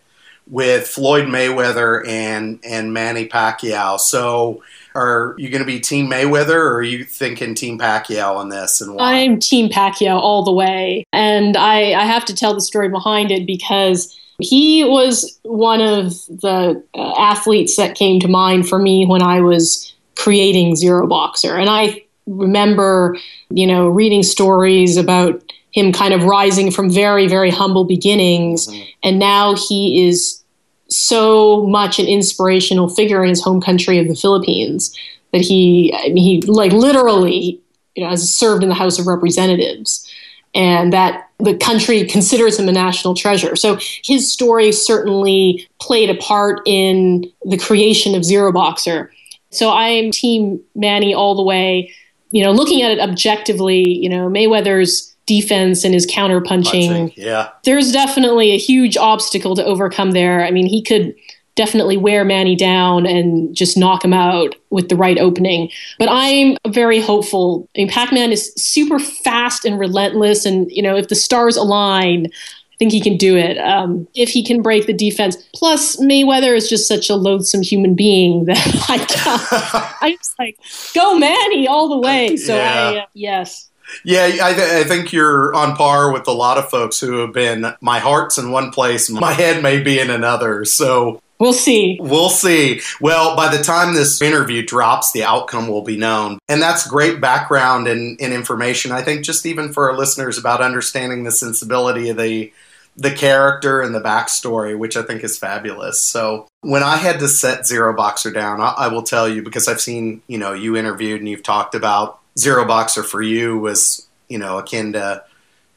with 0.48 0.88
Floyd 0.88 1.26
Mayweather 1.26 2.08
and 2.08 2.60
and 2.64 2.94
Manny 2.94 3.28
Pacquiao. 3.28 4.00
So, 4.00 4.62
are 4.94 5.36
you 5.38 5.50
going 5.50 5.62
to 5.62 5.66
be 5.66 5.80
Team 5.80 6.10
Mayweather, 6.10 6.56
or 6.56 6.76
are 6.76 6.84
you 6.84 7.04
thinking 7.04 7.56
Team 7.56 7.80
Pacquiao 7.80 8.36
on 8.36 8.50
this? 8.50 8.82
And 8.82 8.96
why? 8.96 9.14
I'm 9.14 9.40
Team 9.40 9.70
Pacquiao 9.70 10.18
all 10.18 10.44
the 10.44 10.54
way, 10.54 11.06
and 11.14 11.58
I, 11.58 11.94
I 11.94 12.06
have 12.06 12.26
to 12.26 12.36
tell 12.36 12.54
the 12.54 12.62
story 12.62 12.90
behind 12.90 13.32
it 13.32 13.46
because 13.46 14.16
he 14.40 14.84
was 14.84 15.40
one 15.44 15.82
of 15.82 16.14
the 16.28 16.84
uh, 16.94 17.14
athletes 17.20 17.78
that 17.78 17.96
came 17.96 18.20
to 18.20 18.28
mind 18.28 18.68
for 18.68 18.80
me 18.80 19.06
when 19.06 19.22
I 19.22 19.42
was 19.42 19.94
creating 20.16 20.76
Zeroboxer, 20.76 21.60
and 21.60 21.70
I 21.70 22.06
remember, 22.28 23.18
you 23.50 23.68
know, 23.68 23.88
reading 23.88 24.24
stories 24.24 24.98
about 24.98 25.44
him 25.72 25.92
kind 25.92 26.14
of 26.14 26.24
rising 26.24 26.72
from 26.72 26.90
very, 26.90 27.28
very 27.28 27.50
humble 27.50 27.84
beginnings. 27.84 28.68
Mm-hmm. 28.68 28.84
And 29.04 29.20
now 29.20 29.56
he 29.56 30.08
is 30.08 30.42
so 30.88 31.66
much 31.68 32.00
an 32.00 32.08
inspirational 32.08 32.88
figure 32.88 33.24
in 33.24 33.30
his 33.30 33.44
home 33.44 33.62
country 33.62 34.00
of 34.00 34.08
the 34.08 34.16
Philippines 34.16 34.98
that 35.34 35.42
he, 35.42 35.94
I 35.94 36.10
mean, 36.10 36.24
he 36.24 36.42
like 36.48 36.72
literally, 36.72 37.60
you 37.96 38.04
know, 38.04 38.10
has 38.10 38.34
served 38.34 38.64
in 38.64 38.70
the 38.70 38.76
House 38.76 38.98
of 39.00 39.06
Representatives 39.06 40.10
and 40.54 40.94
that 40.94 41.25
the 41.40 41.58
country 41.58 42.06
considers 42.06 42.58
him 42.58 42.70
a 42.70 42.72
national 42.72 43.14
treasure. 43.14 43.56
So 43.56 43.78
his 44.04 44.32
story 44.32 44.72
certainly 44.72 45.68
played 45.80 46.10
a 46.10 46.16
part 46.16 46.62
in 46.66 47.30
the 47.44 47.58
creation 47.58 48.16
of 48.16 48.22
Zeroboxer. 48.22 49.10
So 49.52 49.72
I'm 49.72 50.12
team 50.12 50.62
Manny 50.76 51.14
all 51.14 51.36
the 51.36 51.44
way. 51.44 51.92
You 52.32 52.44
know, 52.44 52.52
looking 52.52 52.82
at 52.82 52.92
it 52.92 53.00
objectively, 53.00 53.88
you 53.88 54.10
know, 54.10 54.28
Mayweather's 54.28 55.16
defense 55.26 55.84
and 55.84 55.94
his 55.94 56.06
counterpunching. 56.06 56.88
Punching, 56.88 57.14
yeah. 57.16 57.50
There's 57.64 57.92
definitely 57.92 58.52
a 58.52 58.58
huge 58.58 58.98
obstacle 58.98 59.56
to 59.56 59.66
overcome 59.66 60.12
there. 60.12 60.46
I 60.46 60.52
mean, 60.52 60.68
he 60.68 60.82
could 60.82 61.16
definitely 61.56 61.98
wear 61.98 62.24
Manny 62.26 62.56
down 62.56 63.06
and 63.06 63.56
just 63.56 63.78
knock 63.78 64.04
him 64.04 64.14
out 64.14 64.56
with 64.70 64.90
the 64.90 64.96
right 64.96 65.18
opening. 65.18 65.72
But 65.98 66.10
I'm 66.12 66.58
very 66.68 67.00
hopeful. 67.00 67.68
I 67.76 67.80
mean, 67.80 67.90
Pac-Man 67.90 68.32
is 68.32 68.54
super 68.56 69.00
fast 69.00 69.66
and 69.66 69.80
relentless, 69.80 70.46
and 70.46 70.70
you 70.72 70.84
know, 70.84 70.96
if 70.96 71.08
the 71.08 71.16
stars 71.16 71.56
align, 71.56 72.28
I 72.28 72.78
think 72.78 72.92
he 72.92 73.00
can 73.00 73.16
do 73.16 73.38
it. 73.38 73.58
Um, 73.58 74.06
if 74.16 74.30
he 74.30 74.44
can 74.44 74.62
break 74.62 74.86
the 74.86 74.94
defense. 74.94 75.38
Plus, 75.54 75.96
Mayweather 75.96 76.54
is 76.54 76.70
just 76.70 76.90
such 76.90 77.10
a 77.10 77.16
loathsome 77.16 77.62
human 77.62 77.96
being 77.96 78.46
that 78.46 78.58
I, 78.90 80.08
I 80.08 80.12
just 80.18 80.38
like 80.38 80.58
go 80.94 81.18
Manny 81.18 81.68
all 81.68 81.88
the 81.88 81.98
way. 81.98 82.36
So 82.36 82.56
yeah. 82.56 82.74
I, 82.74 82.98
uh, 82.98 83.06
yes. 83.14 83.70
Yeah, 84.04 84.24
I, 84.26 84.54
th- 84.54 84.68
I, 84.68 84.84
think 84.84 85.14
you're 85.14 85.54
on 85.54 85.76
par 85.76 86.12
with 86.12 86.28
a 86.28 86.32
lot 86.32 86.58
of 86.58 86.70
folks 86.70 87.00
who 87.00 87.20
have 87.20 87.34
been. 87.34 87.68
My 87.82 88.00
heart's 88.00 88.40
in 88.40 88.52
one 88.52 88.72
place, 88.72 89.12
my 89.12 89.32
head 89.32 89.62
may 89.62 89.80
be 89.80 90.00
in 90.00 90.10
another. 90.10 90.66
So 90.66 91.22
we'll 91.40 91.54
see. 91.54 91.98
We'll 92.02 92.30
see. 92.30 92.82
Well, 93.00 93.36
by 93.36 93.56
the 93.56 93.64
time 93.64 93.94
this 93.94 94.22
interview 94.22 94.66
drops, 94.66 95.12
the 95.12 95.24
outcome 95.24 95.68
will 95.68 95.82
be 95.82 95.98
known. 95.98 96.40
And 96.48 96.62
that's 96.62 96.88
great 96.88 97.22
background 97.22 97.88
and, 97.88 98.20
and 98.22 98.34
information. 98.34 98.92
I 98.92 99.02
think 99.02 99.26
just 99.26 99.46
even 99.46 99.74
for 99.74 99.90
our 99.90 99.98
listeners 99.98 100.38
about 100.38 100.62
understanding 100.62 101.24
the 101.24 101.32
sensibility 101.32 102.10
of 102.10 102.18
the 102.18 102.52
the 102.98 103.12
character 103.12 103.82
and 103.82 103.94
the 103.94 104.00
backstory, 104.00 104.78
which 104.78 104.96
I 104.96 105.02
think 105.02 105.22
is 105.22 105.38
fabulous. 105.38 106.00
So 106.00 106.48
when 106.62 106.82
I 106.82 106.96
had 106.96 107.20
to 107.20 107.28
set 107.28 107.64
Zeroboxer 107.64 108.34
down, 108.34 108.62
I, 108.62 108.74
I 108.78 108.88
will 108.88 109.04
tell 109.04 109.28
you 109.28 109.42
because 109.42 109.68
I've 109.68 109.82
seen 109.82 110.22
you 110.28 110.38
know 110.38 110.54
you 110.54 110.78
interviewed 110.78 111.20
and 111.20 111.28
you've 111.28 111.44
talked 111.44 111.76
about 111.76 112.20
Zeroboxer 112.38 113.04
for 113.06 113.22
you 113.22 113.58
was, 113.58 114.08
you 114.30 114.38
know, 114.38 114.58
akin 114.58 114.94
to 114.94 115.24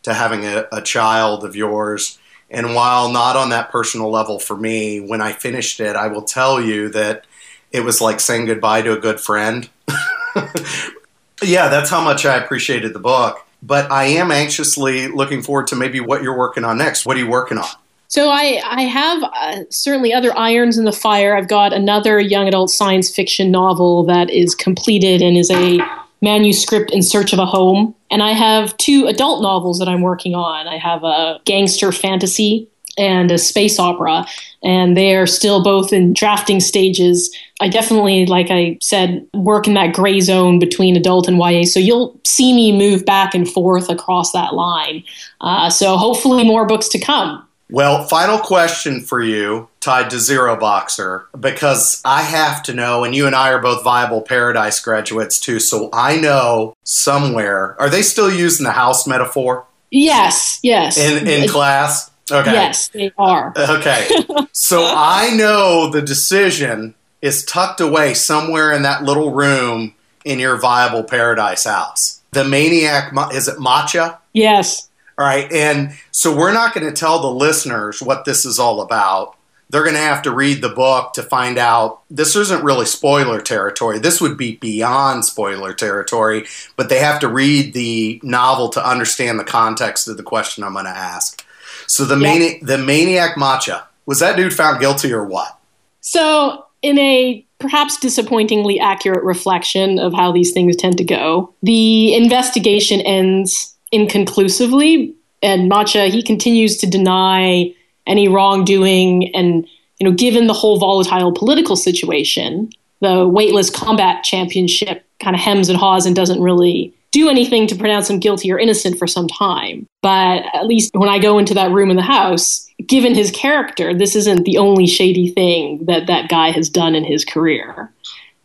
to 0.05 0.15
having 0.15 0.45
a, 0.45 0.67
a 0.73 0.81
child 0.81 1.45
of 1.45 1.57
yours. 1.57 2.19
And 2.51 2.75
while 2.75 3.11
not 3.11 3.37
on 3.37 3.51
that 3.51 3.71
personal 3.71 4.11
level 4.11 4.39
for 4.39 4.57
me, 4.57 5.01
when 5.01 5.21
I 5.21 5.33
finished 5.33 5.81
it, 5.81 5.97
I 5.97 6.09
will 6.09 6.23
tell 6.23 6.61
you 6.61 6.89
that 6.91 7.27
it 7.73 7.81
was 7.81 8.01
like 8.01 8.21
saying 8.21 8.47
goodbye 8.47 8.83
to 8.83 8.93
a 8.93 8.99
good 8.99 9.21
friend. 9.21 9.69
yeah, 11.43 11.69
that's 11.69 11.91
how 11.91 12.03
much 12.03 12.25
I 12.25 12.37
appreciated 12.37 12.95
the 12.95 13.01
book. 13.01 13.45
But 13.63 13.91
I 13.91 14.05
am 14.05 14.31
anxiously 14.31 15.09
looking 15.09 15.43
forward 15.43 15.67
to 15.69 15.77
maybe 15.77 16.01
what 16.01 16.23
you're 16.23 16.37
working 16.37 16.65
on 16.65 16.79
next. 16.79 17.05
What 17.05 17.17
are 17.17 17.21
you 17.21 17.29
working 17.29 17.59
on? 17.59 17.67
So 18.07 18.31
I, 18.31 18.63
I 18.65 18.83
have 18.83 19.23
uh, 19.23 19.65
certainly 19.69 20.15
other 20.15 20.35
irons 20.37 20.79
in 20.79 20.85
the 20.85 20.93
fire. 20.93 21.37
I've 21.37 21.49
got 21.49 21.75
another 21.75 22.19
young 22.19 22.49
adult 22.49 22.71
science 22.71 23.15
fiction 23.15 23.51
novel 23.51 24.05
that 24.05 24.31
is 24.31 24.55
completed 24.55 25.21
and 25.21 25.37
is 25.37 25.51
a 25.51 25.79
manuscript 26.21 26.91
in 26.91 27.03
search 27.03 27.33
of 27.33 27.39
a 27.39 27.47
home. 27.47 27.95
And 28.11 28.23
I 28.23 28.33
have 28.33 28.77
two 28.79 29.07
adult 29.07 29.43
novels 29.43 29.79
that 29.79 29.89
I'm 29.89 30.01
working 30.01 30.35
on. 30.35 30.67
I 30.67 30.79
have 30.79 31.05
a 31.05 31.41
gangster 31.45 31.93
fantasy 31.93 32.69
and 32.97 33.31
a 33.31 33.39
space 33.39 33.79
opera, 33.79 34.27
and 34.63 34.97
they 34.97 35.15
are 35.15 35.27
still 35.27 35.63
both 35.63 35.93
in 35.93 36.13
drafting 36.13 36.59
stages. 36.59 37.35
I 37.61 37.69
definitely, 37.69 38.27
like 38.27 38.49
I 38.51 38.77
said, 38.83 39.25
work 39.35 39.69
in 39.69 39.75
that 39.75 39.95
gray 39.95 40.21
zone 40.21 40.59
between 40.59 40.97
adult 40.97 41.29
and 41.29 41.39
YA. 41.39 41.63
So 41.63 41.79
you'll 41.79 42.21
see 42.27 42.53
me 42.53 42.77
move 42.77 43.05
back 43.07 43.35
and 43.35 43.49
forth 43.49 43.89
across 43.89 44.33
that 44.33 44.55
line. 44.55 45.05
Uh, 45.41 45.71
so 45.71 45.97
hopefully, 45.97 46.45
more 46.45 46.67
books 46.67 46.89
to 46.89 46.99
come. 46.99 47.48
Well, 47.71 48.07
final 48.09 48.39
question 48.39 49.03
for 49.03 49.21
you 49.23 49.69
tied 49.81 50.11
to 50.11 50.17
Zeroboxer 50.17 51.25
because 51.39 52.01
I 52.05 52.23
have 52.23 52.63
to 52.65 52.75
know, 52.75 53.05
and 53.05 53.15
you 53.15 53.27
and 53.27 53.37
I 53.37 53.51
are 53.51 53.61
both 53.61 53.85
Viable 53.85 54.23
Paradise 54.23 54.81
graduates 54.81 55.39
too, 55.39 55.61
so 55.61 55.91
I 55.93 56.17
know 56.17 56.75
somewhere. 56.85 57.77
Are 57.79 57.91
they 57.91 58.03
still 58.03 58.33
using 58.33 58.65
the 58.65 58.73
house 58.73 59.07
metaphor? 59.07 59.67
Yes, 59.91 60.61
yes. 60.63 60.99
In 60.99 61.29
in 61.29 61.49
class? 61.49 62.11
Okay. 62.31 62.53
Yes, 62.53 62.89
they 62.89 63.11
are. 63.19 63.53
Okay. 63.57 64.09
so 64.53 64.85
I 64.85 65.35
know 65.35 65.91
the 65.91 66.03
decision 66.03 66.95
is 67.23 67.45
tucked 67.45 67.81
away 67.81 68.15
somewhere 68.15 68.73
in 68.73 68.83
that 68.83 69.03
little 69.03 69.33
room 69.33 69.95
in 70.25 70.39
your 70.39 70.57
Viable 70.57 71.05
Paradise 71.05 71.65
house. 71.65 72.21
The 72.33 72.45
maniac 72.45 73.13
is 73.33 73.49
it 73.49 73.61
Mancha? 73.61 74.19
Yes. 74.33 74.88
All 75.19 75.25
right. 75.25 75.51
And 75.53 75.93
so 76.13 76.35
we're 76.35 76.53
not 76.53 76.75
going 76.75 76.87
to 76.87 76.93
tell 76.93 77.21
the 77.21 77.31
listeners 77.31 78.01
what 78.01 78.25
this 78.25 78.45
is 78.45 78.61
all 78.61 78.81
about. 78.81 79.35
They're 79.71 79.83
going 79.83 79.97
to 79.97 80.01
have 80.01 80.23
to 80.23 80.31
read 80.31 80.63
the 80.63 80.69
book 80.69 81.13
to 81.15 81.23
find 81.23 81.59
out. 81.59 82.01
This 82.09 82.37
isn't 82.37 82.65
really 82.65 82.87
spoiler 82.87 83.41
territory. 83.41 83.99
This 83.99 84.21
would 84.21 84.39
be 84.39 84.57
beyond 84.57 85.25
spoiler 85.25 85.75
territory, 85.75 86.47
but 86.77 86.89
they 86.89 87.01
have 87.01 87.21
to 87.21 87.29
read 87.29 87.75
the 87.75 88.21
novel 88.23 88.69
to 88.71 88.89
understand 88.89 89.39
the 89.39 89.45
context 89.45 90.09
of 90.09 90.17
the 90.17 90.23
question 90.23 90.65
I'm 90.65 90.73
going 90.73 90.87
to 90.87 90.91
ask. 90.91 91.45
So 91.87 92.05
the 92.05 92.17
yeah. 92.17 92.33
mani- 92.33 92.61
the 92.63 92.79
maniac 92.79 93.37
Mancha 93.37 93.87
was 94.07 94.21
that 94.21 94.37
dude 94.37 94.55
found 94.55 94.81
guilty 94.81 95.13
or 95.13 95.25
what? 95.25 95.59
So 96.01 96.65
in 96.81 96.99
a 96.99 97.45
perhaps 97.59 97.99
disappointingly 97.99 98.79
accurate 98.79 99.25
reflection 99.25 99.99
of 99.99 100.15
how 100.15 100.33
these 100.33 100.53
things 100.53 100.77
tend 100.77 100.97
to 100.99 101.05
go, 101.05 101.53
the 101.63 102.15
investigation 102.15 103.01
ends 103.01 103.75
inconclusively. 103.93 105.15
And 105.43 105.69
Mancha, 105.69 106.07
he 106.07 106.23
continues 106.23 106.77
to 106.79 106.87
deny 106.87 107.73
any 108.07 108.29
wrongdoing. 108.29 109.35
And, 109.35 109.67
you 109.99 110.09
know, 110.09 110.13
given 110.13 110.47
the 110.47 110.55
whole 110.55 110.79
volatile 110.79 111.33
political 111.33 111.77
situation, 111.77 112.71
the 113.01 113.29
weightless 113.29 113.71
combat 113.71 114.25
championship 114.25 115.05
kind 115.21 115.37
of 115.37 115.41
hems 115.41 115.69
and 115.69 115.79
haws 115.79 116.07
and 116.07 116.17
doesn't 116.17 116.43
really 116.43 116.95
do 117.11 117.29
anything 117.29 117.67
to 117.67 117.75
pronounce 117.75 118.11
him 118.11 118.19
guilty 118.19 118.53
or 118.53 118.59
innocent 118.59 118.99
for 118.99 119.07
some 119.07 119.29
time. 119.29 119.87
But 120.03 120.45
at 120.55 120.67
least 120.67 120.95
when 120.95 121.09
I 121.09 121.19
go 121.19 121.39
into 121.39 121.55
that 121.55 121.71
room 121.71 121.91
in 121.91 121.97
the 121.97 122.03
house, 122.03 122.69
given 122.87 123.15
his 123.15 123.31
character, 123.31 123.95
this 123.95 124.15
isn't 124.15 124.45
the 124.45 124.59
only 124.59 124.87
shady 124.87 125.31
thing 125.31 125.85
that 125.87 126.07
that 126.07 126.29
guy 126.29 126.51
has 126.51 126.69
done 126.69 126.95
in 126.95 127.05
his 127.05 127.25
career. 127.25 127.91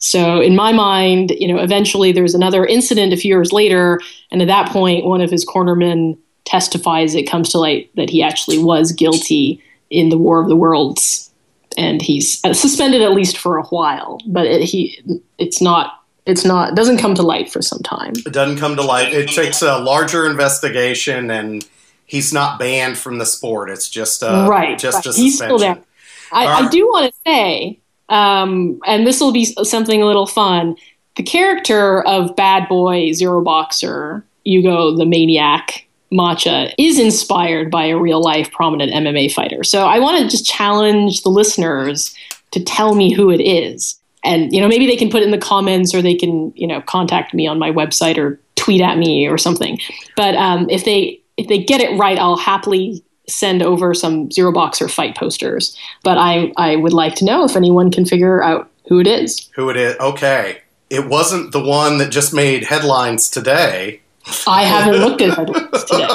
So 0.04 0.41
in 0.41 0.54
my 0.54 0.74
mind, 0.74 1.32
you 1.32 1.47
know, 1.47 1.64
eventually 1.64 2.12
there's 2.12 2.36
another 2.36 2.66
incident 2.66 3.14
a 3.14 3.18
few 3.18 3.30
years 3.30 3.54
later, 3.54 4.01
and 4.32 4.41
at 4.41 4.49
that 4.49 4.68
point, 4.68 5.06
one 5.06 5.22
of 5.22 5.32
his 5.32 5.45
cornermen 5.45 6.18
testifies. 6.43 7.16
It 7.16 7.24
comes 7.24 7.47
to 7.49 7.58
light 7.58 7.89
that 7.95 8.10
he 8.10 8.22
actually 8.22 8.58
was 8.58 8.91
guilty 8.91 9.64
in 9.89 10.10
the 10.10 10.18
War 10.18 10.41
of 10.41 10.49
the 10.49 10.58
Worlds, 10.58 11.32
and 11.78 12.01
he's 12.01 12.43
uh, 12.43 12.54
suspended 12.54 13.01
at 13.01 13.14
least 13.14 13.38
for 13.38 13.56
a 13.56 13.64
while. 13.68 14.20
But 14.28 14.45
it, 14.45 14.64
he, 14.64 15.01
it's 15.38 15.62
not. 15.62 16.04
It's 16.26 16.43
not. 16.43 16.76
Doesn't 16.76 16.97
come 16.97 17.16
to 17.16 17.24
light 17.24 17.49
for 17.49 17.62
some 17.62 17.80
time. 17.80 18.12
It 18.26 18.34
doesn't 18.34 18.58
come 18.58 18.76
to 18.76 18.82
light. 18.82 19.14
It 19.14 19.30
takes 19.30 19.62
a 19.62 19.78
larger 19.78 20.30
investigation, 20.30 21.32
and 21.32 21.66
he's 22.06 22.34
not 22.34 22.60
banned 22.60 22.97
from 22.97 23.20
the 23.20 23.26
sport. 23.26 23.70
It's 23.70 23.89
just 23.89 24.22
a, 24.22 24.47
right. 24.49 24.78
Just 24.78 24.95
right. 24.95 25.06
a 25.06 25.14
suspension. 25.14 25.24
He's 25.24 25.38
still 25.38 25.60
there. 25.60 25.80
I, 26.34 26.66
I 26.66 26.70
do 26.70 26.88
want 26.88 27.14
to 27.14 27.20
say 27.26 27.80
um, 28.10 28.80
and 28.86 29.08
this 29.08 29.20
will 29.20 29.32
be 29.32 29.45
something 29.45 30.01
a 30.01 30.06
little 30.06 30.28
fun. 30.28 30.76
The 31.16 31.24
character 31.24 32.01
of 32.04 32.36
bad 32.36 32.68
boy 32.68 33.10
zeroboxer 33.10 34.24
Yugo 34.45 34.97
the 34.97 35.06
maniac 35.06 35.86
Mancha 36.12 36.70
is 36.78 36.99
inspired 36.99 37.72
by 37.72 37.86
a 37.86 37.97
real 37.97 38.22
life 38.22 38.51
prominent 38.51 38.91
MMA 38.91 39.34
fighter. 39.34 39.64
So 39.64 39.88
I 39.88 39.99
want 39.99 40.22
to 40.22 40.30
just 40.30 40.45
challenge 40.45 41.24
the 41.24 41.30
listeners 41.30 42.16
to 42.51 42.64
tell 42.64 42.93
me 42.93 43.12
who 43.12 43.32
it 43.32 43.41
is. 43.41 43.99
And 44.24 44.54
you 44.54 44.62
know 44.62 44.68
maybe 44.68 44.86
they 44.86 44.95
can 44.95 45.10
put 45.10 45.22
it 45.22 45.26
in 45.26 45.32
the 45.32 45.38
comments 45.38 45.93
or 45.93 46.01
they 46.01 46.16
can 46.16 46.54
you 46.56 46.68
know 46.68 46.82
contact 46.82 47.34
me 47.34 47.47
on 47.47 47.60
my 47.60 47.72
website 47.72 48.18
or 48.18 48.39
tweet 48.56 48.82
at 48.82 48.97
me 48.97 49.28
or 49.28 49.38
something. 49.38 49.80
But 50.16 50.36
um, 50.36 50.70
if 50.70 50.86
they 50.86 51.20
if 51.38 51.47
they 51.47 51.64
get 51.64 51.82
it 51.82 51.97
right, 51.97 52.18
I'll 52.18 52.38
happily 52.38 53.04
send 53.28 53.61
over 53.61 53.93
some 53.93 54.30
zeroboxer 54.30 54.91
fight 54.91 55.15
posters. 55.15 55.78
But 56.03 56.17
I, 56.17 56.51
I 56.57 56.76
would 56.76 56.93
like 56.93 57.15
to 57.15 57.26
know 57.26 57.43
if 57.45 57.55
anyone 57.55 57.91
can 57.91 58.05
figure 58.05 58.43
out 58.43 58.69
who 58.88 58.99
it 58.99 59.07
is. 59.07 59.49
Who 59.55 59.69
it 59.69 59.78
is? 59.78 59.97
Okay. 59.99 60.61
It 60.89 61.07
wasn't 61.07 61.51
the 61.51 61.63
one 61.63 61.97
that 61.97 62.11
just 62.11 62.34
made 62.34 62.65
headlines 62.65 63.30
today. 63.30 64.01
I 64.47 64.63
haven't 64.63 65.01
looked 65.01 65.21
at 65.21 65.36
headlines 65.36 65.84
today. 65.84 66.07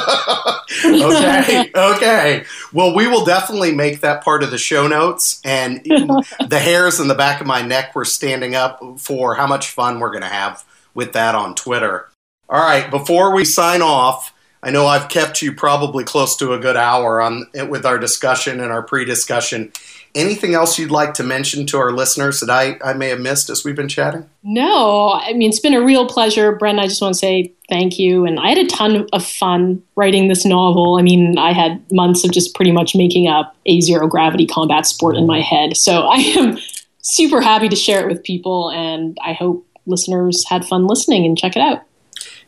okay, 1.04 1.70
okay. 1.74 2.44
Well, 2.72 2.94
we 2.94 3.06
will 3.06 3.24
definitely 3.24 3.74
make 3.74 4.00
that 4.00 4.24
part 4.24 4.42
of 4.42 4.50
the 4.50 4.58
show 4.58 4.86
notes. 4.86 5.40
And 5.44 5.84
the 6.48 6.58
hairs 6.58 7.00
in 7.00 7.08
the 7.08 7.14
back 7.14 7.40
of 7.40 7.46
my 7.46 7.60
neck 7.60 7.94
were 7.94 8.04
standing 8.04 8.54
up 8.54 8.80
for 8.98 9.34
how 9.34 9.46
much 9.46 9.70
fun 9.70 10.00
we're 10.00 10.10
going 10.10 10.22
to 10.22 10.28
have 10.28 10.64
with 10.94 11.12
that 11.12 11.34
on 11.34 11.54
Twitter. 11.54 12.08
All 12.48 12.60
right, 12.60 12.90
before 12.90 13.34
we 13.34 13.44
sign 13.44 13.82
off, 13.82 14.32
I 14.62 14.70
know 14.70 14.86
I've 14.86 15.08
kept 15.08 15.40
you 15.42 15.52
probably 15.52 16.04
close 16.04 16.36
to 16.38 16.52
a 16.52 16.58
good 16.58 16.76
hour 16.76 17.20
on 17.20 17.46
with 17.68 17.86
our 17.86 17.98
discussion 17.98 18.60
and 18.60 18.72
our 18.72 18.82
pre-discussion. 18.82 19.72
Anything 20.14 20.54
else 20.54 20.78
you'd 20.78 20.90
like 20.90 21.14
to 21.14 21.22
mention 21.22 21.66
to 21.66 21.78
our 21.78 21.92
listeners 21.92 22.40
that 22.40 22.50
I, 22.50 22.78
I 22.82 22.94
may 22.94 23.08
have 23.08 23.20
missed 23.20 23.50
as 23.50 23.64
we've 23.64 23.76
been 23.76 23.88
chatting? 23.88 24.28
No, 24.42 25.12
I 25.12 25.32
mean 25.34 25.48
it's 25.48 25.60
been 25.60 25.74
a 25.74 25.82
real 25.82 26.08
pleasure, 26.08 26.52
Brent. 26.52 26.80
I 26.80 26.86
just 26.88 27.00
want 27.00 27.14
to 27.14 27.18
say 27.18 27.52
thank 27.68 27.98
you, 27.98 28.24
and 28.24 28.40
I 28.40 28.48
had 28.48 28.58
a 28.58 28.66
ton 28.66 29.06
of 29.12 29.24
fun 29.24 29.82
writing 29.94 30.28
this 30.28 30.44
novel. 30.44 30.96
I 30.98 31.02
mean, 31.02 31.38
I 31.38 31.52
had 31.52 31.84
months 31.92 32.24
of 32.24 32.32
just 32.32 32.54
pretty 32.54 32.72
much 32.72 32.96
making 32.96 33.28
up 33.28 33.54
a 33.66 33.80
zero 33.80 34.08
gravity 34.08 34.46
combat 34.46 34.86
sport 34.86 35.16
in 35.16 35.26
my 35.26 35.40
head. 35.40 35.76
So 35.76 36.08
I 36.08 36.16
am 36.16 36.58
super 37.02 37.40
happy 37.40 37.68
to 37.68 37.76
share 37.76 38.00
it 38.00 38.08
with 38.08 38.24
people, 38.24 38.70
and 38.70 39.16
I 39.22 39.34
hope 39.34 39.64
listeners 39.86 40.44
had 40.48 40.64
fun 40.64 40.86
listening 40.86 41.24
and 41.24 41.36
check 41.36 41.56
it 41.56 41.60
out. 41.60 41.82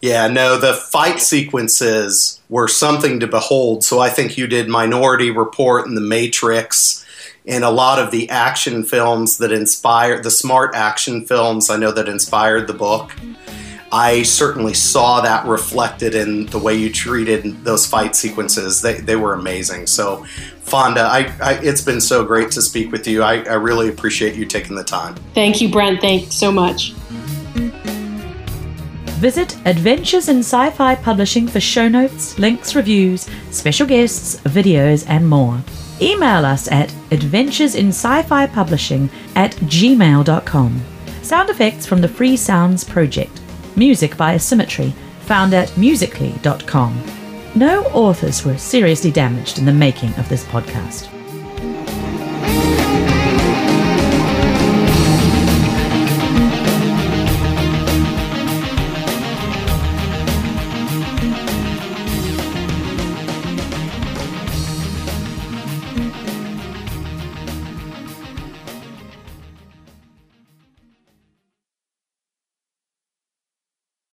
Yeah, 0.01 0.29
no, 0.29 0.57
the 0.57 0.73
fight 0.73 1.21
sequences 1.21 2.41
were 2.49 2.69
something 2.69 3.21
to 3.21 3.27
behold. 3.27 3.85
So 3.85 4.01
I 4.01 4.09
think 4.09 4.39
you 4.39 4.47
did 4.47 4.69
Minority 4.69 5.31
Report 5.31 5.87
and 5.87 5.97
The 5.97 6.01
Matrix 6.01 7.05
and 7.47 7.65
a 7.65 7.71
lot 7.71 7.99
of 7.99 8.11
the 8.11 8.29
action 8.31 8.83
films 8.83 9.39
that 9.39 9.53
inspired 9.53 10.25
the 10.25 10.31
smart 10.31 10.75
action 10.75 11.25
films 11.25 11.71
I 11.71 11.77
know 11.77 11.93
that 11.93 12.09
inspired 12.09 12.67
the 12.67 12.75
book. 12.75 13.13
I 13.93 14.23
certainly 14.23 14.75
saw 14.75 15.21
that 15.23 15.47
reflected 15.47 16.15
in 16.15 16.47
the 16.47 16.59
way 16.59 16.75
you 16.77 16.93
treated 16.93 17.65
those 17.65 17.87
fight 17.87 18.15
sequences. 18.15 18.83
They, 18.83 19.01
they 19.01 19.17
were 19.17 19.35
amazing. 19.35 19.89
So, 19.89 20.25
Fonda, 20.63 21.01
I, 21.01 21.33
I, 21.43 21.55
it's 21.55 21.83
been 21.83 22.01
so 22.01 22.25
great 22.25 22.53
to 22.53 22.63
speak 22.63 22.93
with 22.93 23.09
you. 23.09 23.23
I, 23.25 23.43
I 23.43 23.55
really 23.55 23.89
appreciate 23.89 24.37
you 24.37 24.47
taking 24.47 24.77
the 24.77 24.85
time. 24.85 25.17
Thank 25.35 25.61
you, 25.61 25.69
Brent. 25.69 26.01
Thanks 26.01 26.35
so 26.35 26.53
much. 26.53 26.95
Visit 29.21 29.55
Adventures 29.67 30.31
in 30.31 30.39
Sci 30.39 30.71
Fi 30.71 30.95
Publishing 30.95 31.47
for 31.47 31.61
show 31.61 31.89
notes, 31.89 32.39
links, 32.39 32.75
reviews, 32.75 33.29
special 33.51 33.87
guests, 33.87 34.37
videos, 34.45 35.05
and 35.11 35.29
more. 35.29 35.61
Email 36.01 36.47
us 36.47 36.73
at 36.73 36.89
adventuresinsci-fi 37.11 38.47
publishing 38.47 39.11
at 39.37 39.53
gmail.com. 39.57 40.81
Sound 41.21 41.51
effects 41.51 41.85
from 41.85 42.01
the 42.01 42.09
Free 42.09 42.35
Sounds 42.35 42.83
Project. 42.83 43.43
Music 43.77 44.17
by 44.17 44.37
Asymmetry, 44.37 44.95
found 45.27 45.53
at 45.53 45.77
musically.com. 45.77 46.99
No 47.55 47.83
authors 47.93 48.43
were 48.47 48.57
seriously 48.57 49.11
damaged 49.11 49.59
in 49.59 49.67
the 49.67 49.73
making 49.73 50.15
of 50.15 50.31
this 50.31 50.45
podcast. 50.45 51.20